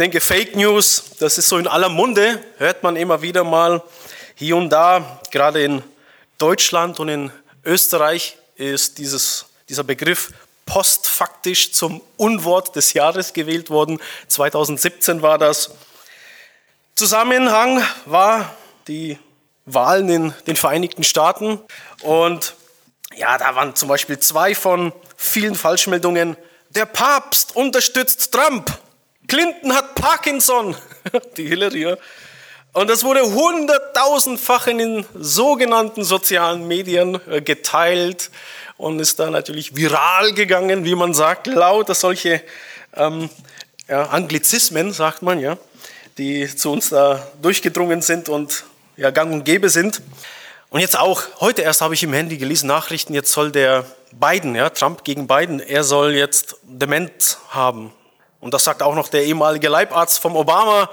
denke, 0.00 0.22
Fake 0.22 0.56
News, 0.56 1.04
das 1.18 1.36
ist 1.36 1.48
so 1.48 1.58
in 1.58 1.66
aller 1.66 1.90
Munde, 1.90 2.42
hört 2.56 2.82
man 2.82 2.96
immer 2.96 3.20
wieder 3.20 3.44
mal 3.44 3.82
hier 4.34 4.56
und 4.56 4.70
da, 4.70 5.20
gerade 5.30 5.62
in 5.62 5.82
Deutschland 6.38 6.98
und 6.98 7.10
in 7.10 7.30
Österreich 7.66 8.38
ist 8.54 8.96
dieses, 8.96 9.44
dieser 9.68 9.84
Begriff 9.84 10.32
postfaktisch 10.64 11.72
zum 11.72 12.00
Unwort 12.16 12.74
des 12.76 12.94
Jahres 12.94 13.34
gewählt 13.34 13.68
worden. 13.68 14.00
2017 14.28 15.20
war 15.20 15.36
das. 15.36 15.72
Zusammenhang 16.94 17.82
war 18.06 18.56
die 18.88 19.18
Wahlen 19.66 20.08
in 20.08 20.34
den 20.46 20.56
Vereinigten 20.56 21.04
Staaten 21.04 21.60
und 22.00 22.54
ja, 23.16 23.36
da 23.36 23.54
waren 23.54 23.76
zum 23.76 23.90
Beispiel 23.90 24.18
zwei 24.18 24.54
von 24.54 24.94
vielen 25.18 25.54
Falschmeldungen. 25.54 26.38
Der 26.70 26.86
Papst 26.86 27.54
unterstützt 27.54 28.32
Trump. 28.32 28.72
Clinton 29.30 29.72
hat 29.72 29.94
Parkinson. 29.94 30.76
Die 31.36 31.46
Hillary. 31.46 31.94
Und 32.72 32.90
das 32.90 33.04
wurde 33.04 33.22
hunderttausendfach 33.22 34.66
in 34.66 34.78
den 34.78 35.06
sogenannten 35.14 36.02
sozialen 36.02 36.66
Medien 36.66 37.20
äh, 37.30 37.40
geteilt 37.40 38.32
und 38.76 38.98
ist 38.98 39.20
da 39.20 39.30
natürlich 39.30 39.76
viral 39.76 40.32
gegangen, 40.32 40.84
wie 40.84 40.96
man 40.96 41.14
sagt, 41.14 41.46
lauter 41.46 41.94
solche 41.94 42.42
ähm, 42.96 43.30
ja, 43.88 44.06
Anglizismen, 44.06 44.92
sagt 44.92 45.22
man, 45.22 45.38
ja, 45.38 45.58
die 46.18 46.48
zu 46.48 46.72
uns 46.72 46.88
da 46.88 47.24
durchgedrungen 47.40 48.02
sind 48.02 48.28
und 48.28 48.64
ja, 48.96 49.10
gang 49.10 49.32
und 49.32 49.44
gäbe 49.44 49.68
sind. 49.68 50.02
Und 50.70 50.80
jetzt 50.80 50.98
auch, 50.98 51.22
heute 51.38 51.62
erst 51.62 51.82
habe 51.82 51.94
ich 51.94 52.02
im 52.02 52.12
Handy 52.12 52.36
gelesen, 52.36 52.66
Nachrichten, 52.66 53.14
jetzt 53.14 53.30
soll 53.30 53.52
der 53.52 53.84
Biden, 54.10 54.56
ja, 54.56 54.70
Trump 54.70 55.04
gegen 55.04 55.28
Biden, 55.28 55.60
er 55.60 55.84
soll 55.84 56.16
jetzt 56.16 56.56
Demenz 56.64 57.38
haben. 57.50 57.92
Und 58.40 58.54
das 58.54 58.64
sagt 58.64 58.82
auch 58.82 58.94
noch 58.94 59.08
der 59.08 59.24
ehemalige 59.24 59.68
Leibarzt 59.68 60.18
vom 60.18 60.36
Obama. 60.36 60.90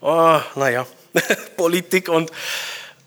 Oh, 0.00 0.40
naja, 0.54 0.86
Politik 1.56 2.08
und 2.08 2.30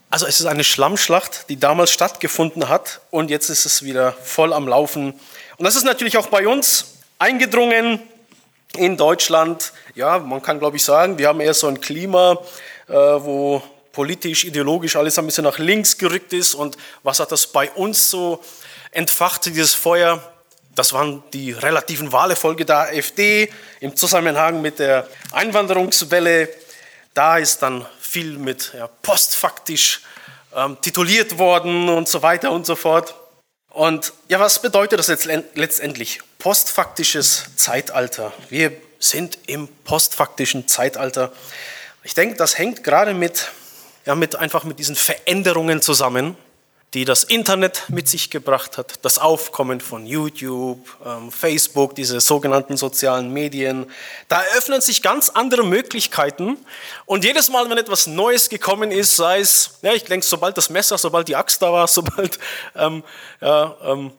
also 0.10 0.28
es 0.28 0.40
ist 0.40 0.46
eine 0.46 0.64
Schlammschlacht, 0.64 1.50
die 1.50 1.60
damals 1.60 1.92
stattgefunden 1.92 2.70
hat 2.70 3.02
und 3.10 3.32
jetzt 3.32 3.50
ist 3.50 3.66
es 3.66 3.82
wieder 3.82 4.14
voll 4.14 4.54
am 4.54 4.68
Laufen. 4.68 5.14
Und 5.58 5.66
das 5.66 5.76
ist 5.76 5.86
natürlich 5.86 6.18
auch 6.18 6.28
bei 6.28 6.48
uns 6.48 6.98
eingedrungen 7.18 8.00
in 8.76 8.96
Deutschland. 8.98 9.74
Ja, 9.96 10.20
man 10.20 10.42
kann 10.42 10.60
glaube 10.60 10.78
ich 10.78 10.84
sagen, 10.84 11.18
wir 11.18 11.28
haben 11.28 11.40
eher 11.40 11.54
so 11.54 11.68
ein 11.68 11.82
Klima, 11.82 12.38
äh, 12.88 12.94
wo 12.94 13.64
politisch, 13.92 14.44
ideologisch 14.44 14.96
alles 14.96 15.18
ein 15.18 15.26
bisschen 15.26 15.46
nach 15.46 15.60
links 15.60 15.98
gerückt 15.98 16.34
ist. 16.34 16.56
Und 16.56 16.78
was 17.04 17.20
hat 17.20 17.32
das 17.32 17.48
bei 17.48 17.72
uns 17.72 18.10
so 18.10 18.44
entfacht, 18.92 19.46
dieses 19.46 19.74
Feuer? 19.74 20.33
Das 20.76 20.94
waren 20.94 21.24
die 21.34 21.52
relativen 21.52 22.12
Wahlerfolge 22.12 22.66
der 22.66 22.78
AfD 22.78 23.52
im 23.80 23.96
Zusammenhang 23.96 24.62
mit 24.62 24.80
der 24.80 25.08
Einwanderungswelle. 25.32 26.50
Da 27.14 27.38
ist 27.38 27.62
dann 27.62 27.86
viel 28.00 28.38
mit 28.38 28.74
ja, 28.76 28.88
postfaktisch 28.88 30.02
ähm, 30.56 30.78
tituliert 30.82 31.38
worden 31.38 31.90
und 31.90 32.08
so 32.08 32.22
weiter 32.22 32.52
und 32.52 32.66
so 32.66 32.76
fort. 32.76 33.16
Und 33.70 34.14
ja, 34.30 34.40
was 34.40 34.62
bedeutet 34.62 35.00
das 35.00 35.08
jetzt 35.08 35.28
letztendlich? 35.56 36.20
Postfaktisches 36.40 37.46
Zeitalter. 37.56 38.34
Wir 38.50 38.72
sind 39.00 39.38
im 39.48 39.68
postfaktischen 39.68 40.68
Zeitalter. 40.68 41.32
Ich 42.04 42.14
denke, 42.14 42.36
das 42.36 42.58
hängt 42.58 42.84
gerade 42.84 43.14
mit 43.14 43.52
ja, 44.06 44.16
mit 44.16 44.36
einfach 44.36 44.64
mit 44.64 44.80
diesen 44.80 44.96
Veränderungen 44.96 45.82
zusammen, 45.82 46.36
die 46.94 47.06
das 47.06 47.24
Internet 47.24 47.86
mit 47.90 48.08
sich 48.08 48.30
gebracht 48.30 48.78
hat, 48.78 49.00
das 49.02 49.18
Aufkommen 49.18 49.82
von 49.82 50.06
YouTube, 50.06 50.80
ähm, 51.04 51.32
Facebook, 51.32 51.96
diese 51.96 52.22
sogenannten 52.22 52.78
sozialen 52.78 53.34
Medien. 53.34 53.90
Da 54.28 54.42
eröffnen 54.42 54.80
sich 54.80 55.02
ganz 55.02 55.30
andere 55.30 55.64
Möglichkeiten. 55.64 56.58
Und 57.06 57.24
jedes 57.24 57.50
Mal, 57.50 57.68
wenn 57.70 57.80
etwas 57.80 58.06
Neues 58.06 58.48
gekommen 58.48 58.92
ist, 58.92 59.16
sei 59.16 59.40
es, 59.40 59.80
ja, 59.82 59.94
ich 59.94 60.04
denke, 60.04 60.26
sobald 60.26 60.56
das 60.56 60.70
Messer, 60.70 61.00
sobald 61.00 61.28
die 61.28 61.36
Axt 61.36 61.62
da 61.64 61.74
war, 61.74 61.88
sobald 61.90 62.38
ähm, 62.76 63.04
ja, 63.42 63.76
ähm, 63.84 64.12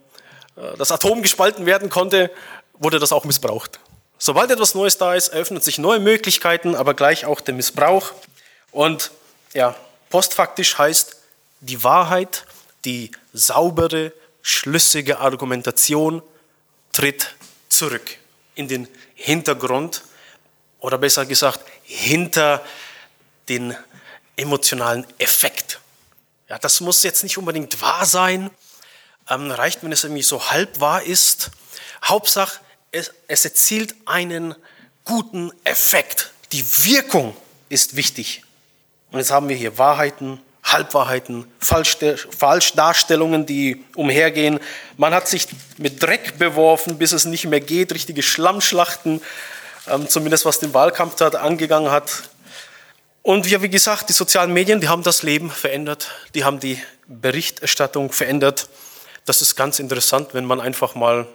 äh, 0.57 0.77
das 0.77 0.91
Atom 0.91 1.23
gespalten 1.23 1.67
werden 1.67 1.91
konnte, 1.91 2.31
wurde 2.75 2.99
das 2.99 3.13
auch 3.13 3.25
missbraucht. 3.25 3.79
Sobald 4.19 4.51
etwas 4.51 4.75
Neues 4.75 4.99
da 4.99 5.15
ist, 5.15 5.29
eröffnen 5.29 5.61
sich 5.61 5.79
neue 5.79 6.01
Möglichkeiten, 6.01 6.75
aber 6.75 6.95
gleich 6.95 7.25
auch 7.25 7.41
der 7.41 7.55
Missbrauch. 7.55 8.13
Und 8.73 9.13
ja, 9.53 9.77
postfaktisch 10.11 10.77
heißt 10.77 11.17
die 11.61 11.85
Wahrheit, 11.85 12.45
die 12.85 13.11
saubere, 13.33 14.13
schlüssige 14.43 15.19
Argumentation 15.19 16.23
tritt 16.93 17.35
zurück 17.69 18.19
in 18.55 18.69
den 18.69 18.89
Hintergrund 19.15 20.03
oder 20.79 20.99
besser 20.99 21.27
gesagt 21.27 21.61
hinter 21.83 22.65
den 23.49 23.77
emotionalen 24.37 25.07
Effekt. 25.19 25.81
Ja, 26.49 26.59
das 26.59 26.81
muss 26.81 27.03
jetzt 27.03 27.23
nicht 27.23 27.39
unbedingt 27.39 27.81
wahr 27.81 28.05
sein, 28.05 28.51
ähm, 29.31 29.51
reicht, 29.51 29.83
wenn 29.83 29.93
es 29.93 30.05
irgendwie 30.05 30.23
so 30.23 30.51
halb 30.51 30.81
wahr 30.81 31.03
ist. 31.03 31.51
Hauptsache, 32.05 32.61
es, 32.91 33.13
es 33.29 33.45
erzielt 33.45 33.95
einen 34.05 34.55
guten 35.05 35.53
Effekt. 35.65 36.33
Die 36.53 36.65
Wirkung 36.85 37.37
ist 37.69 37.97
wichtig. 37.97 38.43
Und 39.11 39.19
jetzt 39.19 39.31
haben 39.31 39.49
wir 39.49 39.57
hier 39.57 39.79
Wahrheiten, 39.79 40.41
Halbwahrheiten, 40.75 41.47
Falschdarstellungen, 41.61 43.47
die 43.47 43.85
umhergehen. 43.95 44.59
Man 44.97 45.15
hat 45.15 45.29
sich 45.29 45.47
mit 45.79 46.03
Dreck 46.03 46.39
beworfen, 46.39 46.99
bis 46.99 47.13
es 47.13 47.25
nicht 47.25 47.47
mehr 47.47 47.61
geht, 47.61 47.95
richtige 47.95 48.23
Schlammschlachten, 48.23 49.23
ähm, 49.89 50.09
zumindest 50.09 50.45
was 50.45 50.59
den 50.59 50.75
Wahlkampf 50.75 51.21
angegangen 51.23 51.91
hat. 51.91 52.25
Und 53.23 53.49
ja, 53.49 53.63
wie 53.63 53.71
gesagt, 53.71 54.09
die 54.09 54.13
sozialen 54.13 54.53
Medien, 54.53 54.81
die 54.81 54.89
haben 54.89 55.03
das 55.03 55.23
Leben 55.23 55.51
verändert, 55.51 56.11
die 56.35 56.45
haben 56.45 56.59
die 56.61 56.83
Berichterstattung 57.07 58.13
verändert. 58.13 58.69
Das 59.25 59.41
ist 59.41 59.55
ganz 59.55 59.79
interessant, 59.79 60.35
wenn 60.35 60.45
man 60.45 60.61
einfach 60.61 60.95
mal 60.95 61.27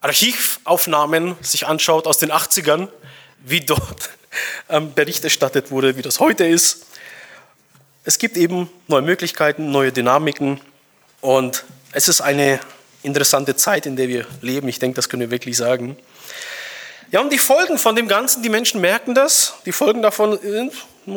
Archivaufnahmen 0.00 1.36
sich 1.42 1.66
anschaut 1.66 2.06
aus 2.06 2.18
den 2.18 2.30
80ern, 2.32 2.88
wie 3.44 3.60
dort 3.60 4.10
ähm, 4.68 4.94
Bericht 4.94 5.24
erstattet 5.24 5.70
wurde, 5.70 5.96
wie 5.96 6.02
das 6.02 6.20
heute 6.20 6.46
ist 6.46 6.86
es 8.04 8.18
gibt 8.18 8.36
eben 8.36 8.70
neue 8.88 9.02
Möglichkeiten, 9.02 9.70
neue 9.70 9.92
Dynamiken 9.92 10.60
und 11.20 11.64
es 11.92 12.08
ist 12.08 12.20
eine 12.20 12.60
interessante 13.02 13.56
Zeit, 13.56 13.86
in 13.86 13.96
der 13.96 14.08
wir 14.08 14.26
leben. 14.40 14.68
Ich 14.68 14.78
denke, 14.78 14.96
das 14.96 15.08
können 15.08 15.20
wir 15.20 15.30
wirklich 15.30 15.56
sagen. 15.56 15.96
Ja, 17.10 17.20
und 17.20 17.32
die 17.32 17.38
Folgen 17.38 17.78
von 17.78 17.96
dem 17.96 18.08
Ganzen, 18.08 18.42
die 18.42 18.48
Menschen 18.48 18.80
merken 18.80 19.14
das. 19.14 19.54
Die 19.66 19.72
Folgen 19.72 20.02
davon 20.02 20.38
sind, 20.40 20.72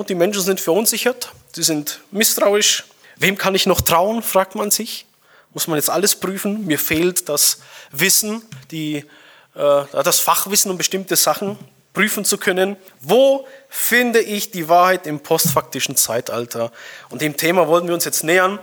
die 0.09 0.15
Menschen 0.15 0.41
sind 0.41 0.59
verunsichert, 0.59 1.31
sie 1.53 1.63
sind 1.63 2.01
misstrauisch. 2.11 2.85
Wem 3.17 3.37
kann 3.37 3.53
ich 3.53 3.67
noch 3.67 3.81
trauen, 3.81 4.23
fragt 4.23 4.55
man 4.55 4.71
sich. 4.71 5.05
Muss 5.53 5.67
man 5.67 5.77
jetzt 5.77 5.89
alles 5.89 6.15
prüfen? 6.15 6.65
Mir 6.65 6.79
fehlt 6.79 7.29
das 7.29 7.59
Wissen, 7.91 8.41
die, 8.71 9.05
äh, 9.55 9.83
das 10.03 10.19
Fachwissen 10.19 10.71
um 10.71 10.77
bestimmte 10.77 11.15
Sachen 11.15 11.59
prüfen 11.93 12.25
zu 12.25 12.37
können, 12.37 12.75
wo 12.99 13.47
finde 13.69 14.19
ich 14.19 14.51
die 14.51 14.67
Wahrheit 14.67 15.07
im 15.07 15.19
postfaktischen 15.19 15.95
Zeitalter. 15.95 16.71
Und 17.09 17.21
dem 17.21 17.37
Thema 17.37 17.67
wollen 17.67 17.87
wir 17.87 17.93
uns 17.93 18.05
jetzt 18.05 18.23
nähern. 18.23 18.59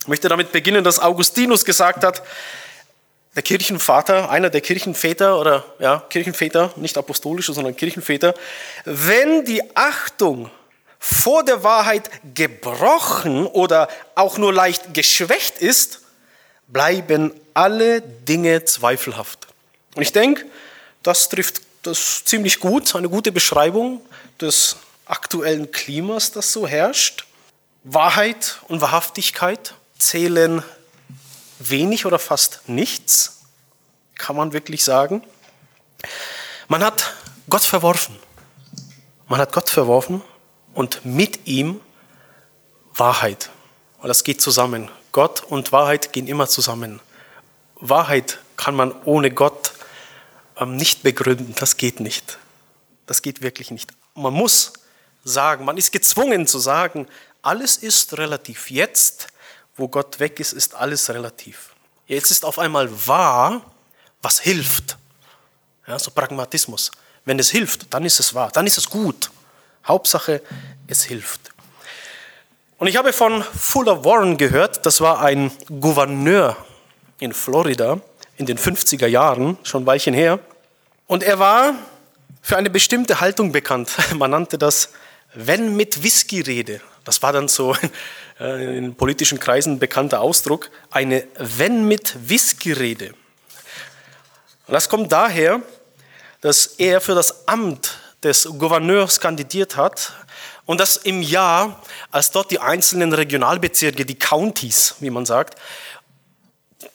Ich 0.00 0.08
möchte 0.08 0.28
damit 0.28 0.52
beginnen, 0.52 0.84
dass 0.84 1.00
Augustinus 1.00 1.64
gesagt 1.64 2.04
hat, 2.04 2.22
der 3.34 3.42
Kirchenvater, 3.42 4.30
einer 4.30 4.48
der 4.48 4.62
Kirchenväter 4.62 5.38
oder 5.38 5.64
ja, 5.78 6.02
Kirchenväter, 6.08 6.72
nicht 6.76 6.96
apostolische, 6.96 7.52
sondern 7.52 7.76
Kirchenväter, 7.76 8.34
wenn 8.84 9.44
die 9.44 9.62
Achtung 9.76 10.50
vor 10.98 11.44
der 11.44 11.62
Wahrheit 11.62 12.10
gebrochen 12.34 13.46
oder 13.46 13.88
auch 14.14 14.38
nur 14.38 14.52
leicht 14.52 14.94
geschwächt 14.94 15.58
ist, 15.58 16.00
bleiben 16.68 17.32
alle 17.52 18.00
Dinge 18.00 18.64
zweifelhaft. 18.64 19.46
Und 19.94 20.02
ich 20.02 20.12
denke, 20.12 20.46
das 21.02 21.28
trifft 21.28 21.60
das 21.86 21.98
ist 21.98 22.28
ziemlich 22.28 22.58
gut, 22.58 22.94
eine 22.96 23.08
gute 23.08 23.30
Beschreibung 23.30 24.00
des 24.40 24.76
aktuellen 25.04 25.70
Klimas, 25.70 26.32
das 26.32 26.52
so 26.52 26.66
herrscht. 26.66 27.26
Wahrheit 27.84 28.58
und 28.66 28.80
Wahrhaftigkeit 28.80 29.74
zählen 29.96 30.64
wenig 31.60 32.04
oder 32.04 32.18
fast 32.18 32.68
nichts, 32.68 33.42
kann 34.16 34.34
man 34.34 34.52
wirklich 34.52 34.82
sagen. 34.82 35.22
Man 36.66 36.82
hat 36.82 37.14
Gott 37.48 37.62
verworfen. 37.62 38.16
Man 39.28 39.40
hat 39.40 39.52
Gott 39.52 39.70
verworfen 39.70 40.22
und 40.74 41.04
mit 41.04 41.46
ihm 41.46 41.80
Wahrheit. 42.94 43.50
Und 43.98 44.08
das 44.08 44.24
geht 44.24 44.40
zusammen. 44.40 44.90
Gott 45.12 45.42
und 45.44 45.70
Wahrheit 45.70 46.12
gehen 46.12 46.26
immer 46.26 46.48
zusammen. 46.48 47.00
Wahrheit 47.76 48.38
kann 48.56 48.74
man 48.74 48.92
ohne 49.04 49.30
Gott 49.30 49.72
ähm, 49.72 49.75
nicht 50.64 51.02
begründen. 51.02 51.54
Das 51.58 51.76
geht 51.76 52.00
nicht. 52.00 52.38
Das 53.06 53.22
geht 53.22 53.42
wirklich 53.42 53.70
nicht. 53.70 53.90
Man 54.14 54.32
muss 54.32 54.72
sagen, 55.24 55.64
man 55.64 55.76
ist 55.76 55.92
gezwungen 55.92 56.46
zu 56.46 56.58
sagen, 56.58 57.06
alles 57.42 57.76
ist 57.76 58.16
relativ. 58.16 58.70
Jetzt, 58.70 59.28
wo 59.76 59.88
Gott 59.88 60.18
weg 60.18 60.40
ist, 60.40 60.52
ist 60.52 60.74
alles 60.74 61.10
relativ. 61.10 61.74
Jetzt 62.06 62.30
ist 62.30 62.44
auf 62.44 62.58
einmal 62.58 62.88
wahr, 63.06 63.62
was 64.22 64.40
hilft. 64.40 64.96
Ja, 65.86 65.98
so 65.98 66.10
Pragmatismus. 66.10 66.90
Wenn 67.24 67.38
es 67.38 67.50
hilft, 67.50 67.92
dann 67.92 68.04
ist 68.04 68.18
es 68.18 68.34
wahr, 68.34 68.50
dann 68.52 68.66
ist 68.66 68.78
es 68.78 68.88
gut. 68.88 69.30
Hauptsache, 69.86 70.42
es 70.86 71.04
hilft. 71.04 71.40
Und 72.78 72.88
ich 72.88 72.96
habe 72.96 73.12
von 73.12 73.42
Fuller 73.42 74.04
Warren 74.04 74.36
gehört, 74.36 74.84
das 74.84 75.00
war 75.00 75.20
ein 75.20 75.50
Gouverneur 75.80 76.56
in 77.18 77.32
Florida 77.32 78.00
in 78.36 78.46
den 78.46 78.58
50er 78.58 79.06
Jahren, 79.06 79.58
schon 79.62 79.82
ein 79.82 79.86
Weilchen 79.86 80.14
her. 80.14 80.38
Und 81.06 81.22
er 81.22 81.38
war 81.38 81.74
für 82.42 82.56
eine 82.56 82.70
bestimmte 82.70 83.20
Haltung 83.20 83.52
bekannt. 83.52 83.90
Man 84.14 84.30
nannte 84.30 84.58
das 84.58 84.90
wenn 85.36 85.76
mit 85.76 86.02
Whisky 86.02 86.40
rede. 86.40 86.80
Das 87.04 87.22
war 87.22 87.32
dann 87.32 87.48
so 87.48 87.76
äh, 88.40 88.78
in 88.78 88.94
politischen 88.94 89.38
Kreisen 89.38 89.74
ein 89.74 89.78
bekannter 89.78 90.20
Ausdruck. 90.20 90.70
Eine 90.90 91.26
wenn 91.38 91.86
mit 91.86 92.28
Whisky 92.28 92.72
rede. 92.72 93.14
Und 94.66 94.74
das 94.74 94.88
kommt 94.88 95.12
daher, 95.12 95.60
dass 96.40 96.66
er 96.66 97.00
für 97.00 97.14
das 97.14 97.46
Amt 97.46 97.98
des 98.22 98.48
Gouverneurs 98.58 99.20
kandidiert 99.20 99.76
hat 99.76 100.12
und 100.64 100.80
das 100.80 100.96
im 100.96 101.22
Jahr, 101.22 101.80
als 102.10 102.32
dort 102.32 102.50
die 102.50 102.58
einzelnen 102.58 103.12
Regionalbezirke, 103.12 104.04
die 104.04 104.18
Counties, 104.18 104.96
wie 104.98 105.10
man 105.10 105.26
sagt, 105.26 105.60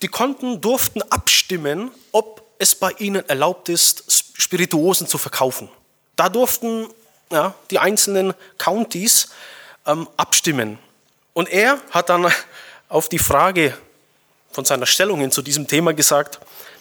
die 0.02 0.08
konnten, 0.08 0.62
durften 0.62 1.02
abstimmen, 1.04 1.92
ob 2.12 2.44
es 2.60 2.76
bei 2.76 2.92
ihnen 3.00 3.28
erlaubt 3.28 3.70
ist, 3.70 4.04
Spirituosen 4.38 5.08
zu 5.08 5.18
verkaufen. 5.18 5.70
Da 6.16 6.30
durften 6.30 6.88
ja, 7.32 7.56
die 7.72 7.80
einzelnen 7.80 8.34
Counties 8.58 9.30
ähm, 9.88 10.08
abstimmen. 10.18 10.78
Und 11.34 11.50
er 11.50 11.80
hat 11.92 12.10
dann 12.10 12.32
auf 12.90 13.10
die 13.10 13.20
Frage 13.20 13.76
von 14.52 14.66
seiner 14.66 14.86
Stellung 14.86 15.22
hin 15.22 15.32
zu 15.32 15.42
diesem 15.42 15.68
Thema 15.68 15.94
gesagt, 15.94 16.40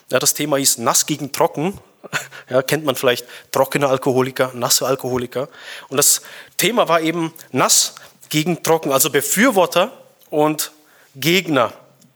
ja, 0.09 0.19
das 0.19 0.33
Thema 0.33 0.57
ist 0.57 0.77
nass 0.77 1.05
gegen 1.05 1.31
trocken. 1.31 1.79
Ja, 2.49 2.61
kennt 2.61 2.83
man 2.83 2.97
vielleicht 2.97 3.25
trockene 3.53 3.87
Alkoholiker, 3.87 4.51
nasse 4.53 4.85
Alkoholiker. 4.85 5.47
Und 5.87 5.95
das 5.95 6.21
Thema 6.57 6.89
war 6.89 6.99
eben 6.99 7.33
nass 7.53 7.95
gegen 8.27 8.61
trocken, 8.61 8.91
also 8.91 9.09
Befürworter 9.09 9.93
und 10.29 10.73
Gegner 11.15 11.71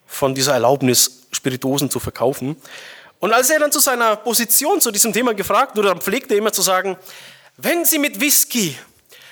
von 0.06 0.36
dieser 0.36 0.54
Erlaubnis, 0.54 1.28
Spirituosen 1.32 1.90
zu 1.90 2.00
verkaufen. 2.00 2.56
Und 3.20 3.34
als 3.34 3.50
er 3.50 3.60
dann 3.60 3.72
zu 3.72 3.80
seiner 3.80 4.16
Position 4.16 4.82
zu 4.82 4.92
diesem 4.92 5.14
Thema 5.14 5.34
gefragt 5.34 5.76
wurde, 5.76 5.90
dann 5.90 6.02
pflegte 6.02 6.34
er 6.34 6.38
immer 6.40 6.54
zu 6.54 6.62
sagen, 6.62 6.98
wenn 7.58 7.86
Sie 7.86 8.00
mit 8.00 8.20
Whisky 8.20 8.78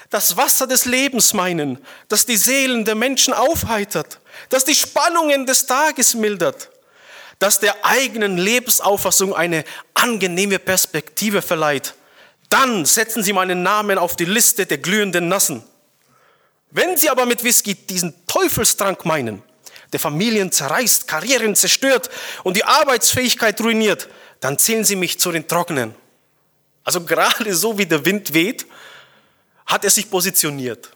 das 0.10 0.38
Wasser 0.38 0.68
des 0.68 0.86
Lebens 0.86 1.34
meinen, 1.34 1.80
das 2.08 2.26
die 2.26 2.38
Seelen 2.38 2.86
der 2.86 2.96
Menschen 2.96 3.34
aufheitert, 3.34 4.20
das 4.50 4.64
die 4.64 4.76
Spannungen 4.76 5.46
des 5.46 5.66
Tages 5.66 6.14
mildert, 6.14 6.70
das 7.40 7.60
der 7.60 7.84
eigenen 7.84 8.38
Lebensauffassung 8.38 9.36
eine 9.36 9.66
angenehme 9.94 10.60
Perspektive 10.60 11.42
verleiht, 11.42 11.96
dann 12.50 12.86
setzen 12.86 13.24
Sie 13.24 13.34
meinen 13.34 13.64
Namen 13.64 13.98
auf 13.98 14.16
die 14.16 14.26
Liste 14.26 14.66
der 14.66 14.78
glühenden 14.78 15.28
Nassen. 15.28 15.64
Wenn 16.70 16.96
Sie 16.98 17.10
aber 17.10 17.26
mit 17.26 17.44
Whisky 17.44 17.76
diesen 17.76 18.14
Teufelstrank 18.28 19.06
meinen, 19.06 19.42
der 19.94 20.00
Familien 20.00 20.52
zerreißt, 20.52 21.08
Karrieren 21.08 21.56
zerstört 21.56 22.10
und 22.44 22.58
die 22.58 22.66
Arbeitsfähigkeit 22.66 23.60
ruiniert, 23.62 24.10
dann 24.40 24.58
zählen 24.58 24.84
Sie 24.84 24.96
mich 24.96 25.20
zu 25.20 25.32
den 25.32 25.48
Trockenen. 25.48 25.96
Also 26.84 27.02
gerade 27.02 27.56
so 27.56 27.78
wie 27.78 27.86
der 27.86 28.06
Wind 28.06 28.34
weht, 28.34 28.66
hat 29.66 29.84
er 29.84 29.90
sich 29.90 30.10
positioniert. 30.10 30.90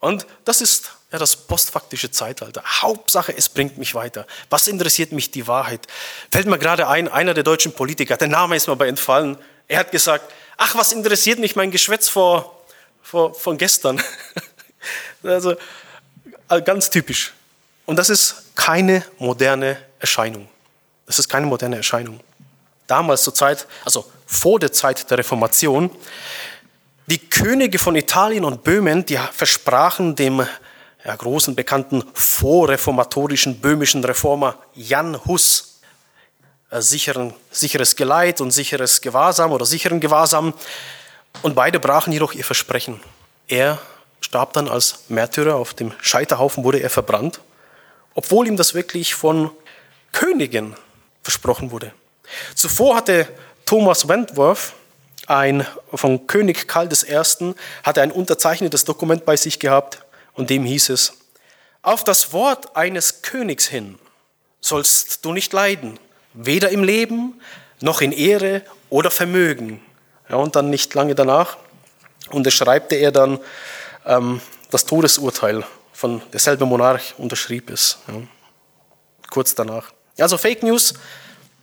Und 0.00 0.26
das 0.44 0.60
ist 0.60 0.92
ja 1.12 1.18
das 1.18 1.36
postfaktische 1.36 2.10
Zeitalter. 2.10 2.62
Hauptsache, 2.64 3.36
es 3.36 3.48
bringt 3.48 3.78
mich 3.78 3.94
weiter. 3.94 4.26
Was 4.48 4.66
interessiert 4.66 5.12
mich 5.12 5.30
die 5.30 5.46
Wahrheit? 5.46 5.86
Fällt 6.30 6.46
mir 6.46 6.58
gerade 6.58 6.88
ein, 6.88 7.08
einer 7.08 7.34
der 7.34 7.44
deutschen 7.44 7.72
Politiker, 7.72 8.16
der 8.16 8.28
Name 8.28 8.56
ist 8.56 8.66
mir 8.66 8.72
aber 8.72 8.86
entfallen, 8.86 9.36
er 9.68 9.78
hat 9.78 9.92
gesagt, 9.92 10.32
ach, 10.56 10.74
was 10.74 10.92
interessiert 10.92 11.38
mich 11.38 11.54
mein 11.54 11.70
Geschwätz 11.70 12.08
vor, 12.08 12.64
vor, 13.02 13.34
von 13.34 13.56
gestern? 13.58 14.02
also 15.22 15.54
äh, 16.48 16.62
ganz 16.62 16.90
typisch. 16.90 17.32
Und 17.90 17.96
das 17.96 18.08
ist 18.08 18.54
keine 18.54 19.04
moderne 19.18 19.76
Erscheinung. 19.98 20.48
Das 21.06 21.18
ist 21.18 21.28
keine 21.28 21.46
moderne 21.46 21.74
Erscheinung. 21.74 22.20
Damals 22.86 23.24
zur 23.24 23.34
Zeit, 23.34 23.66
also 23.84 24.08
vor 24.26 24.60
der 24.60 24.70
Zeit 24.70 25.10
der 25.10 25.18
Reformation, 25.18 25.90
die 27.08 27.18
Könige 27.18 27.80
von 27.80 27.96
Italien 27.96 28.44
und 28.44 28.62
Böhmen, 28.62 29.04
die 29.06 29.18
versprachen 29.32 30.14
dem 30.14 30.46
ja, 31.04 31.16
großen 31.16 31.56
bekannten 31.56 32.04
vorreformatorischen 32.14 33.60
böhmischen 33.60 34.04
Reformer 34.04 34.54
Jan 34.74 35.24
Hus 35.24 35.80
äh, 36.70 36.80
sicheren, 36.80 37.34
sicheres 37.50 37.96
Geleit 37.96 38.40
und 38.40 38.52
sicheres 38.52 39.00
Gewahrsam 39.00 39.50
oder 39.50 39.66
sicheren 39.66 39.98
Gewahrsam. 39.98 40.54
Und 41.42 41.56
beide 41.56 41.80
brachen 41.80 42.12
jedoch 42.12 42.34
ihr 42.34 42.44
Versprechen. 42.44 43.00
Er 43.48 43.80
starb 44.20 44.52
dann 44.52 44.68
als 44.68 45.00
Märtyrer, 45.08 45.56
auf 45.56 45.74
dem 45.74 45.92
Scheiterhaufen 46.00 46.62
wurde 46.62 46.78
er 46.78 46.90
verbrannt, 46.90 47.40
obwohl 48.20 48.46
ihm 48.46 48.58
das 48.58 48.74
wirklich 48.74 49.14
von 49.14 49.50
Königen 50.12 50.76
versprochen 51.22 51.70
wurde. 51.70 51.94
Zuvor 52.54 52.96
hatte 52.96 53.26
Thomas 53.64 54.08
Wentworth, 54.08 54.74
ein 55.26 55.66
von 55.94 56.26
König 56.26 56.68
Karl 56.68 56.90
I., 56.92 57.54
hatte 57.82 58.02
ein 58.02 58.12
unterzeichnetes 58.12 58.84
Dokument 58.84 59.24
bei 59.24 59.36
sich 59.36 59.58
gehabt 59.58 60.02
und 60.34 60.50
dem 60.50 60.66
hieß 60.66 60.90
es, 60.90 61.14
auf 61.80 62.04
das 62.04 62.34
Wort 62.34 62.76
eines 62.76 63.22
Königs 63.22 63.66
hin 63.66 63.98
sollst 64.60 65.24
du 65.24 65.32
nicht 65.32 65.54
leiden, 65.54 65.98
weder 66.34 66.68
im 66.68 66.84
Leben 66.84 67.40
noch 67.80 68.02
in 68.02 68.12
Ehre 68.12 68.60
oder 68.90 69.10
Vermögen. 69.10 69.80
Ja, 70.28 70.36
und 70.36 70.56
dann 70.56 70.68
nicht 70.68 70.92
lange 70.92 71.14
danach 71.14 71.56
unterschreibte 72.28 72.96
er 72.96 73.12
dann 73.12 73.40
ähm, 74.04 74.42
das 74.70 74.84
Todesurteil 74.84 75.64
von 76.00 76.22
derselbe 76.32 76.64
Monarch, 76.64 77.12
unterschrieb 77.18 77.68
es. 77.68 77.98
Ja, 78.08 78.14
kurz 79.28 79.54
danach. 79.54 79.92
Also 80.18 80.38
Fake 80.38 80.62
News, 80.62 80.94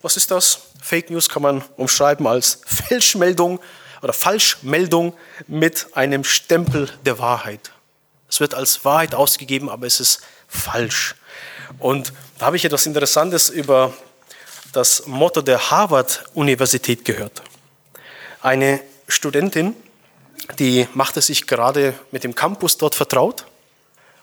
was 0.04 0.16
ist 0.16 0.30
das? 0.30 0.60
Fake 0.80 1.10
News 1.10 1.28
kann 1.28 1.42
man 1.42 1.64
umschreiben 1.76 2.28
als 2.28 2.62
Falschmeldung 2.68 3.60
oder 4.04 4.14
Falschmeldung 4.14 5.16
mit 5.48 5.88
einem 5.94 6.24
Stempel 6.24 6.88
der 7.04 7.18
Wahrheit. 7.18 7.72
Es 8.30 8.40
wird 8.40 8.54
als 8.54 8.86
Wahrheit 8.86 9.16
ausgegeben, 9.16 9.70
aber 9.70 9.88
es 9.88 10.00
ist 10.00 10.22
falsch. 10.48 11.16
Und 11.80 12.14
da 12.38 12.46
habe 12.46 12.58
ich 12.58 12.66
etwas 12.66 12.86
Interessantes 12.86 13.50
über 13.50 13.92
das 14.72 15.08
Motto 15.08 15.42
der 15.42 15.72
Harvard-Universität 15.72 17.06
gehört. 17.06 17.42
Eine 18.44 18.82
Studentin, 19.08 19.76
die 20.60 20.88
machte 20.94 21.24
sich 21.24 21.48
gerade 21.48 21.96
mit 22.12 22.24
dem 22.24 22.36
Campus 22.36 22.78
dort 22.78 22.94
vertraut 22.94 23.48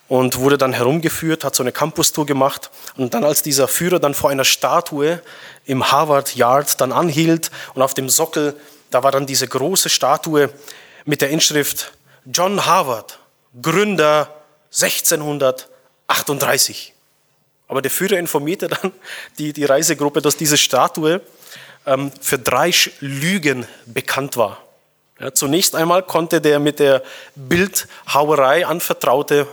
und 0.08 0.38
wurde 0.38 0.58
dann 0.58 0.73
herumgeführt, 0.73 1.44
hat 1.44 1.54
so 1.54 1.62
eine 1.62 1.73
Campus-Tour 1.73 2.26
gemacht. 2.26 2.70
Und 2.96 3.14
dann, 3.14 3.25
als 3.25 3.42
dieser 3.42 3.68
Führer 3.68 3.99
dann 3.99 4.14
vor 4.14 4.30
einer 4.30 4.44
Statue 4.44 5.20
im 5.64 5.90
Harvard 5.90 6.37
Yard 6.37 6.80
dann 6.80 6.92
anhielt 6.92 7.50
und 7.75 7.82
auf 7.82 7.94
dem 7.94 8.08
Sockel, 8.08 8.54
da 8.90 9.02
war 9.02 9.12
dann 9.12 9.26
diese 9.26 9.49
große 9.49 9.88
Statue 9.88 10.50
mit 11.04 11.20
der 11.20 11.30
Inschrift 11.30 11.92
John 12.26 12.64
Harvard, 12.64 13.18
Gründer 13.61 14.32
1638. 14.73 16.92
Aber 17.68 17.82
der 17.82 17.90
Führer 17.90 18.18
informierte 18.18 18.68
dann 18.68 18.92
die, 19.38 19.52
die 19.52 19.64
Reisegruppe, 19.64 20.20
dass 20.20 20.37
diese 20.37 20.58
Statue 20.58 21.20
ähm, 21.87 22.12
für 22.20 22.38
drei 22.38 22.73
Lügen 23.00 23.66
bekannt 23.87 24.37
war. 24.37 24.58
Ja, 25.18 25.32
zunächst 25.32 25.75
einmal 25.75 26.02
konnte 26.02 26.40
der 26.40 26.58
mit 26.58 26.78
der 26.78 27.02
Bildhauerei 27.37 28.66
anvertraute 28.66 29.46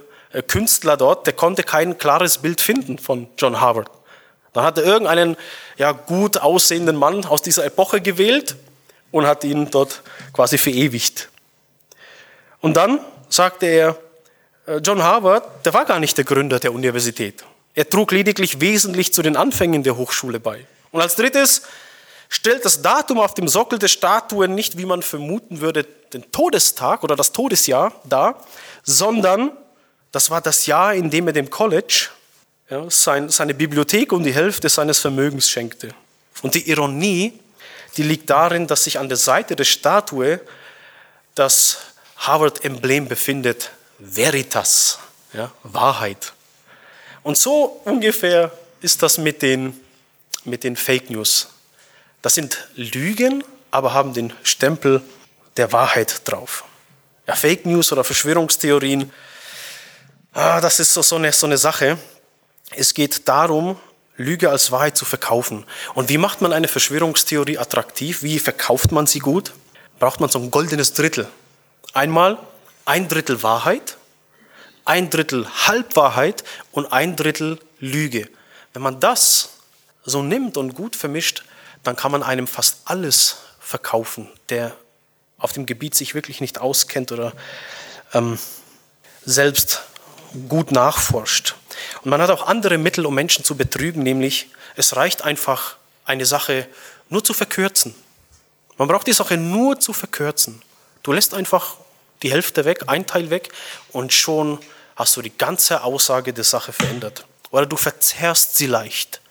Künstler 0.47 0.97
dort, 0.97 1.25
der 1.25 1.33
konnte 1.33 1.63
kein 1.63 1.97
klares 1.97 2.37
Bild 2.39 2.61
finden 2.61 2.97
von 2.97 3.27
John 3.37 3.59
Harvard. 3.59 3.89
Dann 4.53 4.63
hat 4.63 4.77
er 4.77 4.83
irgendeinen 4.83 5.37
ja, 5.77 5.91
gut 5.91 6.37
aussehenden 6.37 6.95
Mann 6.95 7.25
aus 7.25 7.41
dieser 7.41 7.65
Epoche 7.65 8.01
gewählt 8.01 8.55
und 9.11 9.25
hat 9.25 9.43
ihn 9.43 9.69
dort 9.71 10.01
quasi 10.33 10.57
verewigt. 10.57 11.29
Und 12.59 12.75
dann 12.75 12.99
sagte 13.29 13.65
er, 13.65 13.97
äh, 14.67 14.77
John 14.77 15.01
Harvard, 15.01 15.65
der 15.65 15.73
war 15.73 15.85
gar 15.85 15.99
nicht 15.99 16.17
der 16.17 16.25
Gründer 16.25 16.59
der 16.59 16.73
Universität. 16.73 17.43
Er 17.73 17.89
trug 17.89 18.11
lediglich 18.11 18.59
wesentlich 18.59 19.13
zu 19.13 19.21
den 19.21 19.37
Anfängen 19.37 19.83
der 19.83 19.97
Hochschule 19.97 20.39
bei. 20.39 20.65
Und 20.91 21.01
als 21.01 21.15
drittes 21.15 21.63
stellt 22.27 22.65
das 22.65 22.81
Datum 22.81 23.19
auf 23.19 23.33
dem 23.33 23.47
Sockel 23.47 23.79
der 23.79 23.87
Statue 23.87 24.47
nicht, 24.47 24.77
wie 24.77 24.85
man 24.85 25.01
vermuten 25.01 25.61
würde, 25.61 25.85
den 26.13 26.31
Todestag 26.31 27.03
oder 27.03 27.15
das 27.15 27.31
Todesjahr 27.31 27.93
dar, 28.03 28.43
sondern 28.83 29.51
das 30.11 30.29
war 30.29 30.41
das 30.41 30.65
Jahr, 30.65 30.93
in 30.93 31.09
dem 31.09 31.27
er 31.27 31.33
dem 31.33 31.49
College 31.49 32.09
ja, 32.69 32.89
sein, 32.89 33.29
seine 33.29 33.53
Bibliothek 33.53 34.11
und 34.11 34.23
die 34.23 34.33
Hälfte 34.33 34.69
seines 34.69 34.99
Vermögens 34.99 35.49
schenkte. 35.49 35.93
Und 36.41 36.55
die 36.55 36.69
Ironie, 36.69 37.39
die 37.97 38.03
liegt 38.03 38.29
darin, 38.29 38.67
dass 38.67 38.85
sich 38.85 38.97
an 38.97 39.09
der 39.09 39.17
Seite 39.17 39.55
der 39.55 39.65
Statue 39.65 40.41
das 41.35 41.77
Harvard-Emblem 42.17 43.07
befindet, 43.07 43.71
Veritas, 43.99 44.99
ja, 45.33 45.51
Wahrheit. 45.63 46.33
Und 47.23 47.37
so 47.37 47.81
ungefähr 47.85 48.51
ist 48.81 49.03
das 49.03 49.17
mit 49.17 49.41
den, 49.41 49.79
mit 50.43 50.63
den 50.63 50.75
Fake 50.75 51.09
News. 51.09 51.49
Das 52.21 52.35
sind 52.35 52.67
Lügen, 52.75 53.43
aber 53.69 53.93
haben 53.93 54.13
den 54.13 54.33
Stempel 54.43 55.01
der 55.57 55.71
Wahrheit 55.71 56.21
drauf. 56.25 56.63
Ja, 57.27 57.35
Fake 57.35 57.65
News 57.65 57.91
oder 57.91 58.03
Verschwörungstheorien, 58.03 59.11
ah, 60.33 60.61
das 60.61 60.79
ist 60.79 60.93
so, 60.93 61.01
so, 61.01 61.15
eine, 61.15 61.31
so 61.31 61.45
eine 61.45 61.57
Sache. 61.57 61.97
Es 62.71 62.93
geht 62.93 63.27
darum, 63.27 63.77
Lüge 64.17 64.49
als 64.49 64.71
Wahrheit 64.71 64.97
zu 64.97 65.05
verkaufen. 65.05 65.65
Und 65.93 66.09
wie 66.09 66.17
macht 66.17 66.41
man 66.41 66.53
eine 66.53 66.67
Verschwörungstheorie 66.67 67.57
attraktiv? 67.57 68.23
Wie 68.23 68.39
verkauft 68.39 68.91
man 68.91 69.07
sie 69.07 69.19
gut? 69.19 69.53
Braucht 69.99 70.19
man 70.19 70.29
so 70.29 70.39
ein 70.39 70.51
goldenes 70.51 70.93
Drittel. 70.93 71.27
Einmal 71.93 72.37
ein 72.85 73.07
Drittel 73.07 73.43
Wahrheit, 73.43 73.97
ein 74.85 75.09
Drittel 75.09 75.47
Halbwahrheit 75.67 76.43
und 76.71 76.91
ein 76.91 77.15
Drittel 77.15 77.59
Lüge. 77.79 78.29
Wenn 78.73 78.81
man 78.81 78.99
das 78.99 79.49
so 80.03 80.21
nimmt 80.21 80.57
und 80.57 80.75
gut 80.75 80.95
vermischt, 80.95 81.43
dann 81.83 81.95
kann 81.95 82.11
man 82.11 82.23
einem 82.23 82.47
fast 82.47 82.81
alles 82.85 83.37
verkaufen, 83.59 84.29
der 84.49 84.75
auf 85.37 85.53
dem 85.53 85.65
Gebiet 85.65 85.95
sich 85.95 86.13
wirklich 86.13 86.41
nicht 86.41 86.59
auskennt 86.59 87.11
oder 87.11 87.33
ähm, 88.13 88.37
selbst 89.25 89.83
gut 90.49 90.71
nachforscht. 90.71 91.55
Und 92.03 92.09
man 92.09 92.21
hat 92.21 92.29
auch 92.29 92.47
andere 92.47 92.77
Mittel, 92.77 93.05
um 93.05 93.15
Menschen 93.15 93.43
zu 93.43 93.55
betrügen, 93.55 94.03
nämlich 94.03 94.49
es 94.75 94.95
reicht 94.95 95.23
einfach, 95.23 95.77
eine 96.05 96.25
Sache 96.25 96.67
nur 97.09 97.23
zu 97.23 97.33
verkürzen. 97.33 97.93
Man 98.77 98.87
braucht 98.87 99.07
die 99.07 99.13
Sache 99.13 99.37
nur 99.37 99.79
zu 99.79 99.93
verkürzen. 99.93 100.61
Du 101.03 101.11
lässt 101.11 101.33
einfach 101.33 101.75
die 102.23 102.31
Hälfte 102.31 102.65
weg, 102.65 102.83
ein 102.87 103.05
Teil 103.05 103.29
weg 103.29 103.49
und 103.91 104.13
schon 104.13 104.59
hast 104.95 105.15
du 105.17 105.21
die 105.21 105.35
ganze 105.35 105.83
Aussage 105.83 106.33
der 106.33 106.43
Sache 106.43 106.73
verändert. 106.73 107.25
Oder 107.51 107.65
du 107.65 107.77
verzerrst 107.77 108.55
sie 108.55 108.67
leicht. 108.67 109.21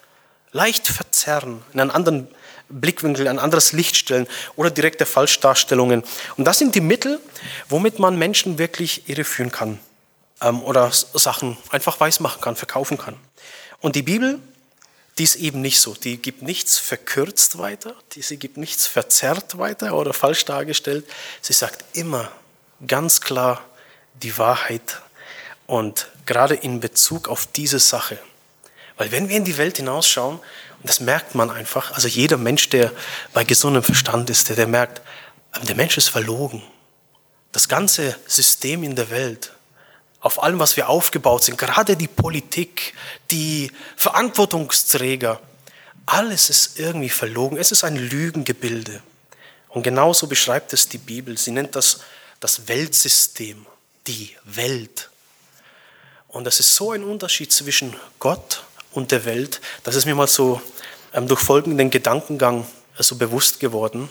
Leicht 0.52 0.86
verzerren, 0.88 1.62
in 1.72 1.80
einen 1.80 1.90
anderen 1.90 2.28
Blickwinkel, 2.68 3.28
ein 3.28 3.38
anderes 3.38 3.72
Licht 3.72 3.96
stellen 3.96 4.28
oder 4.56 4.70
direkte 4.70 5.06
Falschdarstellungen. 5.06 6.04
Und 6.36 6.44
das 6.44 6.58
sind 6.58 6.74
die 6.74 6.80
Mittel, 6.80 7.20
womit 7.68 7.98
man 7.98 8.18
Menschen 8.18 8.58
wirklich 8.58 9.08
irreführen 9.08 9.50
kann 9.50 9.80
ähm, 10.40 10.62
oder 10.62 10.90
Sachen 10.92 11.56
einfach 11.70 12.00
weismachen 12.00 12.40
kann, 12.40 12.56
verkaufen 12.56 12.98
kann. 12.98 13.16
Und 13.80 13.96
die 13.96 14.02
Bibel, 14.02 14.38
die 15.18 15.24
ist 15.24 15.36
eben 15.36 15.60
nicht 15.60 15.80
so. 15.80 15.94
Die 15.94 16.16
gibt 16.16 16.42
nichts 16.42 16.78
verkürzt 16.78 17.58
weiter, 17.58 17.94
die, 18.12 18.22
sie 18.22 18.38
gibt 18.38 18.56
nichts 18.56 18.86
verzerrt 18.86 19.58
weiter 19.58 19.94
oder 19.94 20.12
falsch 20.12 20.44
dargestellt. 20.44 21.06
Sie 21.40 21.52
sagt 21.52 21.84
immer 21.96 22.30
ganz 22.86 23.20
klar 23.20 23.62
die 24.22 24.36
Wahrheit 24.38 25.00
und 25.66 26.08
gerade 26.26 26.54
in 26.54 26.80
Bezug 26.80 27.28
auf 27.28 27.46
diese 27.46 27.78
Sache. 27.78 28.18
Weil 28.96 29.12
wenn 29.12 29.28
wir 29.28 29.36
in 29.36 29.44
die 29.44 29.56
Welt 29.56 29.78
hinausschauen, 29.78 30.36
und 30.36 30.88
das 30.88 31.00
merkt 31.00 31.34
man 31.34 31.50
einfach, 31.50 31.92
also 31.92 32.08
jeder 32.08 32.36
Mensch, 32.36 32.68
der 32.70 32.92
bei 33.32 33.44
gesundem 33.44 33.82
Verstand 33.82 34.30
ist, 34.30 34.48
der, 34.48 34.56
der 34.56 34.66
merkt, 34.66 35.02
der 35.62 35.74
Mensch 35.74 35.98
ist 35.98 36.08
verlogen. 36.08 36.62
Das 37.52 37.68
ganze 37.68 38.16
System 38.26 38.82
in 38.82 38.96
der 38.96 39.10
Welt, 39.10 39.52
auf 40.20 40.42
allem, 40.42 40.58
was 40.58 40.76
wir 40.76 40.88
aufgebaut 40.88 41.44
sind, 41.44 41.58
gerade 41.58 41.96
die 41.96 42.08
Politik, 42.08 42.94
die 43.30 43.72
Verantwortungsträger, 43.96 45.40
alles 46.06 46.50
ist 46.50 46.78
irgendwie 46.78 47.08
verlogen. 47.08 47.56
Es 47.56 47.72
ist 47.72 47.84
ein 47.84 47.96
Lügengebilde. 47.96 49.02
Und 49.68 49.82
genauso 49.82 50.26
beschreibt 50.26 50.72
es 50.72 50.88
die 50.88 50.98
Bibel. 50.98 51.38
Sie 51.38 51.52
nennt 51.52 51.76
das 51.76 52.00
das 52.40 52.68
Weltsystem, 52.68 53.66
die 54.06 54.34
Welt. 54.44 55.10
Und 56.28 56.44
das 56.44 56.58
ist 56.58 56.74
so 56.74 56.92
ein 56.92 57.04
Unterschied 57.04 57.52
zwischen 57.52 57.94
Gott 58.18 58.64
und 58.92 59.12
der 59.12 59.24
Welt, 59.24 59.60
das 59.84 59.94
ist 59.94 60.06
mir 60.06 60.14
mal 60.14 60.26
so 60.26 60.60
ähm, 61.12 61.28
durch 61.28 61.40
folgenden 61.40 61.90
Gedankengang 61.90 62.66
äh, 62.98 63.02
so 63.02 63.16
bewusst 63.16 63.60
geworden. 63.60 64.08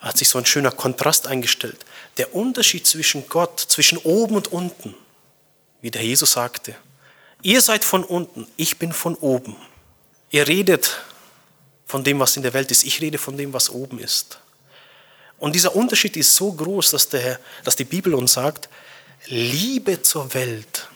Hat 0.00 0.18
sich 0.18 0.28
so 0.28 0.38
ein 0.38 0.46
schöner 0.46 0.70
Kontrast 0.70 1.26
eingestellt. 1.26 1.84
Der 2.16 2.34
Unterschied 2.34 2.86
zwischen 2.86 3.28
Gott, 3.28 3.60
zwischen 3.60 3.98
oben 3.98 4.36
und 4.36 4.52
unten, 4.52 4.94
wie 5.84 5.90
der 5.90 6.02
Jesus 6.02 6.32
sagte. 6.32 6.74
Ihr 7.42 7.60
seid 7.60 7.84
von 7.84 8.04
unten, 8.04 8.46
ich 8.56 8.78
bin 8.78 8.90
von 8.90 9.16
oben. 9.16 9.54
Ihr 10.30 10.48
redet 10.48 11.02
von 11.84 12.02
dem, 12.02 12.18
was 12.18 12.38
in 12.38 12.42
der 12.42 12.54
Welt 12.54 12.70
ist, 12.70 12.84
ich 12.84 13.02
rede 13.02 13.18
von 13.18 13.36
dem, 13.36 13.52
was 13.52 13.68
oben 13.68 13.98
ist. 13.98 14.38
Und 15.38 15.54
dieser 15.54 15.76
Unterschied 15.76 16.16
ist 16.16 16.34
so 16.36 16.50
groß, 16.52 16.92
dass, 16.92 17.10
der, 17.10 17.38
dass 17.64 17.76
die 17.76 17.84
Bibel 17.84 18.14
uns 18.14 18.32
sagt, 18.32 18.70
Liebe 19.26 20.00
zur 20.00 20.32
Welt, 20.32 20.88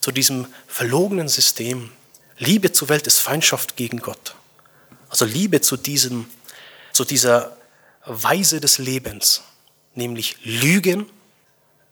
zu 0.00 0.10
diesem 0.10 0.48
verlogenen 0.66 1.28
System, 1.28 1.92
Liebe 2.36 2.72
zur 2.72 2.88
Welt 2.88 3.06
ist 3.06 3.20
Feindschaft 3.20 3.76
gegen 3.76 3.98
Gott. 3.98 4.34
Also 5.10 5.26
Liebe 5.26 5.60
zu, 5.60 5.76
diesem, 5.76 6.28
zu 6.92 7.04
dieser 7.04 7.56
Weise 8.04 8.60
des 8.60 8.78
Lebens, 8.78 9.42
nämlich 9.94 10.38
Lügen, 10.42 11.08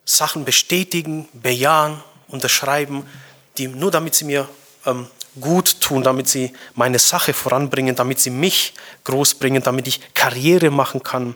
Sachen 0.04 0.44
bestätigen, 0.44 1.28
bejahen, 1.34 2.02
unterschreiben, 2.32 3.06
die 3.58 3.68
nur 3.68 3.90
damit 3.90 4.14
sie 4.14 4.24
mir 4.24 4.48
ähm, 4.86 5.06
gut 5.40 5.80
tun, 5.80 6.02
damit 6.02 6.28
sie 6.28 6.52
meine 6.74 6.98
Sache 6.98 7.32
voranbringen, 7.32 7.94
damit 7.94 8.20
sie 8.20 8.30
mich 8.30 8.74
groß 9.04 9.34
bringen, 9.34 9.62
damit 9.62 9.86
ich 9.88 10.14
Karriere 10.14 10.70
machen 10.70 11.02
kann, 11.02 11.34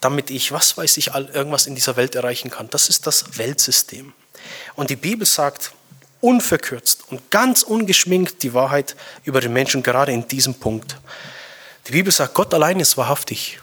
damit 0.00 0.30
ich, 0.30 0.52
was 0.52 0.76
weiß 0.76 0.96
ich, 0.96 1.08
irgendwas 1.14 1.66
in 1.66 1.74
dieser 1.74 1.96
Welt 1.96 2.14
erreichen 2.14 2.50
kann. 2.50 2.68
Das 2.70 2.88
ist 2.88 3.06
das 3.06 3.38
Weltsystem. 3.38 4.12
Und 4.74 4.90
die 4.90 4.96
Bibel 4.96 5.26
sagt 5.26 5.72
unverkürzt 6.20 7.04
und 7.08 7.30
ganz 7.30 7.62
ungeschminkt 7.62 8.42
die 8.42 8.52
Wahrheit 8.52 8.96
über 9.24 9.40
den 9.40 9.52
Menschen, 9.52 9.82
gerade 9.82 10.12
in 10.12 10.28
diesem 10.28 10.54
Punkt. 10.54 10.96
Die 11.86 11.92
Bibel 11.92 12.12
sagt, 12.12 12.34
Gott 12.34 12.52
allein 12.52 12.78
ist 12.78 12.96
wahrhaftig. 12.96 13.58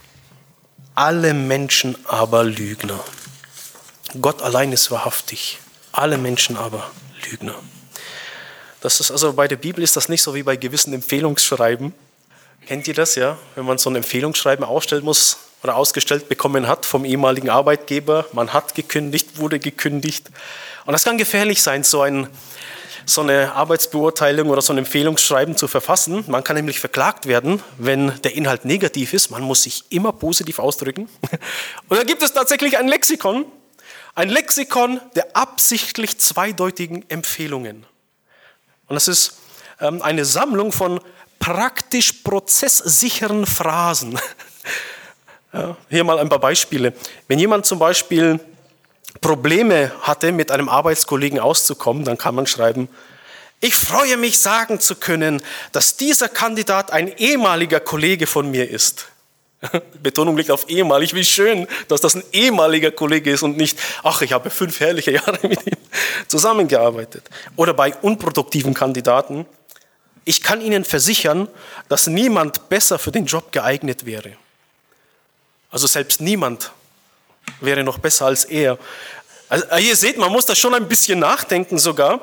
Alle 0.95 1.33
Menschen 1.35 1.95
aber 2.05 2.43
Lügner. 2.43 2.99
Gott 4.19 4.41
allein 4.41 4.71
ist 4.71 4.89
wahrhaftig. 4.89 5.59
Alle 5.97 6.19
Menschen 6.19 6.57
aber 6.57 6.91
Lügner. 7.27 7.55
Das 8.81 8.99
ist 8.99 9.09
also 9.09 9.33
bei 9.33 9.47
der 9.47 9.55
Bibel 9.55 9.83
ist 9.83 9.97
das 9.97 10.09
nicht 10.09 10.21
so 10.21 10.35
wie 10.35 10.43
bei 10.43 10.55
gewissen 10.55 10.93
Empfehlungsschreiben. 10.93 11.91
Kennt 12.67 12.87
ihr 12.87 12.93
das, 12.93 13.15
ja? 13.15 13.37
Wenn 13.55 13.65
man 13.65 13.79
so 13.79 13.89
ein 13.89 13.95
Empfehlungsschreiben 13.95 14.63
ausstellen 14.63 15.03
muss, 15.03 15.39
oder 15.63 15.75
ausgestellt 15.75 16.29
bekommen 16.29 16.67
hat 16.67 16.85
vom 16.85 17.03
ehemaligen 17.03 17.49
Arbeitgeber. 17.49 18.25
Man 18.31 18.53
hat 18.53 18.75
gekündigt, 18.75 19.39
wurde 19.39 19.57
gekündigt. 19.57 20.29
Und 20.85 20.93
das 20.93 21.03
kann 21.03 21.17
gefährlich 21.17 21.63
sein, 21.63 21.83
so, 21.83 22.01
ein, 22.01 22.27
so 23.07 23.21
eine 23.21 23.53
Arbeitsbeurteilung 23.53 24.49
oder 24.49 24.61
so 24.61 24.73
ein 24.73 24.77
Empfehlungsschreiben 24.77 25.57
zu 25.57 25.67
verfassen. 25.67 26.23
Man 26.27 26.43
kann 26.43 26.55
nämlich 26.55 26.79
verklagt 26.79 27.25
werden, 27.25 27.63
wenn 27.79 28.13
der 28.21 28.35
Inhalt 28.35 28.65
negativ 28.65 29.13
ist. 29.13 29.31
Man 29.31 29.41
muss 29.41 29.63
sich 29.63 29.83
immer 29.89 30.13
positiv 30.13 30.59
ausdrücken. 30.59 31.09
Und 31.89 31.97
da 31.97 32.03
gibt 32.03 32.21
es 32.21 32.33
tatsächlich 32.33 32.77
ein 32.77 32.87
Lexikon, 32.87 33.45
ein 34.17 34.29
Lexikon 34.29 34.99
der 35.15 35.35
absichtlich 35.35 36.17
zweideutigen 36.17 37.07
Empfehlungen. 37.07 37.85
Und 38.87 38.95
das 38.95 39.07
ist 39.07 39.37
ähm, 39.79 40.01
eine 40.01 40.25
Sammlung 40.25 40.71
von 40.71 40.99
praktisch 41.37 42.13
prozesssicheren 42.23 43.45
Phrasen. 43.45 44.19
Hier 45.89 46.03
mal 46.03 46.19
ein 46.19 46.29
paar 46.29 46.39
Beispiele. 46.39 46.93
Wenn 47.27 47.37
jemand 47.37 47.67
zum 47.67 47.77
Beispiel 47.79 48.39
Probleme 49.21 49.91
hatte, 50.01 50.31
mit 50.31 50.51
einem 50.51 50.67
Arbeitskollegen 50.67 51.39
auszukommen, 51.39 52.03
dann 52.03 52.17
kann 52.17 52.33
man 52.35 52.47
schreiben, 52.47 52.89
ich 53.59 53.75
freue 53.75 54.17
mich 54.17 54.39
sagen 54.39 54.79
zu 54.79 54.95
können, 54.95 55.41
dass 55.71 55.95
dieser 55.95 56.27
Kandidat 56.27 56.91
ein 56.91 57.15
ehemaliger 57.17 57.79
Kollege 57.79 58.27
von 58.27 58.49
mir 58.49 58.69
ist. 58.69 59.07
Betonung 60.03 60.37
liegt 60.37 60.51
auf 60.51 60.69
ehemalig. 60.69 61.13
Wie 61.13 61.25
schön, 61.25 61.67
dass 61.87 62.01
das 62.01 62.15
ein 62.15 62.23
ehemaliger 62.31 62.91
Kollege 62.91 63.31
ist 63.31 63.43
und 63.43 63.57
nicht, 63.57 63.79
ach, 64.03 64.21
ich 64.21 64.33
habe 64.33 64.49
fünf 64.49 64.79
herrliche 64.79 65.11
Jahre 65.11 65.39
mit 65.47 65.65
ihm 65.65 65.77
zusammengearbeitet. 66.27 67.23
Oder 67.55 67.73
bei 67.73 67.95
unproduktiven 67.95 68.73
Kandidaten, 68.73 69.45
ich 70.25 70.43
kann 70.43 70.61
Ihnen 70.61 70.83
versichern, 70.83 71.47
dass 71.89 72.07
niemand 72.07 72.69
besser 72.69 72.99
für 72.99 73.11
den 73.11 73.25
Job 73.25 73.51
geeignet 73.51 74.05
wäre. 74.05 74.33
Also 75.71 75.87
selbst 75.87 76.21
niemand 76.21 76.71
wäre 77.61 77.83
noch 77.83 77.97
besser 77.97 78.25
als 78.25 78.45
er. 78.45 78.77
Also 79.49 79.65
ihr 79.77 79.95
seht, 79.95 80.17
man 80.17 80.31
muss 80.31 80.45
da 80.45 80.55
schon 80.55 80.73
ein 80.73 80.87
bisschen 80.87 81.19
nachdenken 81.19 81.77
sogar. 81.77 82.21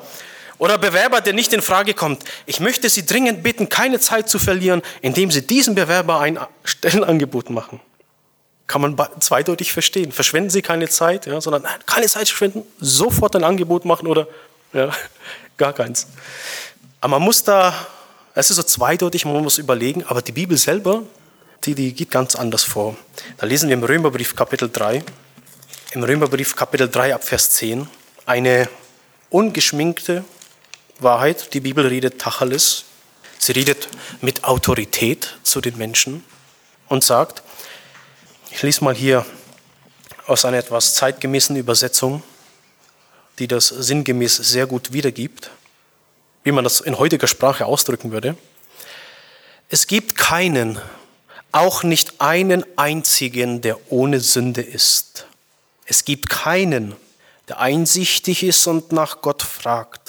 Oder 0.65 0.79
Bewerber, 0.79 1.21
der 1.21 1.35
nicht 1.35 1.53
in 1.53 1.61
Frage 1.61 1.93
kommt. 1.93 2.25
Ich 2.47 2.59
möchte 2.59 2.89
Sie 2.89 3.05
dringend 3.05 3.43
bitten, 3.43 3.69
keine 3.69 4.01
Zeit 4.01 4.31
zu 4.31 4.39
verlieren, 4.39 4.81
indem 5.03 5.31
Sie 5.31 5.47
diesem 5.47 5.75
Bewerber 5.75 6.21
ein 6.21 6.39
Stellenangebot 6.65 7.51
machen. 7.51 7.83
Kann 8.67 8.81
man 8.81 8.97
zweideutig 9.21 9.75
verstehen. 9.75 10.11
Verschwenden 10.11 10.49
Sie 10.49 10.63
keine 10.63 10.89
Zeit, 10.89 11.27
ja, 11.27 11.39
sondern 11.43 11.67
keine 11.85 12.07
Zeit 12.07 12.29
verschwenden, 12.29 12.63
sofort 12.81 13.37
ein 13.37 13.45
Angebot 13.45 13.85
machen 13.85 14.09
oder 14.09 14.27
ja, 14.73 14.91
gar 15.59 15.75
keins. 15.75 16.07
Aber 17.03 17.19
man 17.19 17.23
muss 17.27 17.45
da, 17.45 17.75
es 18.35 18.49
ist 18.49 18.57
so 18.57 18.63
zweideutig, 18.63 19.27
man 19.27 19.43
muss 19.43 19.59
überlegen, 19.59 20.03
aber 20.05 20.23
die 20.23 20.33
Bibel 20.33 20.57
selber 20.57 21.03
die, 21.65 21.75
die 21.75 21.93
geht 21.93 22.11
ganz 22.11 22.37
anders 22.37 22.63
vor. 22.63 22.97
Da 23.37 23.45
lesen 23.45 23.69
wir 23.69 23.75
im 23.75 23.85
Römerbrief 23.85 24.35
Kapitel 24.35 24.71
3, 24.73 25.03
im 25.93 26.05
Römerbrief 26.05 26.57
Kapitel 26.57 26.89
3 26.89 27.15
ab 27.15 27.23
Vers 27.23 27.51
10, 27.51 27.87
eine 28.25 28.67
ungeschminkte 29.29 30.25
Wahrheit. 31.05 31.55
Die 31.55 31.61
Bibel 31.61 31.87
redet 31.87 32.19
Tacheles. 32.21 32.85
Sie 33.39 33.53
redet 33.53 33.89
mit 34.21 34.45
Autorität 34.45 35.37
zu 35.43 35.61
den 35.61 35.77
Menschen 35.77 36.25
und 36.89 37.05
sagt, 37.05 37.43
Ich 38.51 38.63
lese 38.63 38.83
mal 38.83 38.95
hier 38.95 39.25
aus 40.27 40.45
einer 40.45 40.59
etwas 40.59 40.95
zeitgemäßen 40.95 41.55
Übersetzung, 41.57 42.23
die 43.39 43.49
das 43.49 43.69
sinngemäß 43.69 44.37
sehr 44.37 44.67
gut 44.67 44.93
wiedergibt, 44.93 45.51
wie 46.43 46.53
man 46.53 46.65
das 46.65 46.81
in 46.81 46.99
heutiger 46.99 47.27
Sprache 47.27 47.67
ausdrücken 47.67 48.11
würde. 48.11 48.37
Es 49.69 49.87
gibt 49.87 50.17
keinen, 50.17 50.81
auch 51.53 51.83
nicht 51.83 52.21
einen 52.21 52.65
einzigen, 52.77 53.61
der 53.61 53.93
ohne 53.93 54.21
Sünde 54.21 54.63
ist. 54.63 55.27
Es 55.85 56.05
gibt 56.05 56.31
keinen, 56.31 56.95
der 57.49 57.61
einsichtig 57.61 58.43
ist 58.43 58.67
und 58.67 58.93
nach 58.93 59.21
Gott 59.21 59.43
fragt. 59.43 60.04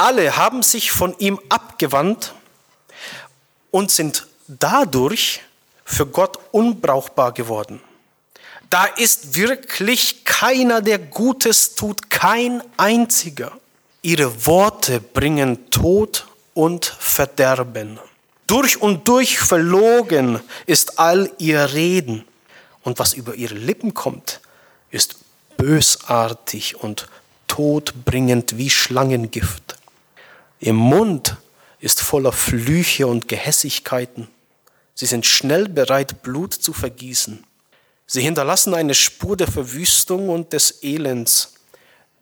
Alle 0.00 0.34
haben 0.38 0.62
sich 0.62 0.92
von 0.92 1.14
ihm 1.18 1.38
abgewandt 1.50 2.32
und 3.70 3.90
sind 3.90 4.26
dadurch 4.48 5.42
für 5.84 6.06
Gott 6.06 6.38
unbrauchbar 6.52 7.32
geworden. 7.32 7.82
Da 8.70 8.86
ist 8.86 9.34
wirklich 9.34 10.24
keiner, 10.24 10.80
der 10.80 10.98
Gutes 10.98 11.74
tut, 11.74 12.08
kein 12.08 12.62
einziger. 12.78 13.52
Ihre 14.00 14.46
Worte 14.46 15.02
bringen 15.02 15.68
Tod 15.70 16.26
und 16.54 16.86
Verderben. 16.86 18.00
Durch 18.46 18.80
und 18.80 19.06
durch 19.06 19.38
verlogen 19.38 20.40
ist 20.64 20.98
all 20.98 21.30
ihr 21.36 21.74
Reden. 21.74 22.24
Und 22.84 22.98
was 22.98 23.12
über 23.12 23.34
ihre 23.34 23.54
Lippen 23.54 23.92
kommt, 23.92 24.40
ist 24.90 25.16
bösartig 25.58 26.76
und 26.76 27.06
todbringend 27.48 28.56
wie 28.56 28.70
Schlangengift. 28.70 29.76
Ihr 30.60 30.74
Mund 30.74 31.36
ist 31.78 32.02
voller 32.02 32.32
Flüche 32.32 33.06
und 33.06 33.28
Gehässigkeiten. 33.28 34.28
Sie 34.94 35.06
sind 35.06 35.24
schnell 35.24 35.68
bereit, 35.68 36.22
Blut 36.22 36.52
zu 36.52 36.74
vergießen. 36.74 37.42
Sie 38.06 38.20
hinterlassen 38.20 38.74
eine 38.74 38.94
Spur 38.94 39.38
der 39.38 39.46
Verwüstung 39.46 40.28
und 40.28 40.52
des 40.52 40.82
Elends. 40.82 41.54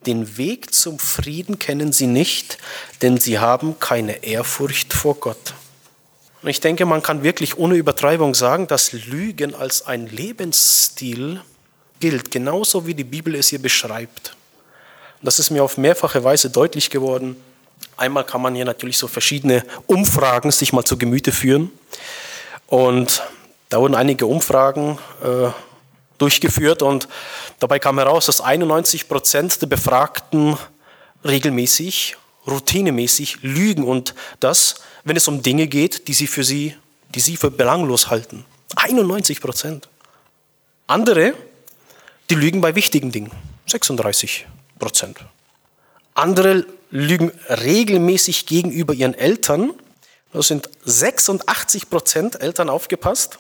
Den 0.07 0.37
Weg 0.37 0.73
zum 0.73 1.01
Frieden 1.01 1.59
kennen 1.59 1.93
sie 1.93 2.07
nicht, 2.07 2.59
denn 3.03 3.19
sie 3.19 3.41
haben 3.41 3.81
keine 3.81 4.23
Ehrfurcht 4.23 4.93
vor 4.93 5.17
Gott. 5.17 5.55
Und 6.41 6.49
ich 6.49 6.61
denke, 6.61 6.87
man 6.87 7.03
kann 7.03 7.25
wirklich 7.25 7.59
ohne 7.59 7.75
Übertreibung 7.75 8.37
sagen, 8.37 8.69
dass 8.69 8.93
Lügen 8.93 9.57
als 9.57 9.87
ein 9.87 10.07
Lebensstil 10.07 11.41
gilt, 11.99 12.31
genauso 12.31 12.87
wie 12.87 12.95
die 12.95 13.03
Bibel 13.03 13.35
es 13.35 13.49
hier 13.49 13.61
beschreibt. 13.61 14.37
Und 15.21 15.27
das 15.27 15.41
ist 15.41 15.51
mir 15.51 15.65
auf 15.65 15.79
mehrfache 15.79 16.23
Weise 16.23 16.51
deutlich 16.51 16.91
geworden. 16.91 17.35
Einmal 17.99 18.25
kann 18.25 18.41
man 18.41 18.55
hier 18.55 18.65
natürlich 18.65 18.97
so 18.97 19.09
verschiedene 19.09 19.65
Umfragen 19.87 20.53
sich 20.53 20.73
mal 20.73 20.85
zu 20.85 20.97
Gemüte 20.97 21.33
führen. 21.33 21.73
Und 22.69 23.25
da 23.71 23.81
wurden 23.81 23.97
einige 23.97 24.27
Umfragen 24.27 24.99
äh, 25.23 25.51
durchgeführt 26.19 26.83
und 26.83 27.09
dabei 27.59 27.81
kam 27.81 27.99
heraus, 27.99 28.27
dass 28.27 28.41
91 28.41 29.09
Prozent 29.09 29.61
der 29.61 29.67
Befragten 29.67 30.57
regelmäßig, 31.25 32.17
routinemäßig 32.47 33.39
lügen 33.43 33.83
und 33.83 34.15
das, 34.39 34.77
wenn 35.03 35.17
es 35.17 35.27
um 35.27 35.43
Dinge 35.43 35.67
geht, 35.67 36.07
die 36.07 36.15
sie 36.15 36.29
für 36.29 36.45
sie, 36.45 36.77
die 37.17 37.21
sie 37.21 37.37
für 37.37 37.51
belanglos 37.51 38.11
halten. 38.11 38.45
91 38.77 39.41
Prozent. 39.41 39.89
Andere, 40.87 41.35
die 42.31 42.37
lügen 42.37 42.61
bei 42.61 42.77
wichtigen 42.77 43.11
Dingen. 43.11 43.33
36 43.67 44.47
Prozent. 44.79 45.19
Andere 46.19 46.67
lügen 46.91 47.31
regelmäßig 47.49 48.47
gegenüber 48.47 48.93
ihren 48.93 49.15
Eltern. 49.15 49.73
Das 50.33 50.49
sind 50.49 50.69
86 50.85 51.89
Prozent 51.91 52.41
Eltern 52.43 52.69
aufgepasst. 52.69 53.39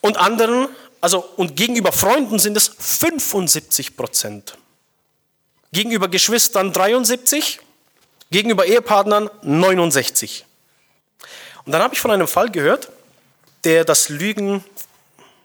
Und 0.00 0.16
anderen, 0.16 0.68
also 1.00 1.24
und 1.36 1.54
gegenüber 1.54 1.92
Freunden 1.92 2.40
sind 2.40 2.56
es 2.56 2.68
75 2.68 3.96
Prozent. 3.96 4.58
Gegenüber 5.72 6.08
Geschwistern 6.08 6.72
73, 6.72 7.60
gegenüber 8.30 8.66
Ehepartnern 8.66 9.30
69. 9.42 10.44
Und 11.64 11.72
dann 11.72 11.80
habe 11.80 11.94
ich 11.94 12.00
von 12.00 12.10
einem 12.10 12.26
Fall 12.26 12.50
gehört, 12.50 12.90
der 13.62 13.84
das 13.84 14.08
Lügen, 14.08 14.64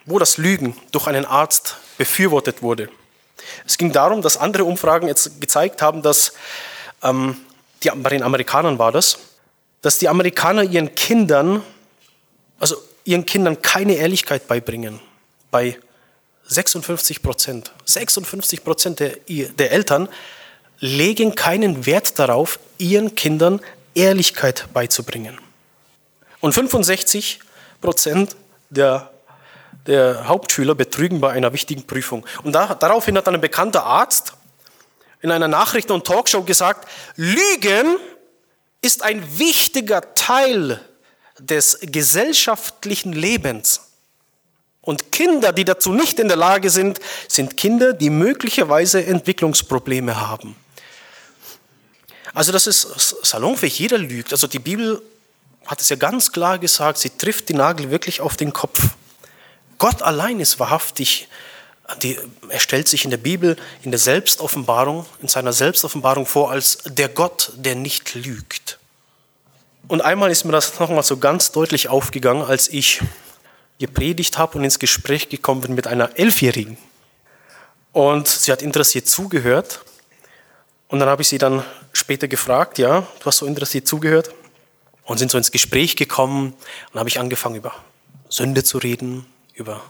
wo 0.06 0.18
das 0.18 0.38
Lügen 0.38 0.76
durch 0.92 1.06
einen 1.06 1.26
Arzt 1.26 1.78
befürwortet 2.00 2.64
wurde. 2.64 2.90
Es 3.66 3.78
ging 3.78 3.92
darum, 3.92 4.22
dass 4.22 4.38
andere 4.38 4.64
Umfragen 4.64 5.08
jetzt 5.08 5.40
gezeigt 5.42 5.82
haben, 5.82 6.02
dass 6.02 6.34
ähm, 7.04 7.38
die, 7.84 7.90
bei 7.96 8.10
den 8.10 8.24
Amerikanern 8.24 8.80
war 8.80 8.92
das, 8.92 9.20
dass 9.82 9.98
die 9.98 10.10
Amerikaner 10.10 10.64
ihren 10.64 10.94
Kindern, 10.96 11.62
also 12.60 12.76
ihren 13.06 13.26
Kindern 13.26 13.62
keine 13.62 13.94
Ehrlichkeit 13.94 14.48
beibringen. 14.48 15.00
Bei 15.52 15.78
56 16.48 17.22
Prozent. 17.22 17.72
56 17.86 18.64
Prozent 18.64 19.00
der, 19.00 19.18
der 19.28 19.72
Eltern 19.72 20.10
legen 20.80 21.36
keinen 21.36 21.86
Wert 21.86 22.18
darauf, 22.20 22.60
ihren 22.78 23.16
Kindern 23.16 23.62
Ehrlichkeit 23.94 24.66
beizubringen. 24.74 25.38
Und 26.40 26.54
65 26.54 27.40
Prozent 27.82 28.36
der, 28.70 29.12
der 29.88 30.28
Hauptschüler 30.28 30.76
betrügen 30.76 31.20
bei 31.20 31.32
einer 31.32 31.54
wichtigen 31.54 31.86
Prüfung. 31.88 32.26
Und 32.44 32.54
da, 32.54 32.76
daraufhin 32.76 33.18
hat 33.18 33.28
ein 33.28 33.42
bekannter 33.42 33.86
Arzt 33.86 34.34
in 35.22 35.32
einer 35.32 35.48
Nachrichten- 35.48 35.92
und 35.92 36.06
Talkshow 36.06 36.44
gesagt, 36.44 36.88
Lügen 37.16 37.98
ist 38.82 39.04
ein 39.04 39.40
wichtiger 39.40 40.14
Teil 40.14 40.80
des 41.40 41.80
gesellschaftlichen 41.82 43.14
Lebens. 43.14 43.82
Und 44.82 45.12
Kinder, 45.12 45.52
die 45.52 45.66
dazu 45.66 45.92
nicht 45.92 46.20
in 46.20 46.30
der 46.30 46.38
Lage 46.38 46.70
sind, 46.70 47.00
sind 47.28 47.58
Kinder, 47.58 47.94
die 47.94 48.10
möglicherweise 48.10 49.06
Entwicklungsprobleme 49.06 50.20
haben. 50.20 50.56
Also 52.34 52.52
das 52.52 52.68
ist 52.68 53.18
salonfähig, 53.24 53.80
jeder 53.80 53.98
lügt. 53.98 54.32
Also 54.32 54.48
die 54.48 54.60
Bibel 54.60 55.02
hat 55.66 55.82
es 55.82 55.90
ja 55.90 55.96
ganz 55.96 56.32
klar 56.32 56.58
gesagt, 56.58 57.00
sie 57.00 57.10
trifft 57.10 57.50
die 57.50 57.54
Nagel 57.54 57.92
wirklich 57.92 58.22
auf 58.22 58.38
den 58.38 58.54
Kopf. 58.54 58.80
Gott 59.80 60.04
allein 60.04 60.40
ist 60.40 60.60
wahrhaftig 60.60 61.28
die, 62.04 62.18
er 62.50 62.60
stellt 62.60 62.88
sich 62.88 63.04
in 63.04 63.12
der 63.12 63.18
Bibel, 63.18 63.56
in 63.82 63.92
der 63.92 64.00
Selbstoffenbarung, 64.00 65.06
in 65.22 65.28
seiner 65.28 65.54
Selbstoffenbarung 65.54 66.26
vor 66.26 66.52
als 66.52 66.80
der 66.86 67.10
Gott, 67.10 67.52
der 67.56 67.76
nicht 67.76 68.14
lügt. 68.16 68.80
Und 69.88 70.02
einmal 70.02 70.30
ist 70.30 70.44
mir 70.44 70.52
das 70.52 70.80
nochmal 70.80 71.04
so 71.04 71.18
ganz 71.18 71.52
deutlich 71.52 71.90
aufgegangen, 71.90 72.44
als 72.44 72.68
ich 72.68 73.02
gepredigt 73.80 74.38
habe 74.38 74.58
und 74.58 74.64
ins 74.64 74.78
Gespräch 74.78 75.30
gekommen 75.30 75.62
bin 75.62 75.74
mit 75.74 75.88
einer 75.88 76.18
Elfjährigen. 76.18 76.78
Und 77.92 78.28
sie 78.28 78.52
hat 78.52 78.62
interessiert 78.62 79.08
zugehört. 79.08 79.84
Und 80.90 81.00
dann 81.00 81.10
habe 81.10 81.22
ich 81.24 81.28
sie 81.28 81.38
dann 81.38 81.64
später 81.94 82.28
gefragt, 82.28 82.78
ja, 82.78 83.08
du 83.20 83.26
hast 83.26 83.38
so 83.38 83.46
interessiert 83.46 83.88
zugehört. 83.88 84.32
Und 85.06 85.18
sind 85.18 85.32
so 85.32 85.40
ins 85.40 85.50
Gespräch 85.50 85.96
gekommen. 85.96 86.52
Und 86.52 86.58
dann 86.94 87.00
habe 87.00 87.10
ich 87.10 87.20
angefangen, 87.20 87.56
über 87.56 87.74
Sünde 88.30 88.64
zu 88.64 88.78
reden, 88.78 89.26
über 89.60 89.84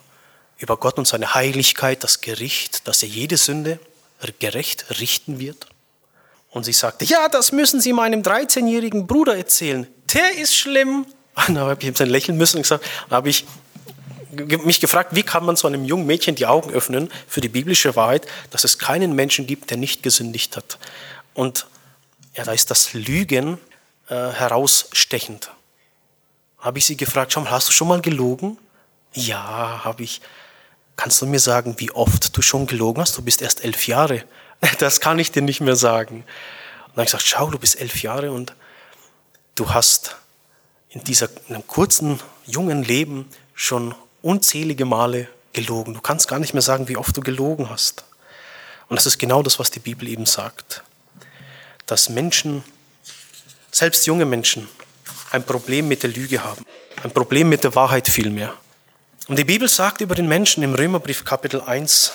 über 0.59 0.77
Gott 0.77 0.97
und 0.97 1.07
seine 1.07 1.33
Heiligkeit, 1.33 2.03
das 2.03 2.21
Gericht, 2.21 2.87
dass 2.87 3.01
er 3.01 3.09
jede 3.09 3.37
Sünde 3.37 3.79
gerecht 4.39 4.99
richten 4.99 5.39
wird. 5.39 5.67
Und 6.51 6.65
sie 6.65 6.73
sagte, 6.73 7.05
ja, 7.05 7.29
das 7.29 7.51
müssen 7.51 7.79
Sie 7.79 7.93
meinem 7.93 8.21
13-jährigen 8.21 9.07
Bruder 9.07 9.37
erzählen. 9.37 9.87
Der 10.13 10.37
ist 10.37 10.55
schlimm. 10.55 11.05
Und 11.47 11.55
dann 11.55 11.59
habe 11.59 11.77
ich 11.79 11.87
ihm 11.87 11.93
dann 11.93 12.09
lächeln 12.09 12.37
müssen 12.37 12.57
und 12.57 12.63
gesagt, 12.63 12.83
dann 13.07 13.17
habe 13.17 13.29
ich 13.29 13.45
mich 14.65 14.81
gefragt, 14.81 15.15
wie 15.15 15.23
kann 15.23 15.45
man 15.45 15.55
so 15.55 15.67
einem 15.67 15.85
jungen 15.85 16.05
Mädchen 16.05 16.35
die 16.35 16.45
Augen 16.45 16.69
öffnen 16.71 17.09
für 17.27 17.39
die 17.39 17.47
biblische 17.47 17.95
Wahrheit, 17.95 18.27
dass 18.49 18.65
es 18.65 18.77
keinen 18.77 19.13
Menschen 19.13 19.47
gibt, 19.47 19.69
der 19.69 19.77
nicht 19.77 20.03
gesündigt 20.03 20.57
hat. 20.57 20.79
Und 21.33 21.67
ja, 22.35 22.43
da 22.43 22.51
ist 22.51 22.69
das 22.71 22.93
Lügen 22.93 23.57
äh, 24.09 24.15
herausstechend. 24.15 25.51
Habe 26.57 26.79
ich 26.79 26.85
sie 26.85 26.97
gefragt, 26.97 27.31
schau 27.31 27.41
mal, 27.41 27.51
hast 27.51 27.69
du 27.69 27.71
schon 27.71 27.87
mal 27.87 28.01
gelogen? 28.01 28.57
Ja, 29.13 29.81
habe 29.83 30.03
ich. 30.03 30.21
Kannst 30.95 31.21
du 31.21 31.25
mir 31.25 31.39
sagen, 31.39 31.75
wie 31.77 31.91
oft 31.91 32.35
du 32.35 32.41
schon 32.41 32.67
gelogen 32.67 33.01
hast? 33.01 33.17
Du 33.17 33.21
bist 33.21 33.41
erst 33.41 33.63
elf 33.63 33.87
Jahre. 33.87 34.23
Das 34.79 34.99
kann 34.99 35.19
ich 35.19 35.31
dir 35.31 35.41
nicht 35.41 35.61
mehr 35.61 35.77
sagen. 35.77 36.15
Und 36.17 36.25
dann 36.87 36.91
habe 36.91 37.03
ich 37.03 37.11
gesagt, 37.11 37.23
schau, 37.23 37.49
du 37.49 37.57
bist 37.57 37.79
elf 37.79 38.01
Jahre 38.01 38.31
und 38.31 38.53
du 39.55 39.73
hast 39.73 40.17
in, 40.89 41.03
dieser, 41.03 41.29
in 41.47 41.55
einem 41.55 41.65
kurzen, 41.65 42.19
jungen 42.45 42.83
Leben 42.83 43.29
schon 43.53 43.95
unzählige 44.21 44.83
Male 44.85 45.29
gelogen. 45.53 45.93
Du 45.93 46.01
kannst 46.01 46.27
gar 46.27 46.39
nicht 46.39 46.53
mehr 46.53 46.61
sagen, 46.61 46.89
wie 46.89 46.97
oft 46.97 47.15
du 47.15 47.21
gelogen 47.21 47.69
hast. 47.69 48.03
Und 48.89 48.97
das 48.97 49.05
ist 49.05 49.17
genau 49.17 49.43
das, 49.43 49.59
was 49.59 49.71
die 49.71 49.79
Bibel 49.79 50.07
eben 50.07 50.25
sagt. 50.25 50.83
Dass 51.85 52.09
Menschen, 52.09 52.63
selbst 53.71 54.05
junge 54.07 54.25
Menschen, 54.25 54.67
ein 55.31 55.45
Problem 55.45 55.87
mit 55.87 56.03
der 56.03 56.09
Lüge 56.09 56.43
haben. 56.43 56.65
Ein 57.03 57.11
Problem 57.11 57.49
mit 57.49 57.63
der 57.63 57.75
Wahrheit 57.75 58.07
vielmehr. 58.07 58.53
Und 59.29 59.37
die 59.37 59.43
Bibel 59.43 59.69
sagt 59.69 60.01
über 60.01 60.15
den 60.15 60.27
Menschen 60.27 60.63
im 60.63 60.73
Römerbrief 60.73 61.23
Kapitel 61.23 61.61
1 61.61 62.13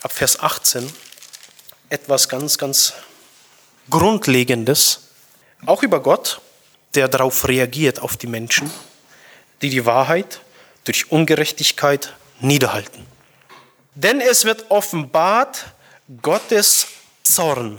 ab 0.00 0.12
Vers 0.12 0.40
18 0.40 0.90
etwas 1.90 2.26
ganz, 2.26 2.56
ganz 2.56 2.94
Grundlegendes, 3.90 5.10
auch 5.66 5.82
über 5.82 6.00
Gott, 6.00 6.40
der 6.94 7.08
darauf 7.08 7.46
reagiert, 7.46 8.00
auf 8.00 8.16
die 8.16 8.28
Menschen, 8.28 8.70
die 9.60 9.68
die 9.68 9.84
Wahrheit 9.84 10.40
durch 10.84 11.12
Ungerechtigkeit 11.12 12.14
niederhalten. 12.40 13.04
Denn 13.94 14.22
es 14.22 14.46
wird 14.46 14.70
offenbart 14.70 15.66
Gottes 16.22 16.86
Zorn. 17.24 17.78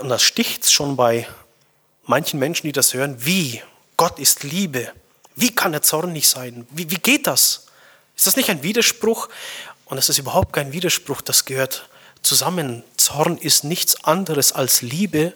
Und 0.00 0.08
das 0.08 0.22
sticht 0.22 0.70
schon 0.70 0.94
bei 0.94 1.26
manchen 2.04 2.38
Menschen, 2.38 2.68
die 2.68 2.72
das 2.72 2.94
hören. 2.94 3.16
Wie? 3.18 3.60
Gott 3.96 4.20
ist 4.20 4.44
Liebe. 4.44 4.92
Wie 5.40 5.54
kann 5.54 5.72
er 5.72 5.82
zornig 5.82 6.28
sein? 6.28 6.66
Wie, 6.70 6.90
wie 6.90 6.96
geht 6.96 7.26
das? 7.26 7.66
Ist 8.16 8.26
das 8.26 8.36
nicht 8.36 8.50
ein 8.50 8.62
Widerspruch? 8.62 9.28
Und 9.84 9.98
es 9.98 10.08
ist 10.08 10.18
überhaupt 10.18 10.52
kein 10.52 10.72
Widerspruch, 10.72 11.20
das 11.20 11.44
gehört 11.44 11.88
zusammen. 12.22 12.82
Zorn 12.96 13.38
ist 13.38 13.64
nichts 13.64 14.04
anderes 14.04 14.52
als 14.52 14.82
Liebe, 14.82 15.32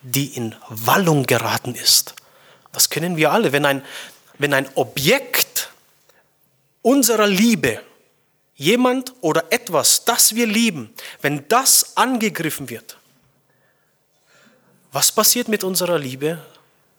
die 0.00 0.36
in 0.36 0.54
Wallung 0.68 1.24
geraten 1.24 1.74
ist. 1.74 2.14
Das 2.72 2.88
kennen 2.88 3.16
wir 3.16 3.30
alle. 3.30 3.52
Wenn 3.52 3.66
ein, 3.66 3.84
wenn 4.38 4.54
ein 4.54 4.68
Objekt 4.74 5.70
unserer 6.80 7.26
Liebe, 7.26 7.80
jemand 8.56 9.12
oder 9.20 9.44
etwas, 9.50 10.04
das 10.04 10.34
wir 10.34 10.46
lieben, 10.46 10.92
wenn 11.20 11.46
das 11.48 11.96
angegriffen 11.96 12.70
wird, 12.70 12.96
was 14.90 15.12
passiert 15.12 15.48
mit 15.48 15.64
unserer 15.64 15.98
Liebe? 15.98 16.38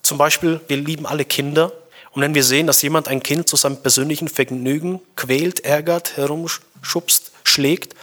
Zum 0.01 0.17
Beispiel, 0.17 0.59
wir 0.67 0.77
lieben 0.77 1.05
alle 1.05 1.25
Kinder. 1.25 1.71
Und 2.13 2.21
wenn 2.21 2.36
wir 2.36 2.43
sehen, 2.43 2.67
dass 2.67 2.82
jemand 2.82 3.08
ein 3.08 3.23
Kind 3.23 3.49
zu 3.49 3.56
seinem 3.56 3.82
persönlichen 3.82 4.28
Vergnügen 4.28 5.02
quält, 5.15 5.62
ärgert, 5.62 6.15
herumschubst, 6.15 7.32
schlägt, 7.43 7.95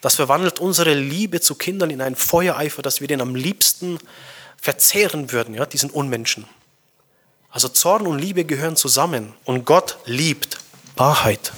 das 0.00 0.16
verwandelt 0.16 0.60
unsere 0.60 0.94
Liebe 0.94 1.40
zu 1.40 1.54
Kindern 1.54 1.90
in 1.90 2.00
einen 2.00 2.16
Feuereifer, 2.16 2.82
dass 2.82 3.00
wir 3.00 3.08
den 3.08 3.20
am 3.20 3.34
liebsten 3.34 3.98
verzehren 4.60 5.32
würden, 5.32 5.54
ja, 5.54 5.64
diesen 5.64 5.90
Unmenschen. 5.90 6.44
Also 7.50 7.68
Zorn 7.68 8.06
und 8.06 8.18
Liebe 8.18 8.44
gehören 8.44 8.76
zusammen. 8.76 9.32
Und 9.44 9.64
Gott 9.64 9.96
liebt 10.04 10.58
Wahrheit. 10.96 11.52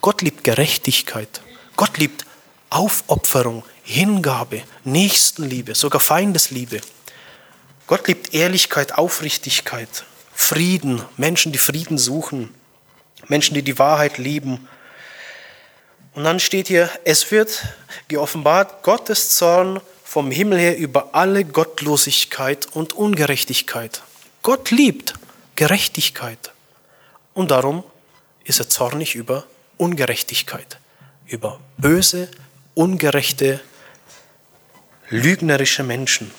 Gott 0.00 0.20
liebt 0.20 0.44
Gerechtigkeit. 0.44 1.40
Gott 1.76 1.96
liebt 1.96 2.26
Aufopferung, 2.70 3.64
Hingabe, 3.84 4.62
Nächstenliebe, 4.84 5.74
sogar 5.74 6.00
Feindesliebe. 6.00 6.80
Gott 7.86 8.06
liebt 8.08 8.34
Ehrlichkeit, 8.34 8.98
Aufrichtigkeit, 8.98 10.04
Frieden, 10.34 11.02
Menschen, 11.16 11.52
die 11.52 11.58
Frieden 11.58 11.96
suchen, 11.96 12.52
Menschen, 13.28 13.54
die 13.54 13.62
die 13.62 13.78
Wahrheit 13.78 14.18
lieben. 14.18 14.68
Und 16.14 16.24
dann 16.24 16.40
steht 16.40 16.68
hier, 16.68 16.90
es 17.04 17.30
wird 17.30 17.64
geoffenbart 18.08 18.82
Gottes 18.82 19.36
Zorn 19.36 19.80
vom 20.04 20.30
Himmel 20.30 20.58
her 20.58 20.76
über 20.76 21.10
alle 21.14 21.44
Gottlosigkeit 21.44 22.66
und 22.72 22.92
Ungerechtigkeit. 22.92 24.02
Gott 24.42 24.70
liebt 24.70 25.14
Gerechtigkeit. 25.56 26.52
Und 27.32 27.50
darum 27.50 27.82
ist 28.44 28.60
er 28.60 28.68
zornig 28.68 29.14
über 29.14 29.44
Ungerechtigkeit, 29.76 30.78
über 31.26 31.58
böse, 31.78 32.28
ungerechte, 32.74 33.60
lügnerische 35.08 35.82
Menschen. 35.82 36.30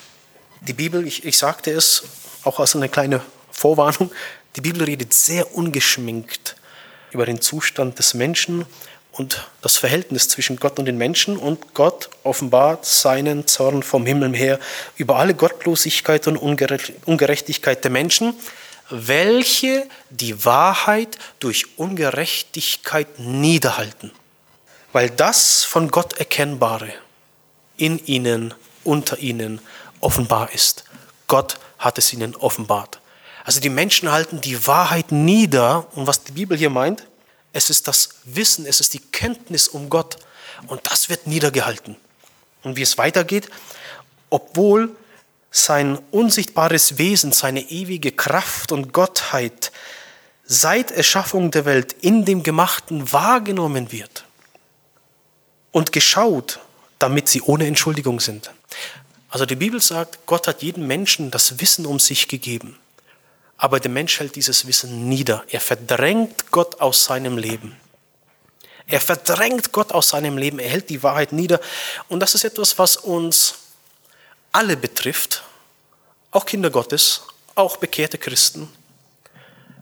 Die 0.62 0.72
Bibel, 0.72 1.06
ich, 1.06 1.24
ich 1.24 1.36
sagte 1.36 1.70
es 1.70 2.04
auch 2.44 2.60
als 2.60 2.76
eine 2.76 2.88
kleine 2.88 3.20
Vorwarnung, 3.56 4.10
die 4.54 4.60
Bibel 4.60 4.84
redet 4.84 5.14
sehr 5.14 5.54
ungeschminkt 5.54 6.56
über 7.10 7.24
den 7.24 7.40
Zustand 7.40 7.98
des 7.98 8.12
Menschen 8.12 8.66
und 9.12 9.48
das 9.62 9.78
Verhältnis 9.78 10.28
zwischen 10.28 10.58
Gott 10.58 10.78
und 10.78 10.84
den 10.84 10.98
Menschen 10.98 11.38
und 11.38 11.72
Gott 11.72 12.10
offenbart 12.22 12.84
seinen 12.84 13.46
Zorn 13.46 13.82
vom 13.82 14.04
Himmel 14.04 14.36
her 14.36 14.60
über 14.96 15.16
alle 15.16 15.34
Gottlosigkeit 15.34 16.28
und 16.28 16.36
Ungerechtigkeit 16.36 17.82
der 17.82 17.90
Menschen, 17.90 18.34
welche 18.90 19.88
die 20.10 20.44
Wahrheit 20.44 21.16
durch 21.40 21.78
Ungerechtigkeit 21.78 23.18
niederhalten, 23.18 24.12
weil 24.92 25.08
das 25.08 25.64
von 25.64 25.90
Gott 25.90 26.18
Erkennbare 26.18 26.92
in 27.78 28.04
ihnen, 28.04 28.52
unter 28.84 29.18
ihnen 29.18 29.60
offenbar 30.00 30.52
ist. 30.52 30.84
Gott 31.26 31.58
hat 31.78 31.96
es 31.96 32.12
ihnen 32.12 32.36
offenbart. 32.36 33.00
Also 33.46 33.60
die 33.60 33.68
Menschen 33.68 34.10
halten 34.10 34.40
die 34.40 34.66
Wahrheit 34.66 35.12
nieder 35.12 35.86
und 35.94 36.08
was 36.08 36.24
die 36.24 36.32
Bibel 36.32 36.58
hier 36.58 36.68
meint, 36.68 37.06
es 37.52 37.70
ist 37.70 37.86
das 37.86 38.08
Wissen, 38.24 38.66
es 38.66 38.80
ist 38.80 38.92
die 38.92 38.98
Kenntnis 38.98 39.68
um 39.68 39.88
Gott. 39.88 40.16
Und 40.66 40.80
das 40.90 41.08
wird 41.08 41.28
niedergehalten. 41.28 41.94
Und 42.64 42.76
wie 42.76 42.82
es 42.82 42.98
weitergeht, 42.98 43.48
obwohl 44.30 44.96
sein 45.52 46.00
unsichtbares 46.10 46.98
Wesen, 46.98 47.30
seine 47.30 47.60
ewige 47.60 48.10
Kraft 48.10 48.72
und 48.72 48.92
Gottheit 48.92 49.70
seit 50.44 50.90
Erschaffung 50.90 51.52
der 51.52 51.64
Welt 51.66 51.92
in 52.00 52.24
dem 52.24 52.42
Gemachten 52.42 53.12
wahrgenommen 53.12 53.92
wird 53.92 54.24
und 55.70 55.92
geschaut, 55.92 56.58
damit 56.98 57.28
sie 57.28 57.42
ohne 57.42 57.68
Entschuldigung 57.68 58.18
sind. 58.18 58.50
Also 59.28 59.46
die 59.46 59.54
Bibel 59.54 59.80
sagt, 59.80 60.26
Gott 60.26 60.48
hat 60.48 60.62
jedem 60.62 60.88
Menschen 60.88 61.30
das 61.30 61.60
Wissen 61.60 61.86
um 61.86 62.00
sich 62.00 62.26
gegeben. 62.26 62.76
Aber 63.56 63.80
der 63.80 63.90
Mensch 63.90 64.20
hält 64.20 64.36
dieses 64.36 64.66
Wissen 64.66 65.08
nieder. 65.08 65.44
Er 65.48 65.60
verdrängt 65.60 66.50
Gott 66.50 66.80
aus 66.80 67.04
seinem 67.04 67.38
Leben. 67.38 67.76
Er 68.86 69.00
verdrängt 69.00 69.72
Gott 69.72 69.92
aus 69.92 70.10
seinem 70.10 70.38
Leben. 70.38 70.58
Er 70.58 70.68
hält 70.68 70.90
die 70.90 71.02
Wahrheit 71.02 71.32
nieder. 71.32 71.60
Und 72.08 72.20
das 72.20 72.34
ist 72.34 72.44
etwas, 72.44 72.78
was 72.78 72.96
uns 72.96 73.54
alle 74.52 74.76
betrifft. 74.76 75.42
Auch 76.30 76.46
Kinder 76.46 76.70
Gottes, 76.70 77.22
auch 77.54 77.78
bekehrte 77.78 78.18
Christen. 78.18 78.68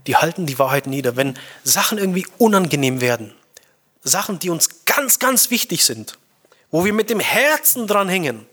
Die 0.06 0.16
halten 0.16 0.46
die 0.46 0.58
Wahrheit 0.58 0.86
nieder. 0.86 1.16
Wenn 1.16 1.38
Sachen 1.64 1.98
irgendwie 1.98 2.26
unangenehm 2.38 3.00
werden, 3.00 3.34
Sachen, 4.02 4.38
die 4.38 4.50
uns 4.50 4.84
ganz, 4.84 5.18
ganz 5.18 5.50
wichtig 5.50 5.84
sind, 5.84 6.18
wo 6.70 6.84
wir 6.84 6.92
mit 6.92 7.10
dem 7.10 7.20
Herzen 7.20 7.86
dran 7.86 8.08
hängen, 8.08 8.46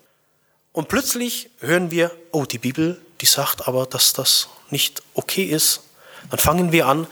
und 0.73 0.87
plötzlich 0.87 1.49
hören 1.59 1.91
wir, 1.91 2.15
oh, 2.31 2.45
die 2.45 2.57
Bibel, 2.57 3.01
die 3.19 3.25
sagt 3.25 3.67
aber, 3.67 3.85
dass 3.85 4.13
das 4.13 4.47
nicht 4.71 5.01
okay 5.13 5.43
ist, 5.43 5.81
dann 6.29 6.39
fangen 6.39 6.71
wir 6.71 6.87
an, 6.87 7.07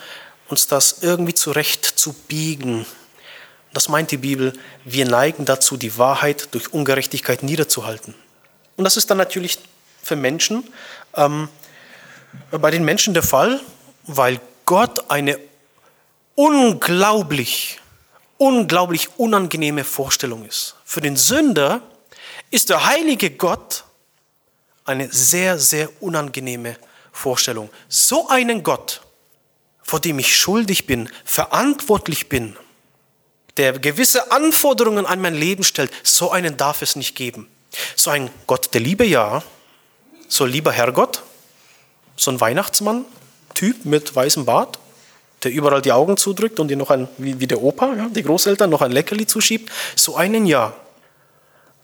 uns 0.48 0.68
das 0.68 0.98
irgendwie 1.02 1.34
zurecht 1.34 1.86
zu 1.86 2.14
biegen. 2.14 2.86
Das 3.74 3.90
meint 3.90 4.12
die 4.12 4.18
Bibel, 4.18 4.54
wir 4.84 5.06
neigen 5.06 5.46
dazu, 5.46 5.78
die 5.78 5.98
Wahrheit 5.98 6.50
durch 6.52 6.74
Ungerechtigkeit 6.74 7.44
niederzuhalten. 7.44 8.16
Und 8.76 8.84
das 8.84 8.98
ist 8.98 9.10
dann 9.12 9.18
natürlich 9.18 9.60
für 10.02 10.16
Menschen, 10.16 10.64
ähm, 11.16 11.50
bei 12.52 12.72
den 12.72 12.84
Menschen 12.84 13.14
der 13.14 13.24
Fall, 13.24 13.60
weil 14.04 14.40
Gott 14.66 15.10
eine 15.10 15.40
unglaublich, 16.36 17.80
unglaublich 18.38 19.10
unangenehme 19.18 19.84
Vorstellung 19.84 20.46
ist. 20.46 20.76
Für 20.86 21.02
den 21.02 21.16
Sünder 21.16 21.82
ist 22.50 22.70
der 22.70 22.86
heilige 22.86 23.32
Gott 23.32 23.84
eine 24.86 25.12
sehr, 25.12 25.60
sehr 25.60 25.90
unangenehme 26.02 26.78
Vorstellung. 27.12 27.70
So 27.88 28.30
einen 28.30 28.64
Gott, 28.64 29.02
vor 29.82 30.00
dem 30.00 30.20
ich 30.20 30.36
schuldig 30.36 30.86
bin, 30.86 31.10
verantwortlich 31.26 32.30
bin, 32.30 32.56
der 33.58 33.78
gewisse 33.78 34.32
Anforderungen 34.32 35.06
an 35.06 35.20
mein 35.20 35.36
Leben 35.36 35.64
stellt, 35.64 35.92
so 36.04 36.32
einen 36.32 36.56
darf 36.58 36.82
es 36.82 36.96
nicht 36.96 37.16
geben. 37.16 37.48
So 37.96 38.10
ein 38.10 38.30
Gott 38.48 38.74
der 38.74 38.82
Liebe, 38.82 39.06
ja, 39.06 39.44
so 40.28 40.46
lieber 40.46 40.72
Herrgott, 40.72 41.24
so 42.16 42.32
ein 42.32 42.40
Weihnachtsmann-Typ 42.40 43.86
mit 43.86 44.16
weißem 44.16 44.46
Bart, 44.46 44.80
der 45.44 45.52
überall 45.52 45.82
die 45.82 45.92
Augen 45.92 46.18
zudrückt 46.18 46.60
und 46.60 46.70
dir 46.70 46.78
noch 46.78 46.90
ein, 46.90 47.08
wie, 47.18 47.40
wie 47.40 47.48
der 47.48 47.62
Opa, 47.62 47.94
ja, 47.96 48.08
die 48.10 48.24
Großeltern, 48.24 48.70
noch 48.70 48.82
ein 48.82 48.92
Leckerli 48.92 49.26
zuschiebt, 49.26 49.72
so 49.96 50.16
einen 50.16 50.46
ja. 50.46 50.74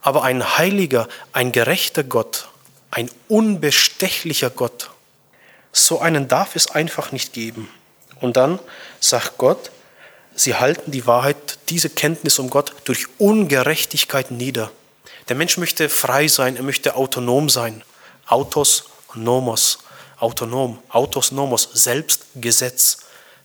Aber 0.01 0.23
ein 0.23 0.57
heiliger, 0.57 1.07
ein 1.33 1.51
gerechter 1.51 2.03
Gott, 2.03 2.47
ein 2.91 3.09
unbestechlicher 3.27 4.49
Gott, 4.49 4.91
so 5.75 5.99
einen 5.99 6.29
darf 6.29 6.55
es 6.55 6.71
einfach 6.71 7.11
nicht 7.11 7.33
geben. 7.33 7.69
Und 8.21 8.37
dann 8.37 8.59
sagt 9.01 9.37
Gott, 9.37 9.71
sie 10.33 10.55
halten 10.55 10.91
die 10.91 11.05
Wahrheit, 11.05 11.59
diese 11.69 11.89
Kenntnis 11.89 12.39
um 12.39 12.49
Gott 12.49 12.73
durch 12.85 13.07
Ungerechtigkeit 13.17 14.31
nieder. 14.31 14.71
Der 15.27 15.35
Mensch 15.35 15.57
möchte 15.57 15.89
frei 15.89 16.29
sein, 16.29 16.55
er 16.55 16.63
möchte 16.63 16.95
autonom 16.95 17.49
sein. 17.49 17.83
Autos, 18.25 18.85
nomos, 19.15 19.79
autonom, 20.17 20.79
autos, 20.89 21.33
nomos, 21.33 21.69
selbst 21.73 22.25
Gesetz. 22.35 22.99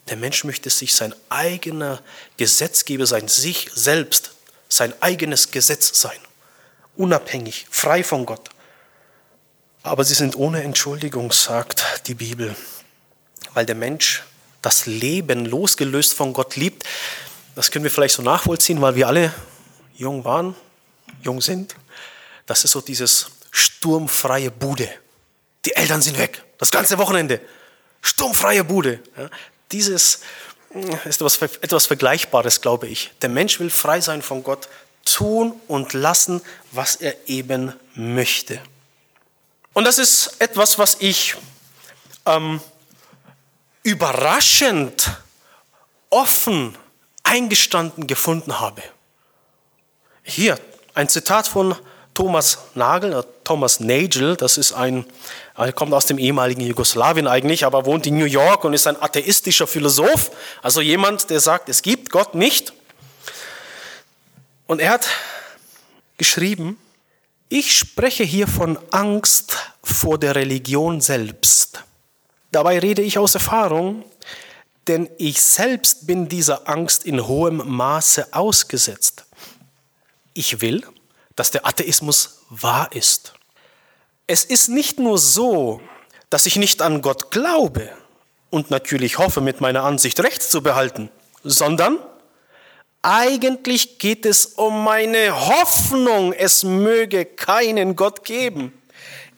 Der 0.08 0.16
Mensch 0.16 0.44
möchte 0.44 0.70
sich 0.70 0.94
sein 0.94 1.14
eigener 1.30 2.00
Gesetzgeber 2.36 3.06
sein, 3.06 3.26
sich 3.26 3.70
selbst, 3.74 4.32
sein 4.68 4.94
eigenes 5.00 5.50
Gesetz 5.50 6.00
sein. 6.00 6.18
Unabhängig, 6.96 7.66
frei 7.70 8.04
von 8.04 8.24
Gott. 8.24 8.50
Aber 9.82 10.04
sie 10.04 10.14
sind 10.14 10.36
ohne 10.36 10.62
Entschuldigung, 10.62 11.32
sagt 11.32 11.84
die 12.02 12.14
Bibel, 12.14 12.54
weil 13.54 13.66
der 13.66 13.74
Mensch 13.74 14.22
das 14.62 14.86
Leben 14.86 15.46
losgelöst 15.46 16.14
von 16.14 16.32
Gott 16.32 16.56
liebt. 16.56 16.84
Das 17.54 17.70
können 17.70 17.84
wir 17.84 17.90
vielleicht 17.90 18.14
so 18.14 18.22
nachvollziehen, 18.22 18.80
weil 18.80 18.94
wir 18.94 19.06
alle 19.06 19.32
jung 19.94 20.24
waren, 20.24 20.54
jung 21.22 21.40
sind. 21.40 21.76
Das 22.46 22.64
ist 22.64 22.72
so 22.72 22.80
dieses 22.80 23.26
sturmfreie 23.50 24.50
Bude. 24.50 24.88
Die 25.64 25.74
Eltern 25.74 26.02
sind 26.02 26.18
weg, 26.18 26.42
das 26.58 26.70
ganze 26.70 26.98
Wochenende. 26.98 27.40
Sturmfreie 28.02 28.64
Bude. 28.64 29.00
Ja, 29.16 29.28
dieses, 29.72 30.20
ist 31.04 31.20
etwas, 31.20 31.42
etwas 31.42 31.86
Vergleichbares, 31.86 32.60
glaube 32.60 32.86
ich. 32.88 33.10
Der 33.22 33.28
Mensch 33.28 33.60
will 33.60 33.70
frei 33.70 34.00
sein 34.00 34.22
von 34.22 34.42
Gott, 34.42 34.68
tun 35.04 35.60
und 35.68 35.92
lassen, 35.92 36.40
was 36.72 36.96
er 36.96 37.14
eben 37.28 37.72
möchte. 37.94 38.60
Und 39.72 39.84
das 39.84 39.98
ist 39.98 40.36
etwas, 40.38 40.78
was 40.78 40.96
ich 41.00 41.36
ähm, 42.26 42.60
überraschend 43.82 45.10
offen 46.10 46.76
eingestanden 47.22 48.06
gefunden 48.06 48.60
habe. 48.60 48.82
Hier 50.22 50.58
ein 50.94 51.08
Zitat 51.08 51.46
von 51.46 51.76
Thomas 52.14 52.58
Nagel, 52.74 53.12
äh, 53.12 53.22
Thomas 53.44 53.80
Nagel, 53.80 54.36
das 54.36 54.58
ist 54.58 54.72
ein, 54.72 55.06
er 55.56 55.72
kommt 55.72 55.92
aus 55.94 56.06
dem 56.06 56.18
ehemaligen 56.18 56.60
Jugoslawien 56.60 57.26
eigentlich, 57.26 57.64
aber 57.64 57.86
wohnt 57.86 58.06
in 58.06 58.18
New 58.18 58.24
York 58.24 58.64
und 58.64 58.74
ist 58.74 58.86
ein 58.86 59.00
atheistischer 59.00 59.66
Philosoph, 59.66 60.30
also 60.62 60.80
jemand, 60.80 61.30
der 61.30 61.40
sagt, 61.40 61.68
es 61.68 61.82
gibt 61.82 62.10
Gott 62.10 62.34
nicht. 62.34 62.72
Und 64.66 64.80
er 64.80 64.90
hat 64.90 65.08
geschrieben, 66.16 66.78
ich 67.48 67.76
spreche 67.76 68.22
hier 68.22 68.46
von 68.46 68.78
Angst 68.90 69.56
vor 69.82 70.18
der 70.18 70.36
Religion 70.36 71.00
selbst. 71.00 71.82
Dabei 72.52 72.78
rede 72.78 73.02
ich 73.02 73.18
aus 73.18 73.34
Erfahrung, 73.34 74.04
denn 74.88 75.08
ich 75.18 75.40
selbst 75.40 76.06
bin 76.06 76.28
dieser 76.28 76.68
Angst 76.68 77.04
in 77.04 77.26
hohem 77.26 77.62
Maße 77.64 78.28
ausgesetzt. 78.32 79.24
Ich 80.34 80.60
will, 80.60 80.84
dass 81.36 81.50
der 81.50 81.66
Atheismus 81.66 82.42
wahr 82.48 82.90
ist. 82.92 83.34
Es 84.26 84.44
ist 84.44 84.68
nicht 84.68 84.98
nur 84.98 85.18
so, 85.18 85.80
dass 86.28 86.46
ich 86.46 86.56
nicht 86.56 86.82
an 86.82 87.02
Gott 87.02 87.30
glaube 87.30 87.90
und 88.50 88.70
natürlich 88.70 89.18
hoffe, 89.18 89.40
mit 89.40 89.60
meiner 89.60 89.84
Ansicht 89.84 90.20
recht 90.20 90.42
zu 90.42 90.62
behalten, 90.62 91.10
sondern 91.44 91.98
eigentlich 93.02 93.98
geht 93.98 94.26
es 94.26 94.46
um 94.46 94.84
meine 94.84 95.48
Hoffnung, 95.48 96.32
es 96.32 96.64
möge 96.64 97.24
keinen 97.24 97.96
Gott 97.96 98.24
geben. 98.24 98.79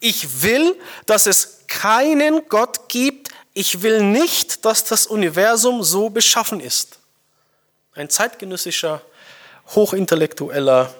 Ich 0.04 0.42
will, 0.42 0.76
dass 1.06 1.26
es 1.26 1.58
keinen 1.68 2.48
Gott 2.48 2.88
gibt. 2.88 3.28
Ich 3.54 3.82
will 3.82 4.02
nicht, 4.02 4.64
dass 4.64 4.82
das 4.82 5.06
Universum 5.06 5.84
so 5.84 6.10
beschaffen 6.10 6.58
ist. 6.58 6.98
Ein 7.94 8.10
zeitgenössischer, 8.10 9.00
hochintellektueller 9.68 10.92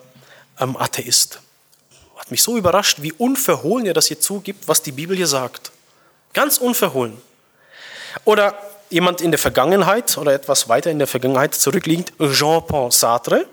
ähm, 0.60 0.76
Atheist. 0.76 1.40
Hat 2.16 2.30
mich 2.30 2.44
so 2.44 2.56
überrascht, 2.56 2.98
wie 3.02 3.12
unverhohlen 3.12 3.86
er 3.86 3.92
das 3.92 4.06
hier 4.06 4.20
zugibt, 4.20 4.68
was 4.68 4.82
die 4.82 4.92
Bibel 4.92 5.16
hier 5.16 5.26
sagt. 5.26 5.72
Ganz 6.32 6.58
unverhohlen. 6.58 7.20
Oder 8.24 8.54
jemand 8.88 9.20
in 9.20 9.32
der 9.32 9.38
Vergangenheit 9.38 10.16
oder 10.16 10.32
etwas 10.32 10.68
weiter 10.68 10.92
in 10.92 11.00
der 11.00 11.08
Vergangenheit 11.08 11.56
zurückliegend, 11.56 12.12
Jean-Paul 12.20 12.92
Sartre. 12.92 13.46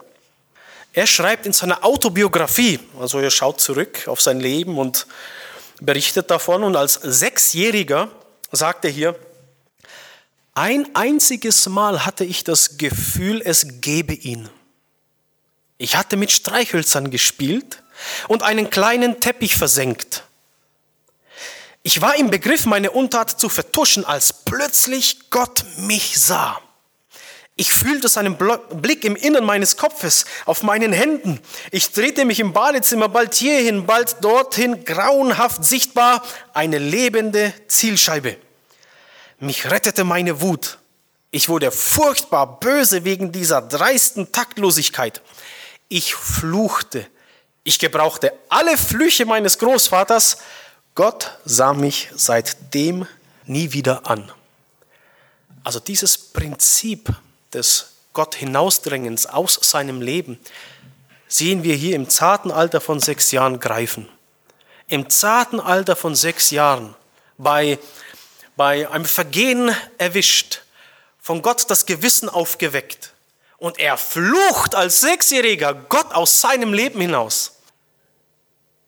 Er 0.93 1.07
schreibt 1.07 1.45
in 1.45 1.53
seiner 1.53 1.83
Autobiografie, 1.83 2.79
also 2.99 3.19
er 3.19 3.29
schaut 3.29 3.61
zurück 3.61 4.07
auf 4.07 4.21
sein 4.21 4.39
Leben 4.39 4.77
und 4.77 5.05
berichtet 5.79 6.31
davon 6.31 6.63
und 6.63 6.75
als 6.75 6.95
Sechsjähriger 6.95 8.09
sagt 8.51 8.85
er 8.85 8.91
hier, 8.91 9.15
ein 10.55 10.93
einziges 10.95 11.67
Mal 11.67 12.05
hatte 12.05 12.25
ich 12.25 12.43
das 12.43 12.77
Gefühl, 12.77 13.41
es 13.45 13.81
gebe 13.81 14.13
ihn. 14.13 14.49
Ich 15.77 15.95
hatte 15.95 16.17
mit 16.17 16.31
Streichhölzern 16.31 17.11
gespielt 17.11 17.81
und 18.27 18.43
einen 18.43 18.69
kleinen 18.69 19.21
Teppich 19.21 19.55
versenkt. 19.55 20.23
Ich 21.83 22.01
war 22.01 22.15
im 22.17 22.29
Begriff, 22.29 22.65
meine 22.65 22.91
Untat 22.91 23.39
zu 23.39 23.47
vertuschen, 23.47 24.03
als 24.03 24.33
plötzlich 24.33 25.29
Gott 25.29 25.63
mich 25.77 26.19
sah. 26.19 26.59
Ich 27.59 27.73
fühlte 27.73 28.07
seinen 28.07 28.37
Blick 28.37 29.03
im 29.03 29.17
Innern 29.17 29.43
meines 29.43 29.75
Kopfes, 29.75 30.23
auf 30.45 30.63
meinen 30.63 30.93
Händen. 30.93 31.41
Ich 31.71 31.91
drehte 31.91 32.23
mich 32.23 32.39
im 32.39 32.53
Badezimmer 32.53 33.09
bald 33.09 33.35
hierhin, 33.35 33.85
bald 33.85 34.23
dorthin, 34.23 34.85
grauenhaft 34.85 35.65
sichtbar, 35.65 36.23
eine 36.53 36.77
lebende 36.77 37.53
Zielscheibe. 37.67 38.37
Mich 39.39 39.69
rettete 39.69 40.05
meine 40.05 40.39
Wut. 40.39 40.77
Ich 41.31 41.49
wurde 41.49 41.73
furchtbar 41.73 42.61
böse 42.61 43.03
wegen 43.03 43.33
dieser 43.33 43.61
dreisten 43.61 44.31
Taktlosigkeit. 44.31 45.21
Ich 45.89 46.15
fluchte. 46.15 47.05
Ich 47.65 47.77
gebrauchte 47.77 48.31
alle 48.47 48.77
Flüche 48.77 49.25
meines 49.25 49.57
Großvaters. 49.57 50.37
Gott 50.95 51.37
sah 51.43 51.73
mich 51.73 52.07
seitdem 52.15 53.05
nie 53.43 53.73
wieder 53.73 54.09
an. 54.09 54.31
Also 55.65 55.81
dieses 55.81 56.17
Prinzip 56.17 57.13
des 57.53 57.93
Gott 58.13 58.35
hinausdrängens 58.35 59.27
aus 59.27 59.59
seinem 59.61 60.01
Leben 60.01 60.39
sehen 61.27 61.63
wir 61.63 61.75
hier 61.75 61.95
im 61.95 62.09
zarten 62.09 62.51
Alter 62.51 62.81
von 62.81 62.99
sechs 62.99 63.31
Jahren 63.31 63.59
greifen. 63.59 64.09
Im 64.87 65.09
zarten 65.09 65.59
Alter 65.59 65.95
von 65.95 66.15
sechs 66.15 66.49
Jahren, 66.49 66.95
bei, 67.37 67.77
bei 68.55 68.89
einem 68.89 69.05
Vergehen 69.05 69.73
erwischt, 69.99 70.61
von 71.19 71.41
Gott 71.43 71.69
das 71.69 71.85
Gewissen 71.85 72.27
aufgeweckt, 72.27 73.13
und 73.57 73.77
er 73.77 73.97
flucht 73.97 74.73
als 74.73 75.01
Sechsjähriger 75.01 75.73
Gott 75.73 76.11
aus 76.13 76.41
seinem 76.41 76.73
Leben 76.73 77.01
hinaus. 77.01 77.57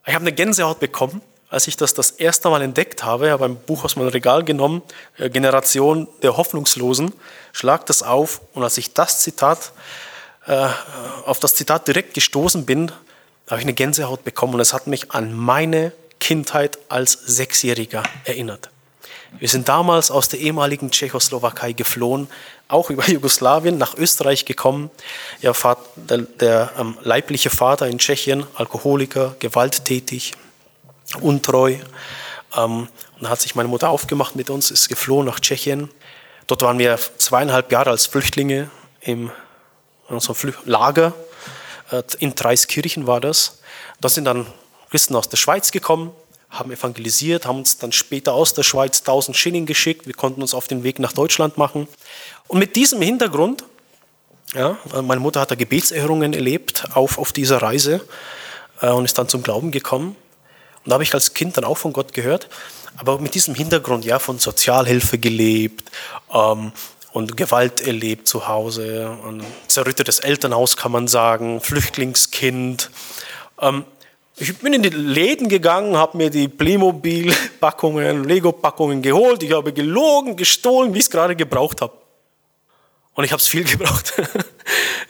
Ich 0.06 0.14
habe 0.14 0.22
eine 0.22 0.32
Gänsehaut 0.32 0.80
bekommen, 0.80 1.22
als 1.52 1.68
ich 1.68 1.76
das 1.76 1.92
das 1.92 2.10
erste 2.10 2.48
Mal 2.48 2.62
entdeckt 2.62 3.04
habe. 3.04 3.30
Habe 3.30 3.44
ein 3.44 3.56
Buch 3.56 3.84
aus 3.84 3.94
meinem 3.94 4.08
Regal 4.08 4.42
genommen, 4.42 4.82
äh, 5.18 5.28
Generation 5.28 6.08
der 6.22 6.38
Hoffnungslosen, 6.38 7.12
schlag 7.52 7.84
das 7.86 8.02
auf 8.02 8.40
und 8.54 8.64
als 8.64 8.78
ich 8.78 8.94
das 8.94 9.20
Zitat, 9.20 9.72
äh, 10.46 10.68
auf 11.26 11.38
das 11.40 11.54
Zitat 11.54 11.86
direkt 11.86 12.14
gestoßen 12.14 12.64
bin, 12.64 12.90
habe 13.48 13.60
ich 13.60 13.66
eine 13.66 13.74
Gänsehaut 13.74 14.24
bekommen 14.24 14.54
und 14.54 14.60
es 14.60 14.72
hat 14.72 14.86
mich 14.86 15.12
an 15.12 15.34
meine 15.34 15.92
Kindheit 16.20 16.78
als 16.88 17.12
Sechsjähriger 17.12 18.02
erinnert. 18.24 18.70
Wir 19.38 19.48
sind 19.48 19.68
damals 19.68 20.10
aus 20.10 20.28
der 20.28 20.40
ehemaligen 20.40 20.90
Tschechoslowakei 20.90 21.72
geflohen, 21.72 22.28
auch 22.68 22.88
über 22.88 23.04
Jugoslawien 23.08 23.76
nach 23.76 23.94
Österreich 23.98 24.46
gekommen. 24.46 24.90
Ja, 25.42 25.52
der, 25.96 26.18
der 26.18 26.72
ähm, 26.78 26.96
leibliche 27.02 27.50
Vater 27.50 27.88
in 27.88 27.98
Tschechien, 27.98 28.46
Alkoholiker, 28.54 29.36
gewalttätig, 29.38 30.32
untreu. 31.20 31.76
Ähm, 32.56 32.88
und 33.16 33.22
dann 33.22 33.30
hat 33.30 33.40
sich 33.40 33.54
meine 33.54 33.68
Mutter 33.68 33.90
aufgemacht 33.90 34.36
mit 34.36 34.50
uns, 34.50 34.70
ist 34.70 34.88
geflohen 34.88 35.26
nach 35.26 35.40
Tschechien. 35.40 35.90
Dort 36.46 36.62
waren 36.62 36.78
wir 36.78 36.98
zweieinhalb 37.18 37.70
Jahre 37.70 37.90
als 37.90 38.06
Flüchtlinge 38.06 38.70
im 39.00 39.30
in 40.12 40.14
unserem 40.14 40.54
Lager. 40.64 41.14
Äh, 41.90 42.02
in 42.18 42.34
Dreiskirchen 42.34 43.06
war 43.06 43.20
das. 43.20 43.60
Da 44.00 44.08
sind 44.08 44.24
dann 44.24 44.46
Christen 44.90 45.16
aus 45.16 45.28
der 45.28 45.38
Schweiz 45.38 45.72
gekommen, 45.72 46.12
haben 46.50 46.70
evangelisiert, 46.70 47.46
haben 47.46 47.58
uns 47.58 47.78
dann 47.78 47.92
später 47.92 48.34
aus 48.34 48.52
der 48.52 48.62
Schweiz 48.62 49.00
1000 49.00 49.36
Schilling 49.36 49.66
geschickt. 49.66 50.06
Wir 50.06 50.14
konnten 50.14 50.42
uns 50.42 50.54
auf 50.54 50.68
den 50.68 50.84
Weg 50.84 50.98
nach 50.98 51.12
Deutschland 51.12 51.56
machen. 51.56 51.88
Und 52.46 52.58
mit 52.58 52.76
diesem 52.76 53.00
Hintergrund, 53.00 53.64
ja, 54.54 54.76
meine 55.02 55.20
Mutter 55.20 55.40
hat 55.40 55.50
da 55.50 55.54
Gebetserhörungen 55.54 56.34
erlebt 56.34 56.84
auf, 56.92 57.16
auf 57.16 57.32
dieser 57.32 57.62
Reise 57.62 58.06
äh, 58.82 58.90
und 58.90 59.06
ist 59.06 59.16
dann 59.16 59.28
zum 59.28 59.42
Glauben 59.42 59.70
gekommen. 59.70 60.14
Und 60.84 60.90
da 60.90 60.94
habe 60.94 61.04
ich 61.04 61.14
als 61.14 61.34
Kind 61.34 61.56
dann 61.56 61.64
auch 61.64 61.78
von 61.78 61.92
Gott 61.92 62.12
gehört, 62.12 62.48
aber 62.96 63.18
mit 63.18 63.34
diesem 63.34 63.54
Hintergrund 63.54 64.04
ja 64.04 64.18
von 64.18 64.38
Sozialhilfe 64.38 65.18
gelebt 65.18 65.90
ähm, 66.32 66.72
und 67.12 67.36
Gewalt 67.36 67.86
erlebt 67.86 68.26
zu 68.26 68.48
Hause, 68.48 69.16
ein 69.26 69.44
zerrüttetes 69.68 70.20
Elternhaus 70.20 70.76
kann 70.76 70.92
man 70.92 71.08
sagen, 71.08 71.60
Flüchtlingskind. 71.60 72.90
Ähm, 73.60 73.84
ich 74.36 74.56
bin 74.58 74.72
in 74.72 74.82
die 74.82 74.88
Läden 74.88 75.48
gegangen, 75.48 75.96
habe 75.96 76.16
mir 76.16 76.30
die 76.30 76.48
Playmobil-Packungen, 76.48 78.24
Lego-Packungen 78.24 79.02
geholt. 79.02 79.42
Ich 79.42 79.52
habe 79.52 79.72
gelogen, 79.72 80.36
gestohlen, 80.36 80.94
wie 80.94 80.98
ich 80.98 81.04
es 81.04 81.10
gerade 81.10 81.36
gebraucht 81.36 81.80
habe. 81.80 81.92
Und 83.14 83.24
ich 83.24 83.30
habe 83.30 83.40
es 83.40 83.46
viel 83.46 83.64
gebraucht. 83.70 84.14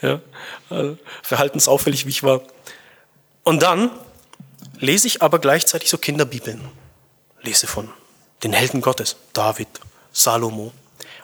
ja, 0.02 0.20
also 0.68 0.98
verhaltensauffällig, 1.22 2.04
wie 2.04 2.10
ich 2.10 2.22
war. 2.22 2.42
Und 3.44 3.62
dann 3.62 3.90
lese 4.82 5.06
ich 5.06 5.22
aber 5.22 5.38
gleichzeitig 5.38 5.88
so 5.88 5.96
Kinderbibeln. 5.96 6.60
Lese 7.42 7.66
von 7.66 7.88
den 8.42 8.52
Helden 8.52 8.80
Gottes, 8.80 9.16
David, 9.32 9.68
Salomo. 10.12 10.72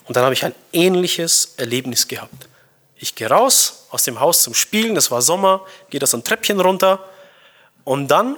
Und 0.04 0.16
dann 0.16 0.24
habe 0.24 0.32
ich 0.32 0.44
ein 0.44 0.54
ähnliches 0.72 1.54
Erlebnis 1.56 2.06
gehabt. 2.06 2.48
Ich 2.96 3.14
gehe 3.14 3.28
raus 3.28 3.86
aus 3.90 4.04
dem 4.04 4.20
Haus 4.20 4.42
zum 4.42 4.54
Spielen, 4.54 4.96
es 4.96 5.10
war 5.10 5.22
Sommer, 5.22 5.66
gehe 5.90 6.00
da 6.00 6.06
so 6.06 6.16
ein 6.16 6.24
Treppchen 6.24 6.60
runter 6.60 7.04
und 7.84 8.08
dann 8.08 8.36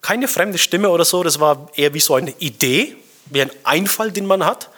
keine 0.00 0.28
fremde 0.28 0.58
Stimme 0.58 0.90
oder 0.90 1.04
so, 1.04 1.22
das 1.22 1.38
war 1.38 1.68
eher 1.76 1.94
wie 1.94 2.00
so 2.00 2.14
eine 2.14 2.30
Idee, 2.38 2.96
wie 3.26 3.42
ein 3.42 3.50
Einfall, 3.64 4.10
den 4.10 4.26
man 4.26 4.44
hat. 4.44 4.70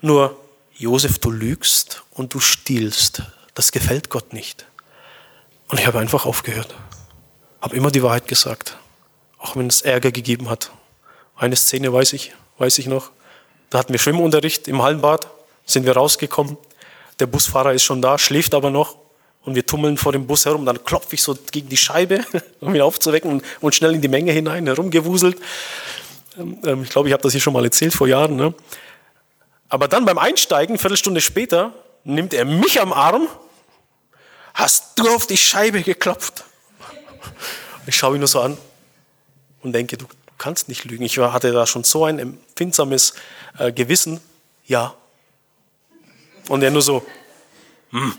Nur, 0.00 0.36
Josef, 0.76 1.18
du 1.18 1.30
lügst 1.30 2.02
und 2.10 2.34
du 2.34 2.40
stiehlst. 2.40 3.22
Das 3.54 3.70
gefällt 3.70 4.10
Gott 4.10 4.32
nicht. 4.32 4.66
Und 5.68 5.78
ich 5.78 5.86
habe 5.86 5.98
einfach 5.98 6.26
aufgehört. 6.26 6.74
Habe 7.64 7.76
immer 7.76 7.90
die 7.90 8.02
Wahrheit 8.02 8.28
gesagt. 8.28 8.76
Auch 9.38 9.56
wenn 9.56 9.68
es 9.68 9.80
Ärger 9.80 10.12
gegeben 10.12 10.50
hat. 10.50 10.70
Eine 11.34 11.56
Szene 11.56 11.90
weiß 11.90 12.12
ich, 12.12 12.34
weiß 12.58 12.78
ich 12.78 12.88
noch. 12.88 13.10
Da 13.70 13.78
hatten 13.78 13.94
wir 13.94 13.98
Schwimmunterricht 13.98 14.68
im 14.68 14.82
Hallenbad. 14.82 15.26
sind 15.64 15.86
wir 15.86 15.94
rausgekommen. 15.94 16.58
Der 17.20 17.26
Busfahrer 17.26 17.72
ist 17.72 17.82
schon 17.82 18.02
da, 18.02 18.18
schläft 18.18 18.52
aber 18.52 18.68
noch. 18.68 18.98
Und 19.46 19.54
wir 19.54 19.64
tummeln 19.64 19.96
vor 19.96 20.12
dem 20.12 20.26
Bus 20.26 20.44
herum. 20.44 20.66
Dann 20.66 20.84
klopfe 20.84 21.14
ich 21.14 21.22
so 21.22 21.38
gegen 21.52 21.70
die 21.70 21.78
Scheibe, 21.78 22.22
um 22.60 22.74
ihn 22.74 22.82
aufzuwecken 22.82 23.42
und, 23.62 23.74
schnell 23.74 23.94
in 23.94 24.02
die 24.02 24.08
Menge 24.08 24.32
hinein, 24.32 24.66
herumgewuselt. 24.66 25.38
Ähm, 26.36 26.58
ähm 26.66 26.82
ich 26.82 26.90
glaube, 26.90 27.08
ich 27.08 27.14
habe 27.14 27.22
das 27.22 27.32
hier 27.32 27.40
schon 27.40 27.54
mal 27.54 27.64
erzählt 27.64 27.94
vor 27.94 28.06
Jahren. 28.06 28.36
Ne? 28.36 28.52
Aber 29.70 29.88
dann 29.88 30.04
beim 30.04 30.18
Einsteigen, 30.18 30.76
Viertelstunde 30.76 31.22
später, 31.22 31.72
nimmt 32.04 32.34
er 32.34 32.44
mich 32.44 32.78
am 32.78 32.92
Arm. 32.92 33.26
Hast 34.52 34.98
du 34.98 35.08
auf 35.08 35.26
die 35.26 35.38
Scheibe 35.38 35.80
geklopft? 35.80 36.44
Ich 37.86 37.96
schaue 37.96 38.16
ihn 38.16 38.20
nur 38.20 38.28
so 38.28 38.40
an 38.40 38.56
und 39.62 39.72
denke, 39.72 39.96
du 39.96 40.06
kannst 40.38 40.68
nicht 40.68 40.84
lügen. 40.84 41.04
Ich 41.04 41.18
hatte 41.18 41.52
da 41.52 41.66
schon 41.66 41.84
so 41.84 42.04
ein 42.04 42.18
empfindsames 42.18 43.14
äh, 43.58 43.72
Gewissen. 43.72 44.20
Ja. 44.66 44.94
Und 46.48 46.62
er 46.62 46.70
nur 46.70 46.82
so, 46.82 47.04
hm. 47.90 48.14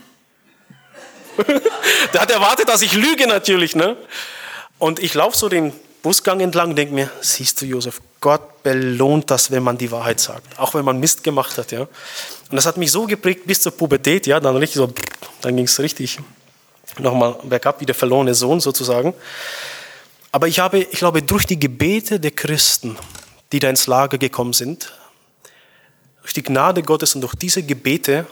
Der 2.12 2.20
hat 2.22 2.30
erwartet, 2.30 2.68
dass 2.68 2.82
ich 2.82 2.94
lüge 2.94 3.26
natürlich. 3.26 3.76
Ne? 3.76 3.96
Und 4.78 4.98
ich 5.00 5.14
laufe 5.14 5.36
so 5.36 5.48
den 5.48 5.72
Busgang 6.02 6.40
entlang 6.40 6.70
und 6.70 6.76
denke 6.76 6.94
mir, 6.94 7.10
siehst 7.20 7.60
du 7.60 7.66
Josef, 7.66 8.00
Gott 8.20 8.62
belohnt 8.62 9.30
das, 9.30 9.50
wenn 9.50 9.62
man 9.62 9.76
die 9.76 9.90
Wahrheit 9.90 10.20
sagt. 10.20 10.58
Auch 10.58 10.74
wenn 10.74 10.84
man 10.84 10.98
Mist 10.98 11.24
gemacht 11.24 11.58
hat. 11.58 11.72
Ja? 11.72 11.82
Und 11.82 11.88
das 12.52 12.66
hat 12.66 12.76
mich 12.76 12.90
so 12.90 13.06
geprägt 13.06 13.42
bis 13.46 13.60
zur 13.60 13.72
Pubertät. 13.72 14.26
Ja? 14.26 14.40
Dann, 14.40 14.56
richtig 14.56 14.76
so, 14.76 14.92
dann 15.40 15.56
ging 15.56 15.66
es 15.66 15.78
richtig 15.78 16.18
nochmal 16.98 17.36
bergab, 17.42 17.80
wie 17.80 17.86
der 17.86 17.94
verlorene 17.94 18.34
Sohn 18.34 18.60
sozusagen. 18.60 19.14
Aber 20.32 20.48
ich 20.48 20.58
habe, 20.58 20.78
ich 20.78 20.98
glaube, 20.98 21.22
durch 21.22 21.46
die 21.46 21.58
Gebete 21.58 22.20
der 22.20 22.30
Christen, 22.30 22.96
die 23.52 23.58
da 23.58 23.70
ins 23.70 23.86
Lager 23.86 24.18
gekommen 24.18 24.52
sind, 24.52 24.92
durch 26.22 26.34
die 26.34 26.42
Gnade 26.42 26.82
Gottes 26.82 27.14
und 27.14 27.20
durch 27.20 27.34
diese 27.34 27.62
Gebete 27.62 28.26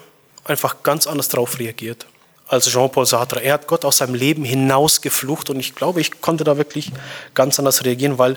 einfach 0.44 0.83
ganz 0.83 1.07
anders 1.07 1.29
darauf 1.29 1.59
reagiert 1.59 2.07
als 2.48 2.68
Jean-Paul 2.70 3.07
Sartre. 3.07 3.42
Er 3.42 3.55
hat 3.55 3.66
Gott 3.66 3.85
aus 3.85 3.98
seinem 3.98 4.14
Leben 4.14 4.44
hinausgeflucht 4.44 5.50
und 5.50 5.61
ich 5.61 5.74
glaube, 5.74 6.00
ich 6.00 6.20
konnte 6.20 6.44
da 6.44 6.57
wirklich 6.57 6.92
ganz 7.35 7.59
anders 7.59 7.85
reagieren, 7.85 8.18
weil 8.18 8.37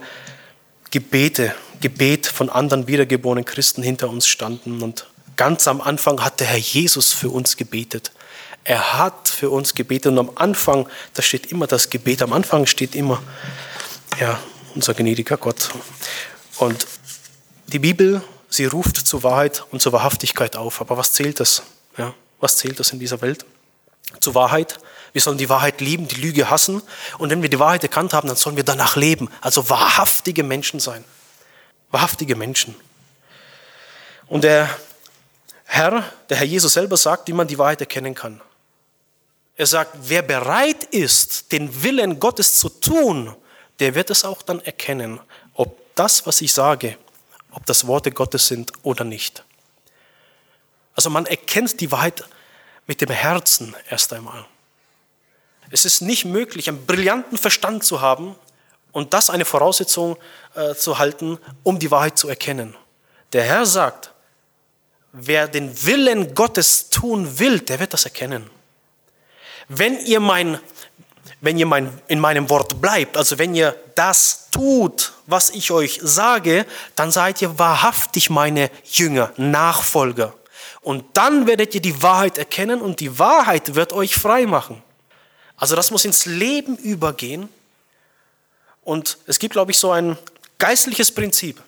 Gebete, 0.92 1.54
Gebet 1.82 2.28
von 2.28 2.50
anderen 2.50 2.88
wiedergeborenen 2.88 3.46
Christen 3.46 3.84
hinter 3.84 4.10
uns 4.10 4.28
standen 4.28 4.82
und 4.82 5.08
ganz 5.36 5.68
am 5.68 5.82
Anfang 5.82 6.24
hat 6.24 6.40
der 6.40 6.48
Herr 6.48 6.58
Jesus 6.58 7.14
für 7.14 7.30
uns 7.30 7.58
gebetet. 7.58 8.12
Er 8.68 8.98
hat 8.98 9.30
für 9.30 9.50
uns 9.50 9.76
gebetet 9.76 10.12
und 10.12 10.20
am 10.20 10.32
Anfang, 10.36 10.88
da 11.14 11.22
steht 11.22 11.52
immer 11.52 11.68
das 11.68 11.90
Gebet, 11.90 12.22
am 12.22 12.34
Anfang 12.34 12.66
steht 12.66 12.96
immer, 12.96 13.22
ja, 14.20 14.40
unser 14.76 14.94
gnädiger 14.94 15.38
Gott. 15.38 15.70
Und 16.58 16.86
die 17.68 17.80
Bibel, 17.80 18.22
sie 18.50 18.66
ruft 18.66 18.98
zur 18.98 19.24
Wahrheit 19.24 19.64
und 19.72 19.82
zur 19.82 19.94
Wahrhaftigkeit 19.94 20.56
auf. 20.58 20.82
Aber 20.82 20.98
was 20.98 21.14
zählt 21.14 21.40
das? 21.40 21.64
Ja, 21.98 22.14
was 22.40 22.58
zählt 22.58 22.80
das 22.80 22.92
in 22.92 23.00
dieser 23.00 23.22
Welt? 23.22 23.46
zur 24.20 24.36
Wahrheit. 24.36 24.80
Wir 25.14 25.22
sollen 25.22 25.38
die 25.38 25.50
Wahrheit 25.50 25.82
lieben, 25.82 26.08
die 26.08 26.22
Lüge 26.22 26.50
hassen. 26.50 26.82
Und 27.18 27.30
wenn 27.30 27.42
wir 27.42 27.50
die 27.50 27.60
Wahrheit 27.60 27.84
erkannt 27.84 28.14
haben, 28.14 28.28
dann 28.28 28.38
sollen 28.38 28.56
wir 28.56 28.64
danach 28.64 28.96
leben. 28.96 29.30
Also 29.42 29.70
wahrhaftige 29.70 30.44
Menschen 30.44 30.80
sein. 30.80 31.04
Wahrhaftige 31.92 32.36
Menschen. 32.36 32.76
Und 34.28 34.44
der 34.44 34.70
Herr, 35.66 36.04
der 36.30 36.38
Herr 36.38 36.46
Jesus 36.46 36.74
selber 36.74 36.98
sagt, 36.98 37.28
wie 37.28 37.34
man 37.34 37.48
die 37.48 37.58
Wahrheit 37.58 37.82
erkennen 37.82 38.16
kann. 38.16 38.42
Er 39.58 39.66
sagt, 39.66 39.98
wer 40.04 40.22
bereit 40.22 40.84
ist, 40.86 41.52
den 41.52 41.84
Willen 41.84 42.20
Gottes 42.20 42.60
zu 42.60 42.70
tun, 42.70 43.36
der 43.80 43.96
wird 43.96 44.12
es 44.12 44.24
auch 44.24 44.44
dann 44.44 44.60
erkennen, 44.62 45.20
ob 45.56 45.96
das, 45.96 46.26
was 46.28 46.42
ich 46.42 46.54
sage, 46.54 46.98
ob 47.52 47.66
das 47.66 47.88
Worte 47.88 48.12
Gottes 48.12 48.48
sind 48.48 48.72
oder 48.84 49.04
nicht. 49.04 49.44
Also 50.94 51.10
man 51.10 51.26
erkennt 51.26 51.80
die 51.82 51.92
Wahrheit 51.92 52.24
mit 52.86 53.02
dem 53.02 53.10
Herzen 53.10 53.76
erst 53.90 54.14
einmal. 54.14 54.46
Es 55.72 55.86
ist 55.86 56.02
nicht 56.02 56.26
möglich, 56.26 56.70
einen 56.70 56.86
brillanten 56.86 57.38
Verstand 57.38 57.84
zu 57.84 58.00
haben 58.00 58.36
und 58.92 59.14
das 59.14 59.30
eine 59.30 59.44
Voraussetzung 59.44 60.18
äh, 60.56 60.76
zu 60.76 60.98
halten, 61.00 61.40
um 61.64 61.80
die 61.80 61.92
Wahrheit 61.92 62.18
zu 62.18 62.30
erkennen. 62.30 62.76
Der 63.34 63.44
Herr 63.44 63.66
sagt, 63.66 64.12
wer 65.12 65.48
den 65.48 65.84
Willen 65.86 66.36
Gottes 66.36 66.90
tun 66.90 67.40
will, 67.40 67.60
der 67.60 67.80
wird 67.80 67.94
das 67.94 68.06
erkennen. 68.06 68.50
Wenn 69.70 70.00
ihr 70.06 70.20
mein, 70.20 70.60
wenn 71.42 71.58
ihr 71.58 71.66
mein, 71.66 71.92
in 72.08 72.20
meinem 72.20 72.50
Wort 72.50 72.82
bleibt, 72.82 73.18
also 73.18 73.38
wenn 73.38 73.54
ihr 73.54 73.76
das 73.96 74.48
tut, 74.52 75.14
was 75.26 75.50
ich 75.50 75.72
euch 75.72 76.00
sage, 76.02 76.66
dann 76.96 77.12
seid 77.12 77.42
ihr 77.42 77.60
wahrhaftig 77.60 78.30
meine 78.30 78.72
Jünger, 78.86 79.32
Nachfolger. 79.38 80.34
Und 80.82 81.04
dann 81.14 81.48
werdet 81.48 81.76
ihr 81.76 81.82
die 81.82 82.02
Wahrheit 82.02 82.38
erkennen 82.38 82.82
und 82.82 83.02
die 83.02 83.20
Wahrheit 83.20 83.76
wird 83.76 83.92
euch 83.92 84.16
frei 84.16 84.46
machen. 84.46 84.82
Also 85.58 85.76
das 85.76 85.92
muss 85.92 86.06
ins 86.06 86.26
Leben 86.26 86.78
übergehen. 86.78 87.50
Und 88.84 89.18
es 89.26 89.38
gibt, 89.38 89.54
glaube 89.54 89.72
ich, 89.72 89.78
so 89.78 89.92
ein 89.92 90.18
geistliches 90.60 91.12
Prinzip. 91.12 91.62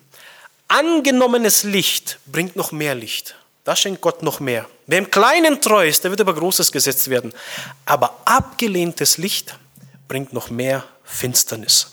Angenommenes 0.70 1.64
Licht 1.64 2.20
bringt 2.28 2.56
noch 2.56 2.72
mehr 2.72 2.96
Licht. 2.96 3.36
Da 3.70 3.76
schenkt 3.76 4.02
Gott 4.02 4.24
noch 4.24 4.40
mehr. 4.40 4.66
Wer 4.88 4.98
im 4.98 5.12
Kleinen 5.12 5.62
treu 5.62 5.88
ist, 5.88 6.04
der 6.04 6.10
wird 6.10 6.20
über 6.22 6.34
Großes 6.34 6.72
gesetzt 6.72 7.08
werden. 7.10 7.32
Aber 7.86 8.18
abgelehntes 8.26 9.20
Licht 9.20 9.60
bringt 10.08 10.34
noch 10.34 10.50
mehr 10.50 10.84
Finsternis. 11.04 11.92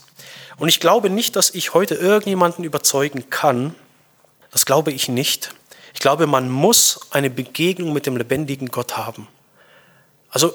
Und 0.56 0.68
ich 0.68 0.80
glaube 0.80 1.10
nicht, 1.10 1.36
dass 1.36 1.50
ich 1.50 1.74
heute 1.74 1.94
irgendjemanden 1.94 2.64
überzeugen 2.64 3.28
kann. 3.28 3.74
Das 4.50 4.64
glaube 4.64 4.90
ich 4.90 5.08
nicht 5.08 5.54
ich 5.96 6.00
glaube, 6.00 6.26
man 6.26 6.50
muss 6.50 7.00
eine 7.10 7.30
Begegnung 7.30 7.94
mit 7.94 8.04
dem 8.04 8.18
lebendigen 8.18 8.68
Gott 8.68 8.98
haben. 8.98 9.28
Also 10.28 10.52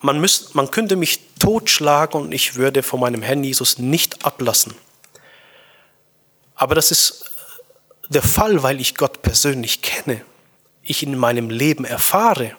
man, 0.00 0.20
müsst, 0.20 0.54
man 0.54 0.70
könnte 0.70 0.96
mich 0.96 1.20
totschlagen 1.38 2.20
und 2.20 2.32
ich 2.32 2.54
würde 2.54 2.82
von 2.82 3.00
meinem 3.00 3.22
Herrn 3.22 3.42
Jesus 3.42 3.78
nicht 3.78 4.26
ablassen. 4.26 4.74
Aber 6.54 6.74
das 6.74 6.90
ist 6.90 7.27
der 8.08 8.22
Fall, 8.22 8.62
weil 8.62 8.80
ich 8.80 8.94
Gott 8.94 9.22
persönlich 9.22 9.82
kenne, 9.82 10.22
ich 10.82 11.02
in 11.02 11.16
meinem 11.16 11.50
Leben 11.50 11.84
erfahre, 11.84 12.56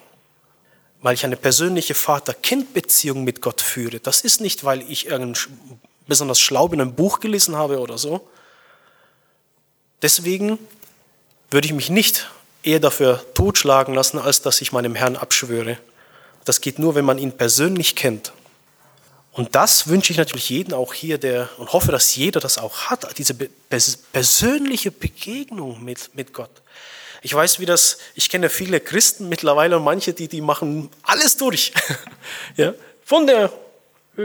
weil 1.02 1.16
ich 1.16 1.26
eine 1.26 1.38
persönliche 1.38 1.96
Vater-Kind-Beziehung 1.96 3.24
mit 3.24 3.42
Gott 3.42 3.62
führe. 3.62 4.00
Das 4.00 4.22
ist 4.22 4.42
nicht, 4.42 4.64
weil 4.64 4.82
ich 4.90 5.08
irgendein 5.08 5.42
besonders 6.08 6.40
schlau 6.40 6.68
in 6.68 6.82
einem 6.82 6.94
Buch 6.94 7.20
gelesen 7.20 7.56
habe 7.56 7.80
oder 7.80 7.98
so. 7.98 8.28
Deswegen 10.02 10.60
würde 11.50 11.68
ich 11.68 11.74
mich 11.74 11.90
nicht 11.90 12.30
eher 12.64 12.80
dafür 12.80 13.24
totschlagen 13.34 13.94
lassen, 13.94 14.20
als 14.20 14.42
dass 14.42 14.62
ich 14.62 14.72
meinem 14.72 14.96
Herrn 14.96 15.16
abschwöre. 15.16 15.78
Das 16.46 16.62
geht 16.62 16.80
nur, 16.80 16.96
wenn 16.96 17.06
man 17.06 17.18
ihn 17.18 17.32
persönlich 17.32 17.96
kennt. 17.96 18.34
Und 19.32 19.56
das 19.56 19.88
wünsche 19.88 20.12
ich 20.12 20.18
natürlich 20.18 20.50
jedem 20.50 20.74
auch 20.74 20.94
hier, 20.94 21.18
der, 21.18 21.50
und 21.58 21.72
hoffe, 21.72 21.92
dass 21.92 22.15
jeder 22.15 22.39
das 22.39 22.58
auch 22.58 22.89
hat, 22.89 23.18
diese 23.18 23.34
persönliche 23.34 24.92
Begegnung 24.92 25.84
mit, 25.84 26.15
mit 26.15 26.34
Gott. 26.34 26.50
Ich 27.22 27.34
weiß, 27.34 27.60
wie 27.60 27.65
das, 27.65 27.98
ich 28.15 28.30
kenne 28.30 28.50
viele 28.50 28.80
Christen 28.80 29.30
mittlerweile 29.30 29.78
und 29.78 29.84
manche, 29.84 30.13
die, 30.13 30.28
die 30.28 30.42
machen 30.42 30.89
alles 31.04 31.38
durch. 31.38 31.74
ja? 32.58 32.74
Von 33.04 33.28
der 33.28 33.52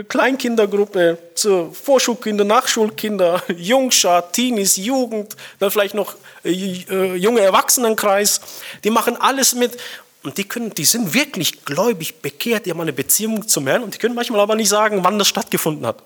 Kleinkindergruppe, 0.03 1.17
zur 1.35 1.73
Vorschulkinder, 1.73 2.43
Nachschulkinder, 2.43 3.43
Jungschar, 3.55 4.31
Teenies, 4.31 4.75
Jugend, 4.77 5.35
dann 5.59 5.71
vielleicht 5.71 5.93
noch 5.93 6.15
äh, 6.43 6.51
äh, 6.51 7.15
junge 7.15 7.41
Erwachsenenkreis. 7.41 8.41
Die 8.83 8.89
machen 8.89 9.17
alles 9.17 9.55
mit 9.55 9.77
und 10.25 10.37
die, 10.37 10.43
können, 10.43 10.73
die 10.73 10.85
sind 10.85 11.13
wirklich 11.13 11.65
gläubig 11.65 12.21
bekehrt, 12.21 12.65
die 12.65 12.71
haben 12.71 12.81
eine 12.81 12.93
Beziehung 12.93 13.47
zum 13.47 13.67
Herrn 13.67 13.83
und 13.83 13.93
die 13.93 13.99
können 13.99 14.15
manchmal 14.15 14.39
aber 14.39 14.55
nicht 14.55 14.69
sagen, 14.69 15.03
wann 15.03 15.19
das 15.19 15.27
stattgefunden 15.27 15.85
hat. 15.85 16.01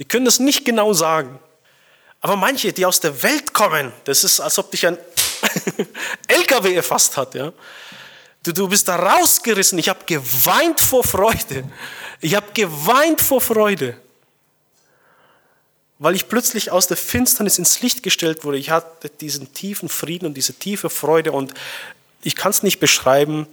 Die 0.00 0.04
können 0.04 0.24
das 0.24 0.40
nicht 0.40 0.64
genau 0.64 0.92
sagen. 0.92 1.38
Aber 2.20 2.36
manche, 2.36 2.72
die 2.72 2.84
aus 2.84 3.00
der 3.00 3.22
Welt 3.22 3.54
kommen, 3.54 3.92
das 4.04 4.24
ist, 4.24 4.40
als 4.40 4.58
ob 4.58 4.70
dich 4.70 4.86
ein 4.86 4.98
LKW 6.26 6.74
erfasst 6.74 7.16
hat. 7.16 7.34
Ja? 7.34 7.52
Du, 8.42 8.52
du 8.52 8.68
bist 8.68 8.88
da 8.88 8.96
rausgerissen. 8.96 9.78
Ich 9.78 9.88
habe 9.88 10.00
geweint 10.04 10.80
vor 10.80 11.04
Freude. 11.04 11.64
Ich 12.20 12.34
habe 12.34 12.52
geweint 12.52 13.20
vor 13.20 13.40
Freude, 13.40 13.96
weil 15.98 16.14
ich 16.14 16.28
plötzlich 16.28 16.70
aus 16.70 16.86
der 16.86 16.96
Finsternis 16.96 17.58
ins 17.58 17.80
Licht 17.82 18.02
gestellt 18.02 18.44
wurde. 18.44 18.58
Ich 18.58 18.70
hatte 18.70 19.08
diesen 19.08 19.54
tiefen 19.54 19.88
Frieden 19.88 20.26
und 20.26 20.34
diese 20.34 20.54
tiefe 20.54 20.90
Freude 20.90 21.32
und 21.32 21.54
ich 22.22 22.36
kann 22.36 22.50
es 22.50 22.62
nicht 22.62 22.80
beschreiben, 22.80 23.46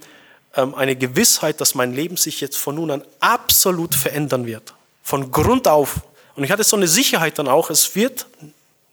ähm, 0.54 0.74
eine 0.74 0.96
Gewissheit, 0.96 1.60
dass 1.60 1.74
mein 1.74 1.92
Leben 1.92 2.16
sich 2.16 2.40
jetzt 2.40 2.56
von 2.56 2.74
nun 2.74 2.90
an 2.90 3.04
absolut 3.20 3.94
verändern 3.94 4.46
wird. 4.46 4.74
Von 5.02 5.30
Grund 5.30 5.68
auf. 5.68 6.00
Und 6.34 6.44
ich 6.44 6.50
hatte 6.50 6.64
so 6.64 6.76
eine 6.76 6.88
Sicherheit 6.88 7.38
dann 7.38 7.48
auch, 7.48 7.70
es 7.70 7.94
wird 7.94 8.26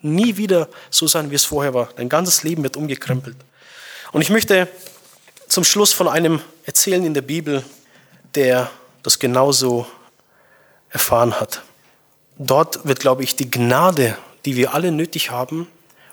nie 0.00 0.36
wieder 0.36 0.68
so 0.90 1.06
sein, 1.06 1.30
wie 1.30 1.34
es 1.34 1.44
vorher 1.44 1.74
war. 1.74 1.88
Dein 1.96 2.08
ganzes 2.08 2.42
Leben 2.42 2.62
wird 2.62 2.76
umgekrempelt. 2.76 3.36
Und 4.12 4.22
ich 4.22 4.30
möchte 4.30 4.68
zum 5.48 5.64
Schluss 5.64 5.92
von 5.92 6.08
einem 6.08 6.40
erzählen 6.64 7.04
in 7.04 7.14
der 7.14 7.22
Bibel, 7.22 7.64
der 8.34 8.70
das 9.02 9.18
genauso 9.18 9.86
erfahren 10.90 11.38
hat. 11.38 11.62
Dort 12.38 12.86
wird, 12.86 13.00
glaube 13.00 13.22
ich, 13.22 13.36
die 13.36 13.50
Gnade, 13.50 14.16
die 14.44 14.56
wir 14.56 14.74
alle 14.74 14.92
nötig 14.92 15.30
haben, 15.30 15.68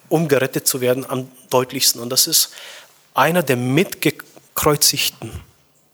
um 0.09 0.28
gerettet 0.28 0.68
zu 0.68 0.82
werden, 0.82 1.05
am 1.09 1.30
deutlichsten. 1.49 2.01
Und 2.01 2.09
das 2.09 2.28
ist 2.28 2.51
einer 3.14 3.43
der 3.43 3.57
mitgekreuzigten, 3.57 5.32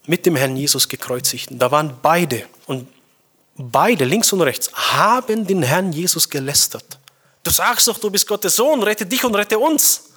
mit 0.06 0.26
dem 0.26 0.36
Herrn 0.36 0.56
Jesus 0.56 0.88
gekreuzigten. 0.88 1.60
Da 1.60 1.72
waren 1.72 1.98
beide 2.02 2.46
und 2.66 2.88
beide, 3.56 4.06
links 4.06 4.32
und 4.34 4.42
rechts, 4.42 4.72
haben 4.74 5.46
den 5.46 5.64
Herrn 5.64 5.92
Jesus 5.92 6.30
gelästert. 6.30 6.98
Du 7.44 7.52
sagst 7.52 7.88
doch, 7.88 7.98
du 7.98 8.10
bist 8.10 8.28
Gottes 8.28 8.56
Sohn, 8.56 8.84
rette 8.84 9.06
dich 9.06 9.24
und 9.24 9.36
rette 9.36 9.60
uns. 9.60 10.10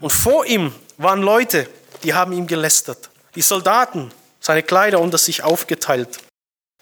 Und 0.00 0.10
vor 0.10 0.46
ihm 0.46 0.72
waren 0.96 1.22
Leute, 1.22 1.68
die 2.02 2.14
haben 2.14 2.32
ihm 2.32 2.46
gelästert. 2.46 3.10
Die 3.34 3.42
Soldaten, 3.42 4.10
seine 4.40 4.62
Kleider 4.62 5.00
unter 5.00 5.18
sich 5.18 5.42
aufgeteilt. 5.42 6.18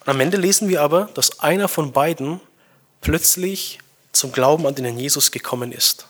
Und 0.01 0.09
am 0.09 0.21
Ende 0.21 0.37
lesen 0.37 0.69
wir 0.69 0.83
aber, 0.83 1.11
dass 1.15 1.41
einer 1.41 1.69
von 1.69 1.93
beiden 1.93 2.41
plötzlich 3.01 3.79
zum 4.13 4.33
Glauben 4.33 4.67
an 4.67 4.75
den 4.75 4.85
Herrn 4.85 4.99
Jesus 4.99 5.31
gekommen 5.31 5.73
ist. 5.73 6.07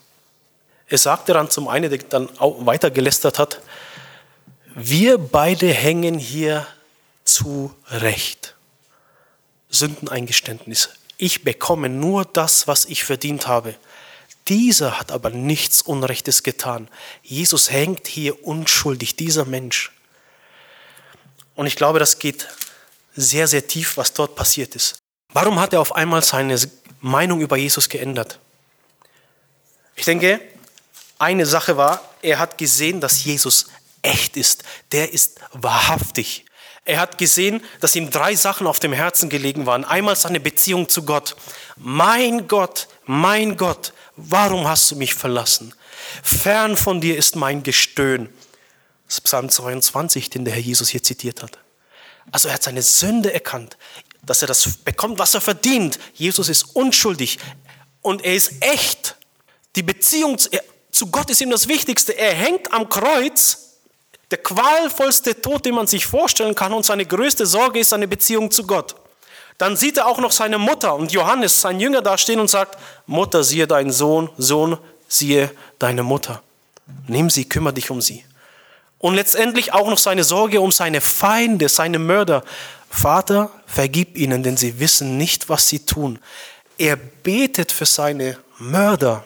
Er 0.88 0.98
sagte 0.98 1.34
dann 1.34 1.50
zum 1.50 1.68
einen, 1.68 1.90
der 1.90 1.98
dann 1.98 2.28
auch 2.38 2.64
weiter 2.64 2.90
gelästert 2.90 3.38
hat, 3.38 3.60
wir 4.74 5.18
beide 5.18 5.68
hängen 5.68 6.18
hier 6.18 6.66
zu 7.24 7.74
Recht. 7.90 8.54
Sündeneingeständnis. 9.70 10.90
Ich 11.18 11.44
bekomme 11.44 11.88
nur 11.88 12.24
das, 12.24 12.66
was 12.68 12.86
ich 12.86 13.04
verdient 13.04 13.46
habe. 13.46 13.74
Dieser 14.46 14.98
hat 14.98 15.12
aber 15.12 15.30
nichts 15.30 15.82
Unrechtes 15.82 16.42
getan. 16.42 16.88
Jesus 17.22 17.70
hängt 17.70 18.06
hier 18.06 18.46
unschuldig, 18.46 19.14
dieser 19.16 19.44
Mensch. 19.44 19.92
Und 21.54 21.66
ich 21.66 21.76
glaube, 21.76 21.98
das 21.98 22.18
geht 22.18 22.48
sehr, 23.14 23.46
sehr 23.46 23.66
tief, 23.66 23.96
was 23.96 24.14
dort 24.14 24.36
passiert 24.36 24.74
ist. 24.74 25.02
Warum 25.32 25.60
hat 25.60 25.74
er 25.74 25.80
auf 25.80 25.94
einmal 25.94 26.22
seine 26.22 26.58
Meinung 27.00 27.40
über 27.40 27.56
Jesus 27.56 27.88
geändert? 27.88 28.38
Ich 29.96 30.04
denke, 30.04 30.40
eine 31.18 31.46
Sache 31.46 31.76
war, 31.76 32.02
er 32.22 32.38
hat 32.38 32.58
gesehen, 32.58 33.00
dass 33.00 33.24
Jesus 33.24 33.66
echt 34.02 34.36
ist. 34.36 34.62
Der 34.92 35.12
ist 35.12 35.40
wahrhaftig. 35.52 36.44
Er 36.84 37.00
hat 37.00 37.18
gesehen, 37.18 37.62
dass 37.80 37.96
ihm 37.96 38.10
drei 38.10 38.34
Sachen 38.34 38.66
auf 38.66 38.80
dem 38.80 38.92
Herzen 38.92 39.28
gelegen 39.28 39.66
waren. 39.66 39.84
Einmal 39.84 40.16
seine 40.16 40.40
Beziehung 40.40 40.88
zu 40.88 41.04
Gott. 41.04 41.36
Mein 41.76 42.48
Gott, 42.48 42.88
mein 43.04 43.56
Gott, 43.56 43.92
warum 44.16 44.66
hast 44.66 44.90
du 44.90 44.96
mich 44.96 45.14
verlassen? 45.14 45.74
Fern 46.22 46.76
von 46.76 47.00
dir 47.00 47.16
ist 47.16 47.36
mein 47.36 47.62
Gestöhn. 47.62 48.28
Das 49.06 49.16
ist 49.16 49.20
Psalm 49.22 49.50
22, 49.50 50.30
den 50.30 50.44
der 50.44 50.54
Herr 50.54 50.62
Jesus 50.62 50.88
hier 50.88 51.02
zitiert 51.02 51.42
hat. 51.42 51.58
Also 52.30 52.48
er 52.48 52.54
hat 52.54 52.62
seine 52.62 52.82
Sünde 52.82 53.32
erkannt, 53.32 53.76
dass 54.22 54.42
er 54.42 54.48
das 54.48 54.78
bekommt, 54.78 55.18
was 55.18 55.34
er 55.34 55.40
verdient. 55.40 55.98
Jesus 56.14 56.48
ist 56.48 56.74
unschuldig 56.74 57.38
und 58.02 58.24
er 58.24 58.34
ist 58.34 58.52
echt. 58.60 59.16
Die 59.76 59.82
Beziehung 59.82 60.38
zu 60.98 61.06
Gott 61.06 61.30
ist 61.30 61.40
ihm 61.40 61.50
das 61.50 61.68
Wichtigste. 61.68 62.18
Er 62.18 62.34
hängt 62.34 62.72
am 62.72 62.88
Kreuz 62.88 63.76
der 64.32 64.38
qualvollste 64.38 65.40
Tod, 65.40 65.64
den 65.64 65.76
man 65.76 65.86
sich 65.86 66.04
vorstellen 66.04 66.56
kann 66.56 66.72
und 66.72 66.84
seine 66.84 67.06
größte 67.06 67.46
Sorge 67.46 67.78
ist 67.78 67.90
seine 67.90 68.08
Beziehung 68.08 68.50
zu 68.50 68.66
Gott. 68.66 68.96
Dann 69.58 69.76
sieht 69.76 69.96
er 69.96 70.08
auch 70.08 70.18
noch 70.18 70.32
seine 70.32 70.58
Mutter 70.58 70.94
und 70.94 71.12
Johannes, 71.12 71.60
sein 71.60 71.78
Jünger, 71.80 72.02
da 72.02 72.18
stehen 72.18 72.40
und 72.40 72.50
sagt, 72.50 72.78
Mutter, 73.06 73.44
siehe 73.44 73.66
deinen 73.66 73.92
Sohn, 73.92 74.28
Sohn, 74.38 74.76
siehe 75.08 75.50
deine 75.78 76.02
Mutter. 76.02 76.42
Nimm 77.06 77.30
sie, 77.30 77.48
kümmere 77.48 77.74
dich 77.74 77.90
um 77.90 78.00
sie. 78.00 78.24
Und 78.98 79.14
letztendlich 79.14 79.72
auch 79.72 79.88
noch 79.88 79.98
seine 79.98 80.24
Sorge 80.24 80.60
um 80.60 80.72
seine 80.72 81.00
Feinde, 81.00 81.68
seine 81.68 82.00
Mörder. 82.00 82.42
Vater, 82.90 83.50
vergib 83.66 84.16
ihnen, 84.16 84.42
denn 84.42 84.56
sie 84.56 84.80
wissen 84.80 85.16
nicht, 85.16 85.48
was 85.48 85.68
sie 85.68 85.78
tun. 85.78 86.18
Er 86.76 86.96
betet 86.96 87.70
für 87.70 87.86
seine 87.86 88.36
Mörder 88.58 89.24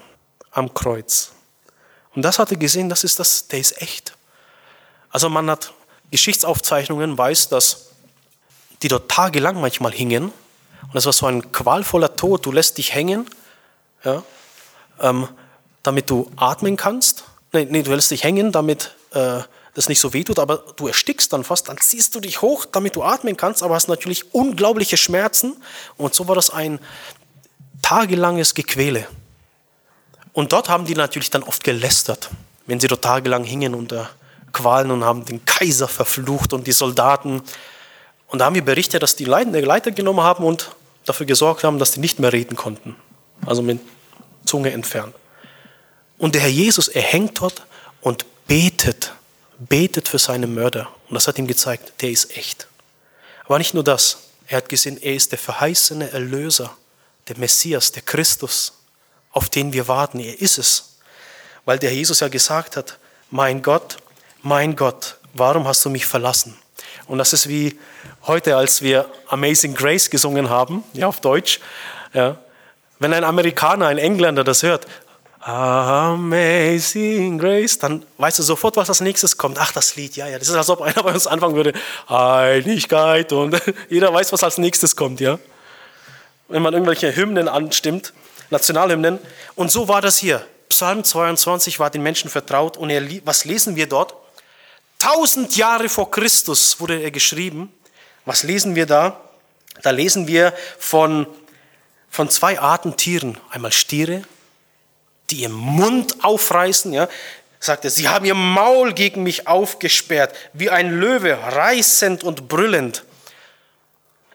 am 0.50 0.72
Kreuz. 0.74 1.32
Und 2.14 2.22
das 2.22 2.38
hat 2.38 2.50
er 2.50 2.56
gesehen, 2.56 2.88
das 2.88 3.04
ist 3.04 3.18
das, 3.18 3.48
der 3.48 3.58
ist 3.58 3.80
echt. 3.80 4.16
Also 5.10 5.28
man 5.28 5.50
hat 5.50 5.72
Geschichtsaufzeichnungen, 6.10 7.16
weiß, 7.16 7.48
dass 7.48 7.90
die 8.82 8.88
dort 8.88 9.10
tagelang 9.10 9.60
manchmal 9.60 9.92
hingen. 9.92 10.24
Und 10.24 10.94
das 10.94 11.06
war 11.06 11.12
so 11.12 11.26
ein 11.26 11.52
qualvoller 11.52 12.16
Tod. 12.16 12.44
Du 12.44 12.52
lässt 12.52 12.78
dich 12.78 12.94
hängen, 12.94 13.26
ja, 14.04 14.22
ähm, 15.00 15.28
damit 15.82 16.10
du 16.10 16.30
atmen 16.36 16.76
kannst. 16.76 17.24
Nee, 17.52 17.66
nee, 17.70 17.82
du 17.82 17.92
lässt 17.92 18.10
dich 18.10 18.24
hängen, 18.24 18.52
damit 18.52 18.94
äh, 19.12 19.40
das 19.74 19.88
nicht 19.88 20.00
so 20.00 20.12
weh 20.12 20.24
tut, 20.24 20.38
aber 20.38 20.58
du 20.76 20.86
erstickst 20.86 21.32
dann 21.32 21.44
fast. 21.44 21.68
Dann 21.68 21.78
ziehst 21.78 22.14
du 22.14 22.20
dich 22.20 22.42
hoch, 22.42 22.66
damit 22.66 22.96
du 22.96 23.02
atmen 23.02 23.36
kannst, 23.36 23.62
aber 23.62 23.74
hast 23.74 23.88
natürlich 23.88 24.34
unglaubliche 24.34 24.96
Schmerzen. 24.96 25.56
Und 25.96 26.14
so 26.14 26.28
war 26.28 26.34
das 26.34 26.50
ein 26.50 26.78
tagelanges 27.80 28.54
Gequäle. 28.54 29.06
Und 30.32 30.52
dort 30.52 30.68
haben 30.68 30.86
die 30.86 30.94
natürlich 30.94 31.30
dann 31.30 31.42
oft 31.42 31.62
gelästert, 31.62 32.30
wenn 32.66 32.80
sie 32.80 32.88
dort 32.88 33.02
tagelang 33.02 33.44
hingen 33.44 33.74
unter 33.74 34.10
Qualen 34.52 34.90
und 34.90 35.04
haben 35.04 35.24
den 35.24 35.44
Kaiser 35.44 35.88
verflucht 35.88 36.52
und 36.52 36.66
die 36.66 36.72
Soldaten. 36.72 37.42
Und 38.28 38.38
da 38.38 38.46
haben 38.46 38.54
wir 38.54 38.64
Berichte, 38.64 38.98
dass 38.98 39.16
die 39.16 39.24
Leiter 39.24 39.90
genommen 39.90 40.22
haben 40.22 40.44
und 40.44 40.74
dafür 41.04 41.26
gesorgt 41.26 41.64
haben, 41.64 41.78
dass 41.78 41.92
die 41.92 42.00
nicht 42.00 42.18
mehr 42.18 42.32
reden 42.32 42.56
konnten. 42.56 42.96
Also 43.44 43.62
mit 43.62 43.80
Zunge 44.44 44.72
entfernt. 44.72 45.14
Und 46.18 46.34
der 46.34 46.42
Herr 46.42 46.50
Jesus, 46.50 46.88
er 46.88 47.02
hängt 47.02 47.40
dort 47.40 47.66
und 48.00 48.24
betet, 48.46 49.12
betet 49.58 50.08
für 50.08 50.18
seine 50.18 50.46
Mörder. 50.46 50.88
Und 51.08 51.14
das 51.14 51.26
hat 51.26 51.38
ihm 51.38 51.46
gezeigt, 51.46 51.92
der 52.00 52.10
ist 52.10 52.36
echt. 52.36 52.68
Aber 53.44 53.58
nicht 53.58 53.74
nur 53.74 53.84
das. 53.84 54.18
Er 54.46 54.58
hat 54.58 54.68
gesehen, 54.68 54.98
er 55.02 55.14
ist 55.14 55.32
der 55.32 55.38
verheißene 55.38 56.10
Erlöser, 56.10 56.76
der 57.28 57.38
Messias, 57.38 57.92
der 57.92 58.02
Christus, 58.02 58.72
auf 59.32 59.48
den 59.48 59.72
wir 59.72 59.88
warten. 59.88 60.20
Er 60.20 60.40
ist 60.40 60.58
es. 60.58 60.96
Weil 61.64 61.78
der 61.78 61.92
Jesus 61.92 62.20
ja 62.20 62.28
gesagt 62.28 62.76
hat, 62.76 62.98
mein 63.30 63.62
Gott, 63.62 63.96
mein 64.42 64.76
Gott, 64.76 65.16
warum 65.34 65.66
hast 65.66 65.84
du 65.84 65.90
mich 65.90 66.06
verlassen? 66.06 66.56
Und 67.06 67.18
das 67.18 67.32
ist 67.32 67.48
wie 67.48 67.78
heute, 68.26 68.56
als 68.56 68.82
wir 68.82 69.06
Amazing 69.28 69.74
Grace 69.74 70.10
gesungen 70.10 70.50
haben, 70.50 70.84
ja, 70.92 71.06
auf 71.06 71.20
Deutsch. 71.20 71.60
Ja. 72.12 72.38
Wenn 72.98 73.12
ein 73.12 73.24
Amerikaner, 73.24 73.88
ein 73.88 73.98
Engländer 73.98 74.44
das 74.44 74.62
hört, 74.62 74.86
Amazing 75.40 77.38
Grace, 77.38 77.78
dann 77.78 78.04
weißt 78.18 78.38
du 78.38 78.44
sofort, 78.44 78.76
was 78.76 78.88
als 78.88 79.00
nächstes 79.00 79.36
kommt. 79.36 79.58
Ach, 79.58 79.72
das 79.72 79.96
Lied, 79.96 80.14
ja, 80.14 80.28
ja. 80.28 80.38
Das 80.38 80.48
ist, 80.48 80.54
als 80.54 80.70
ob 80.70 80.82
einer 80.82 81.02
bei 81.02 81.12
uns 81.12 81.26
anfangen 81.26 81.56
würde, 81.56 81.72
Heiligkeit 82.08 83.32
und 83.32 83.60
jeder 83.88 84.14
weiß, 84.14 84.32
was 84.32 84.44
als 84.44 84.58
nächstes 84.58 84.94
kommt, 84.94 85.20
ja. 85.20 85.40
Wenn 86.48 86.62
man 86.62 86.74
irgendwelche 86.74 87.16
Hymnen 87.16 87.48
anstimmt, 87.48 88.12
Nationalhymnen. 88.52 89.18
Und 89.56 89.72
so 89.72 89.88
war 89.88 90.00
das 90.00 90.18
hier. 90.18 90.46
Psalm 90.68 91.02
22 91.02 91.78
war 91.80 91.90
den 91.90 92.02
Menschen 92.02 92.30
vertraut 92.30 92.76
und 92.76 92.90
er, 92.90 93.02
was 93.24 93.44
lesen 93.44 93.76
wir 93.76 93.88
dort? 93.88 94.14
Tausend 94.98 95.56
Jahre 95.56 95.88
vor 95.88 96.10
Christus 96.10 96.78
wurde 96.78 97.00
er 97.02 97.10
geschrieben. 97.10 97.72
Was 98.24 98.44
lesen 98.44 98.76
wir 98.76 98.86
da? 98.86 99.20
Da 99.82 99.90
lesen 99.90 100.28
wir 100.28 100.54
von, 100.78 101.26
von 102.08 102.30
zwei 102.30 102.60
Arten 102.60 102.96
Tieren. 102.96 103.36
Einmal 103.50 103.72
Stiere, 103.72 104.22
die 105.30 105.36
ihren 105.36 105.52
Mund 105.52 106.22
aufreißen, 106.22 106.92
ja, 106.92 107.08
sagt 107.58 107.84
er, 107.84 107.90
sie 107.90 108.08
haben 108.08 108.24
ihr 108.24 108.34
Maul 108.34 108.92
gegen 108.92 109.22
mich 109.22 109.48
aufgesperrt, 109.48 110.34
wie 110.52 110.70
ein 110.70 110.98
Löwe, 110.98 111.36
reißend 111.36 112.22
und 112.22 112.48
brüllend. 112.48 113.04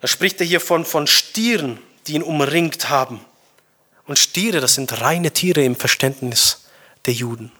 Da 0.02 0.08
spricht 0.08 0.40
er 0.42 0.46
hier 0.46 0.60
von, 0.60 0.86
von 0.86 1.08
Stieren, 1.08 1.80
die 2.08 2.14
ihn 2.14 2.24
umringt 2.24 2.90
haben. 2.90 3.24
Und 4.08 4.18
Stiere, 4.18 4.62
das 4.62 4.76
sind 4.76 5.02
reine 5.02 5.32
Tiere 5.32 5.64
im 5.64 5.76
Verständnis 5.76 6.66
der 7.06 7.14
Juden. 7.14 7.52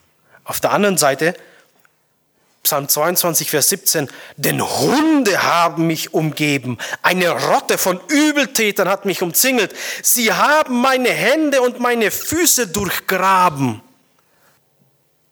Auf 0.44 0.60
der 0.60 0.72
anderen 0.72 0.96
Seite 0.96 1.34
Psalm 2.62 2.88
22, 2.88 3.50
Vers 3.50 3.70
17, 3.70 4.08
denn 4.36 4.60
Hunde 4.60 5.42
haben 5.42 5.86
mich 5.86 6.12
umgeben, 6.12 6.76
eine 7.00 7.30
Rotte 7.30 7.78
von 7.78 7.98
Übeltätern 8.08 8.88
hat 8.88 9.06
mich 9.06 9.22
umzingelt, 9.22 9.74
sie 10.02 10.32
haben 10.32 10.80
meine 10.80 11.08
Hände 11.08 11.62
und 11.62 11.80
meine 11.80 12.10
Füße 12.10 12.66
durchgraben. 12.66 13.80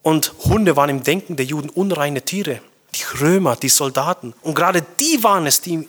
Und 0.01 0.33
Hunde 0.45 0.77
waren 0.77 0.89
im 0.89 1.03
Denken 1.03 1.37
der 1.37 1.45
Juden 1.45 1.69
unreine 1.69 2.23
Tiere, 2.23 2.61
die 2.95 3.03
Römer, 3.21 3.57
die 3.57 3.69
Soldaten. 3.69 4.33
Und 4.41 4.55
gerade 4.55 4.83
die 4.99 5.23
waren 5.23 5.47
es, 5.47 5.61
die 5.61 5.87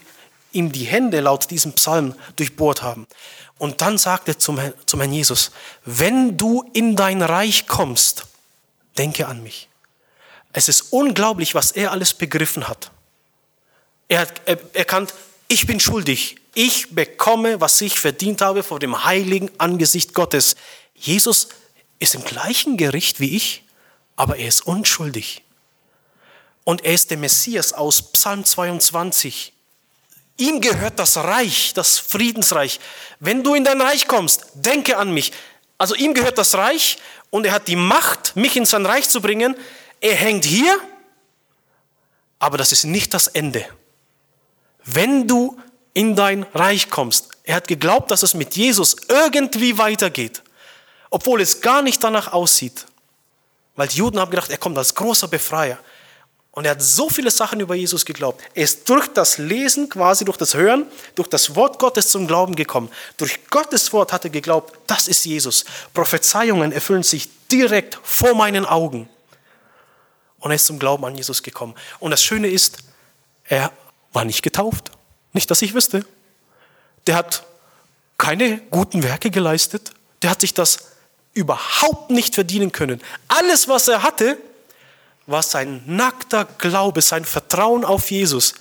ihm 0.52 0.72
die 0.72 0.86
Hände 0.86 1.22
laut 1.22 1.50
diesem 1.50 1.74
Psalm 1.74 2.16
durchbohrt 2.36 2.82
haben. 2.82 3.08
Und 3.58 3.82
dann 3.82 3.98
sagte 3.98 4.32
er 4.32 4.40
zum, 4.40 4.60
zum 4.86 5.00
Herrn 5.00 5.14
Jesus, 5.14 5.52
wenn 5.86 6.38
du 6.38 6.70
in 6.74 6.96
dein 6.96 7.22
Reich 7.22 7.68
kommst, 7.68 8.26
denke 8.98 9.28
an 9.28 9.42
mich. 9.44 9.70
Es 10.54 10.68
ist 10.68 10.94
unglaublich, 10.94 11.56
was 11.56 11.72
er 11.72 11.92
alles 11.92 12.14
begriffen 12.14 12.68
hat. 12.68 12.92
Er 14.08 14.22
hat 14.22 14.42
erkannt, 14.74 15.14
ich 15.48 15.68
bin 15.68 15.80
schuldig. 15.80 16.38
Ich 16.54 16.96
bekomme, 16.96 17.62
was 17.62 17.80
ich 17.82 18.00
verdient 18.00 18.42
habe 18.42 18.64
vor 18.64 18.80
dem 18.80 19.04
heiligen 19.04 19.52
Angesicht 19.60 20.14
Gottes. 20.14 20.56
Jesus 20.96 21.50
ist 22.00 22.16
im 22.16 22.24
gleichen 22.24 22.78
Gericht 22.78 23.20
wie 23.20 23.36
ich, 23.36 23.64
aber 24.16 24.38
er 24.38 24.48
ist 24.48 24.66
unschuldig. 24.66 25.44
Und 26.64 26.84
er 26.84 26.94
ist 26.94 27.12
der 27.12 27.18
Messias 27.18 27.74
aus 27.74 28.12
Psalm 28.12 28.44
22. 28.44 29.54
Ihm 30.38 30.62
gehört 30.62 31.00
das 31.00 31.18
Reich, 31.18 31.74
das 31.74 31.98
Friedensreich. 31.98 32.80
Wenn 33.20 33.44
du 33.44 33.56
in 33.56 33.64
dein 33.64 33.82
Reich 33.82 34.08
kommst, 34.08 34.46
denke 34.54 34.98
an 34.98 35.12
mich. 35.12 35.34
Also 35.78 35.96
ihm 35.96 36.14
gehört 36.14 36.38
das 36.38 36.56
Reich 36.56 36.98
und 37.30 37.46
er 37.46 37.52
hat 37.52 37.68
die 37.68 37.76
Macht, 37.76 38.36
mich 38.36 38.56
in 38.56 38.66
sein 38.66 38.86
Reich 38.86 39.10
zu 39.10 39.22
bringen. 39.22 39.56
er 40.00 40.16
hängt 40.16 40.46
hier, 40.46 40.80
aber 42.40 42.58
das 42.58 42.72
ist 42.72 42.84
nicht 42.84 43.14
das 43.14 43.28
Ende. 43.28 43.66
Wenn 44.84 45.28
du 45.28 45.60
in 45.94 46.16
dein 46.16 46.44
Reich 46.54 46.90
kommst, 46.90 47.30
er 47.44 47.56
hat 47.56 47.68
geglaubt, 47.68 48.12
dass 48.12 48.22
es 48.22 48.36
mit 48.36 48.56
Jesus 48.56 48.96
irgendwie 49.10 49.78
weitergeht, 49.78 50.44
obwohl 51.10 51.42
es 51.42 51.62
gar 51.62 51.82
nicht 51.82 52.04
danach 52.04 52.32
aussieht. 52.32 52.86
Weil 53.76 53.88
die 53.88 53.98
Juden 53.98 54.20
haben 54.20 54.32
gedacht, 54.32 54.52
er 54.52 54.58
kommt 54.58 54.78
als 54.78 54.94
großer 54.94 55.28
Befreier. 55.28 55.80
Und 56.58 56.66
er 56.66 56.72
hat 56.72 56.82
so 56.82 57.08
viele 57.08 57.30
Sachen 57.30 57.60
über 57.60 57.76
Jesus 57.76 58.04
geglaubt. 58.04 58.42
Er 58.56 58.64
ist 58.64 58.90
durch 58.90 59.08
das 59.10 59.38
Lesen, 59.38 59.90
quasi 59.90 60.26
durch 60.26 60.38
das 60.38 60.56
Hören, 60.56 60.88
durch 61.14 61.28
das 61.28 61.56
Wort 61.56 61.78
Gottes 61.78 62.10
zum 62.10 62.26
Glauben 62.26 62.56
gekommen. 62.56 62.90
Durch 63.18 63.48
Gottes 63.52 63.94
Wort 63.94 64.12
hat 64.12 64.24
er 64.24 64.32
geglaubt, 64.32 64.76
das 64.88 65.08
ist 65.08 65.24
Jesus. 65.24 65.66
Prophezeiungen 65.94 66.72
erfüllen 66.72 67.04
sich 67.04 67.30
direkt 67.52 68.00
vor 68.02 68.34
meinen 68.34 68.66
Augen. 68.66 69.08
Und 70.40 70.50
er 70.50 70.56
ist 70.56 70.66
zum 70.66 70.80
Glauben 70.80 71.06
an 71.06 71.14
Jesus 71.14 71.44
gekommen. 71.44 71.76
Und 72.00 72.10
das 72.10 72.24
Schöne 72.24 72.48
ist, 72.48 72.80
er 73.44 73.72
war 74.12 74.26
nicht 74.26 74.42
getauft. 74.42 74.90
Nicht, 75.34 75.52
dass 75.52 75.62
ich 75.62 75.76
wüsste. 75.76 76.08
Der 77.06 77.18
hat 77.18 77.44
keine 78.18 78.62
guten 78.72 79.04
Werke 79.04 79.30
geleistet. 79.30 79.92
Der 80.24 80.32
hat 80.32 80.42
sich 80.42 80.56
das 80.56 80.80
überhaupt 81.36 82.10
nicht 82.10 82.34
verdienen 82.34 82.72
können. 82.72 83.00
Alles, 83.28 83.68
was 83.68 83.88
er 83.88 84.02
hatte, 84.02 84.40
war 85.28 85.44
sein 85.44 85.84
nackter 85.86 86.46
Glaube, 86.46 87.02
sein 87.02 87.26
Vertrauen 87.26 87.86
auf 87.86 88.10
Jesus. 88.10 88.56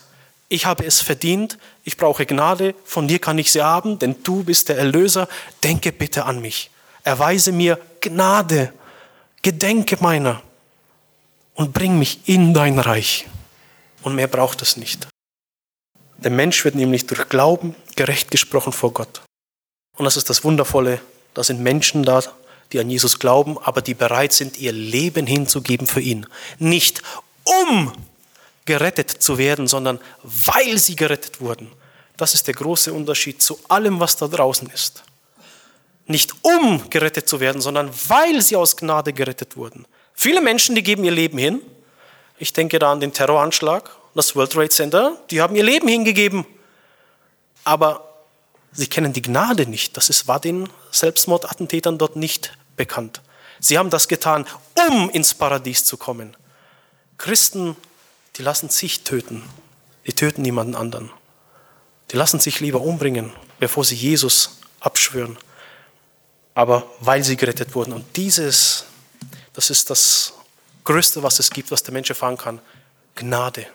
Ich 0.48 0.66
habe 0.66 0.84
es 0.84 1.00
verdient, 1.00 1.58
ich 1.84 1.96
brauche 1.96 2.26
Gnade, 2.26 2.74
von 2.84 3.08
dir 3.08 3.18
kann 3.18 3.38
ich 3.38 3.50
sie 3.50 3.62
haben, 3.62 3.98
denn 3.98 4.22
du 4.22 4.44
bist 4.44 4.68
der 4.68 4.76
Erlöser. 4.76 5.28
Denke 5.64 5.92
bitte 5.92 6.24
an 6.24 6.40
mich. 6.40 6.70
Erweise 7.02 7.52
mir 7.52 7.80
Gnade, 8.00 8.72
gedenke 9.42 9.96
meiner 10.00 10.42
und 11.54 11.72
bring 11.72 11.98
mich 11.98 12.28
in 12.28 12.52
dein 12.52 12.78
Reich. 12.78 13.26
Und 14.02 14.14
mehr 14.14 14.28
braucht 14.28 14.62
es 14.62 14.76
nicht. 14.76 15.08
Der 16.18 16.30
Mensch 16.30 16.64
wird 16.64 16.74
nämlich 16.74 17.06
durch 17.06 17.28
Glauben 17.28 17.74
gerecht 17.94 18.30
gesprochen 18.30 18.72
vor 18.72 18.92
Gott. 18.92 19.22
Und 19.96 20.04
das 20.04 20.16
ist 20.16 20.30
das 20.30 20.44
Wundervolle, 20.44 21.00
da 21.34 21.42
sind 21.42 21.60
Menschen 21.60 22.02
da, 22.02 22.22
die 22.72 22.80
an 22.80 22.90
Jesus 22.90 23.18
glauben, 23.18 23.58
aber 23.58 23.82
die 23.82 23.94
bereit 23.94 24.32
sind, 24.32 24.58
ihr 24.58 24.72
Leben 24.72 25.26
hinzugeben 25.26 25.86
für 25.86 26.00
ihn. 26.00 26.26
Nicht 26.58 27.02
um 27.44 27.92
gerettet 28.64 29.10
zu 29.10 29.38
werden, 29.38 29.68
sondern 29.68 30.00
weil 30.22 30.78
sie 30.78 30.96
gerettet 30.96 31.40
wurden. 31.40 31.70
Das 32.16 32.34
ist 32.34 32.46
der 32.46 32.54
große 32.54 32.92
Unterschied 32.92 33.42
zu 33.42 33.58
allem, 33.68 34.00
was 34.00 34.16
da 34.16 34.26
draußen 34.26 34.68
ist. 34.70 35.04
Nicht 36.06 36.32
um 36.42 36.88
gerettet 36.90 37.28
zu 37.28 37.40
werden, 37.40 37.60
sondern 37.60 37.90
weil 38.08 38.40
sie 38.42 38.56
aus 38.56 38.76
Gnade 38.76 39.12
gerettet 39.12 39.56
wurden. 39.56 39.86
Viele 40.14 40.40
Menschen, 40.40 40.74
die 40.74 40.82
geben 40.82 41.04
ihr 41.04 41.12
Leben 41.12 41.38
hin. 41.38 41.60
Ich 42.38 42.52
denke 42.52 42.78
da 42.78 42.92
an 42.92 43.00
den 43.00 43.12
Terroranschlag, 43.12 43.90
das 44.14 44.34
World 44.34 44.52
Trade 44.52 44.68
Center, 44.70 45.18
die 45.30 45.40
haben 45.40 45.56
ihr 45.56 45.64
Leben 45.64 45.88
hingegeben. 45.88 46.46
Aber 47.64 48.15
Sie 48.76 48.86
kennen 48.86 49.12
die 49.14 49.22
Gnade 49.22 49.66
nicht. 49.66 49.96
Das 49.96 50.10
ist, 50.10 50.28
war 50.28 50.38
den 50.38 50.68
Selbstmordattentätern 50.90 51.96
dort 51.96 52.14
nicht 52.14 52.56
bekannt. 52.76 53.22
Sie 53.58 53.78
haben 53.78 53.88
das 53.88 54.06
getan, 54.06 54.46
um 54.88 55.08
ins 55.10 55.32
Paradies 55.32 55.84
zu 55.86 55.96
kommen. 55.96 56.36
Christen, 57.16 57.74
die 58.36 58.42
lassen 58.42 58.68
sich 58.68 59.02
töten. 59.02 59.42
Die 60.06 60.12
töten 60.12 60.42
niemanden 60.42 60.74
anderen. 60.74 61.10
Die 62.10 62.16
lassen 62.16 62.38
sich 62.38 62.60
lieber 62.60 62.82
umbringen, 62.82 63.32
bevor 63.58 63.82
sie 63.84 63.96
Jesus 63.96 64.60
abschwören. 64.80 65.38
Aber 66.54 66.84
weil 67.00 67.24
sie 67.24 67.36
gerettet 67.36 67.74
wurden. 67.74 67.94
Und 67.94 68.04
dieses, 68.16 68.84
das 69.54 69.70
ist 69.70 69.88
das 69.88 70.34
Größte, 70.84 71.22
was 71.22 71.38
es 71.38 71.50
gibt, 71.50 71.70
was 71.70 71.82
der 71.82 71.94
Mensch 71.94 72.10
erfahren 72.10 72.36
kann. 72.36 72.60
Gnade. 73.14 73.66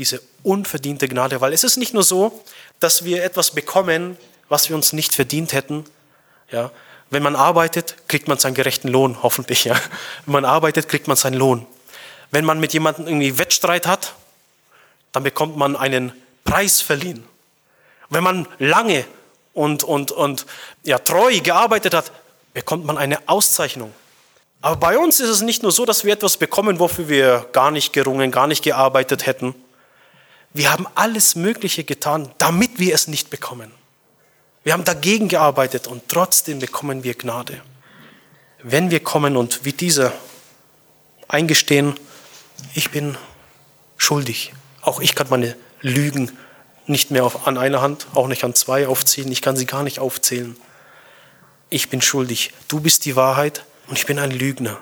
Diese 0.00 0.22
unverdiente 0.42 1.08
Gnade. 1.08 1.42
Weil 1.42 1.52
es 1.52 1.62
ist 1.62 1.76
nicht 1.76 1.92
nur 1.92 2.02
so, 2.02 2.42
dass 2.78 3.04
wir 3.04 3.22
etwas 3.22 3.50
bekommen, 3.50 4.16
was 4.48 4.70
wir 4.70 4.76
uns 4.76 4.94
nicht 4.94 5.14
verdient 5.14 5.52
hätten. 5.52 5.84
Ja, 6.50 6.70
wenn 7.10 7.22
man 7.22 7.36
arbeitet, 7.36 7.96
kriegt 8.08 8.26
man 8.26 8.38
seinen 8.38 8.54
gerechten 8.54 8.88
Lohn, 8.88 9.22
hoffentlich. 9.22 9.64
Ja. 9.64 9.74
Wenn 10.24 10.32
man 10.32 10.46
arbeitet, 10.46 10.88
kriegt 10.88 11.06
man 11.06 11.18
seinen 11.18 11.34
Lohn. 11.34 11.66
Wenn 12.30 12.46
man 12.46 12.60
mit 12.60 12.72
jemandem 12.72 13.06
irgendwie 13.08 13.36
Wettstreit 13.36 13.86
hat, 13.86 14.14
dann 15.12 15.22
bekommt 15.22 15.58
man 15.58 15.76
einen 15.76 16.12
Preis 16.44 16.80
verliehen. 16.80 17.22
Wenn 18.08 18.24
man 18.24 18.48
lange 18.58 19.04
und, 19.52 19.84
und, 19.84 20.12
und 20.12 20.46
ja, 20.82 20.96
treu 20.96 21.38
gearbeitet 21.40 21.92
hat, 21.92 22.10
bekommt 22.54 22.86
man 22.86 22.96
eine 22.96 23.28
Auszeichnung. 23.28 23.92
Aber 24.62 24.76
bei 24.76 24.96
uns 24.96 25.20
ist 25.20 25.28
es 25.28 25.42
nicht 25.42 25.62
nur 25.62 25.72
so, 25.72 25.84
dass 25.84 26.04
wir 26.04 26.14
etwas 26.14 26.38
bekommen, 26.38 26.78
wofür 26.78 27.10
wir 27.10 27.46
gar 27.52 27.70
nicht 27.70 27.92
gerungen, 27.92 28.30
gar 28.30 28.46
nicht 28.46 28.64
gearbeitet 28.64 29.26
hätten. 29.26 29.54
Wir 30.52 30.72
haben 30.72 30.86
alles 30.94 31.36
Mögliche 31.36 31.84
getan, 31.84 32.30
damit 32.38 32.78
wir 32.78 32.94
es 32.94 33.06
nicht 33.06 33.30
bekommen. 33.30 33.70
Wir 34.64 34.72
haben 34.72 34.84
dagegen 34.84 35.28
gearbeitet 35.28 35.86
und 35.86 36.08
trotzdem 36.08 36.58
bekommen 36.58 37.04
wir 37.04 37.14
Gnade. 37.14 37.62
Wenn 38.62 38.90
wir 38.90 39.00
kommen 39.00 39.36
und 39.36 39.64
wie 39.64 39.72
dieser 39.72 40.12
eingestehen, 41.28 41.94
ich 42.74 42.90
bin 42.90 43.16
schuldig. 43.96 44.52
Auch 44.82 45.00
ich 45.00 45.14
kann 45.14 45.28
meine 45.30 45.56
Lügen 45.80 46.36
nicht 46.86 47.10
mehr 47.10 47.24
auf, 47.24 47.46
an 47.46 47.56
einer 47.56 47.80
Hand, 47.80 48.06
auch 48.14 48.26
nicht 48.26 48.44
an 48.44 48.54
zwei 48.54 48.88
aufzählen. 48.88 49.30
Ich 49.30 49.42
kann 49.42 49.56
sie 49.56 49.66
gar 49.66 49.82
nicht 49.82 49.98
aufzählen. 49.98 50.56
Ich 51.70 51.88
bin 51.88 52.02
schuldig. 52.02 52.52
Du 52.68 52.80
bist 52.80 53.04
die 53.04 53.16
Wahrheit 53.16 53.64
und 53.86 53.96
ich 53.96 54.06
bin 54.06 54.18
ein 54.18 54.32
Lügner. 54.32 54.78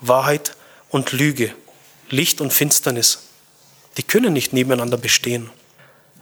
Wahrheit 0.00 0.56
und 0.90 1.12
Lüge, 1.12 1.54
Licht 2.10 2.40
und 2.40 2.52
Finsternis, 2.52 3.28
die 3.96 4.02
können 4.02 4.32
nicht 4.32 4.52
nebeneinander 4.52 4.96
bestehen. 4.96 5.50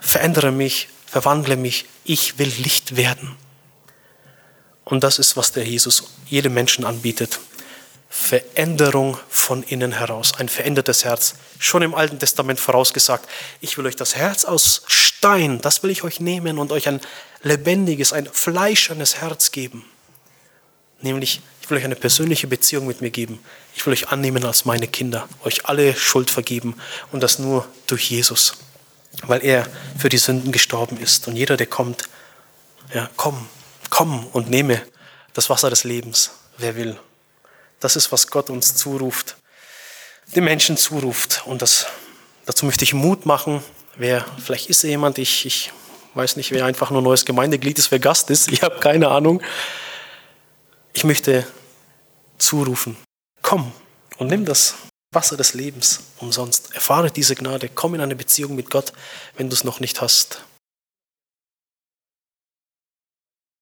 Verändere 0.01 0.53
mich, 0.53 0.89
verwandle 1.07 1.57
mich, 1.57 1.87
ich 2.05 2.39
will 2.39 2.53
Licht 2.59 2.97
werden. 2.97 3.37
Und 4.85 5.05
das 5.05 5.19
ist, 5.19 5.37
was 5.37 5.53
der 5.53 5.65
Jesus 5.65 6.11
jedem 6.27 6.55
Menschen 6.55 6.85
anbietet. 6.85 7.39
Veränderung 8.09 9.19
von 9.29 9.63
innen 9.63 9.93
heraus, 9.93 10.35
ein 10.37 10.49
verändertes 10.49 11.05
Herz. 11.05 11.37
Schon 11.61 11.83
im 11.83 11.95
Alten 11.95 12.19
Testament 12.19 12.59
vorausgesagt, 12.59 13.29
ich 13.61 13.79
will 13.79 13.87
euch 13.87 13.95
das 13.95 14.17
Herz 14.17 14.45
aus 14.45 14.83
Stein, 14.89 15.61
das 15.61 15.85
will 15.85 15.91
ich 15.91 16.03
euch 16.03 16.19
nehmen 16.19 16.59
und 16.59 16.73
euch 16.73 16.89
ein 16.89 17.01
lebendiges, 17.43 18.13
ein 18.13 18.27
fleischernes 18.27 19.21
Herz 19.21 19.53
geben. 19.53 19.85
Nämlich, 21.03 21.41
ich 21.63 21.71
will 21.71 21.79
euch 21.79 21.85
eine 21.85 21.97
persönliche 21.97 22.47
Beziehung 22.47 22.87
mit 22.87 23.01
mir 23.01 23.11
geben. 23.11 23.39
Ich 23.75 23.85
will 23.87 23.93
euch 23.93 24.09
annehmen 24.09 24.45
als 24.45 24.65
meine 24.65 24.89
Kinder, 24.89 25.29
euch 25.45 25.67
alle 25.67 25.95
Schuld 25.95 26.31
vergeben 26.31 26.75
und 27.13 27.23
das 27.23 27.39
nur 27.39 27.67
durch 27.87 28.11
Jesus, 28.11 28.57
weil 29.23 29.45
er 29.45 29.67
für 29.99 30.09
die 30.09 30.19
Sünden 30.19 30.53
gestorben 30.53 30.99
ist. 30.99 31.29
Und 31.29 31.37
jeder, 31.37 31.57
der 31.57 31.67
kommt, 31.67 32.09
ja, 32.93 33.09
komm, 33.17 33.49
komm 33.89 34.27
und 34.27 34.51
nehme 34.51 34.83
das 35.33 35.49
Wasser 35.49 35.71
des 35.71 35.85
Lebens, 35.85 36.31
wer 36.59 36.77
will. 36.77 36.99
Das 37.79 37.97
ist, 37.97 38.13
was 38.13 38.27
Gott 38.27 38.51
uns 38.51 38.75
zuruft, 38.75 39.37
den 40.35 40.45
Menschen 40.45 40.77
zuruft. 40.77 41.43
Und 41.47 41.63
das, 41.63 41.87
dazu 42.47 42.67
möchte 42.67 42.85
ich 42.85 42.93
Mut 42.93 43.27
machen. 43.27 43.63
Wer, 43.97 44.25
vielleicht 44.43 44.69
ist 44.69 44.83
jemand, 44.83 45.19
ich, 45.19 45.47
ich 45.47 45.73
weiß 46.15 46.37
nicht, 46.37 46.51
wer 46.51 46.65
einfach 46.65 46.91
nur 46.91 47.03
neues 47.03 47.25
Gemeindeglied 47.25 47.79
ist, 47.79 47.91
wer 47.91 47.99
Gast 47.99 48.31
ist, 48.31 48.51
ich 48.53 48.63
habe 48.63 48.81
keine 48.81 49.09
Ahnung. 49.09 49.43
Ich 50.93 51.05
möchte 51.05 51.47
zurufen, 52.39 52.97
komm 53.43 53.73
und 54.19 54.29
nimm 54.29 54.45
das 54.45 54.75
Wasser 55.13 55.37
des 55.37 55.55
Lebens 55.55 56.01
umsonst. 56.19 56.75
Erfahre 56.75 57.11
diese 57.11 57.35
Gnade, 57.35 57.69
komm 57.69 57.95
in 57.95 58.01
eine 58.01 58.17
Beziehung 58.17 58.55
mit 58.55 58.71
Gott, 58.71 58.93
wenn 59.37 59.49
du 59.49 59.55
es 59.55 59.65
noch 59.65 59.81
nicht 59.81 60.01
hast. 60.01 60.45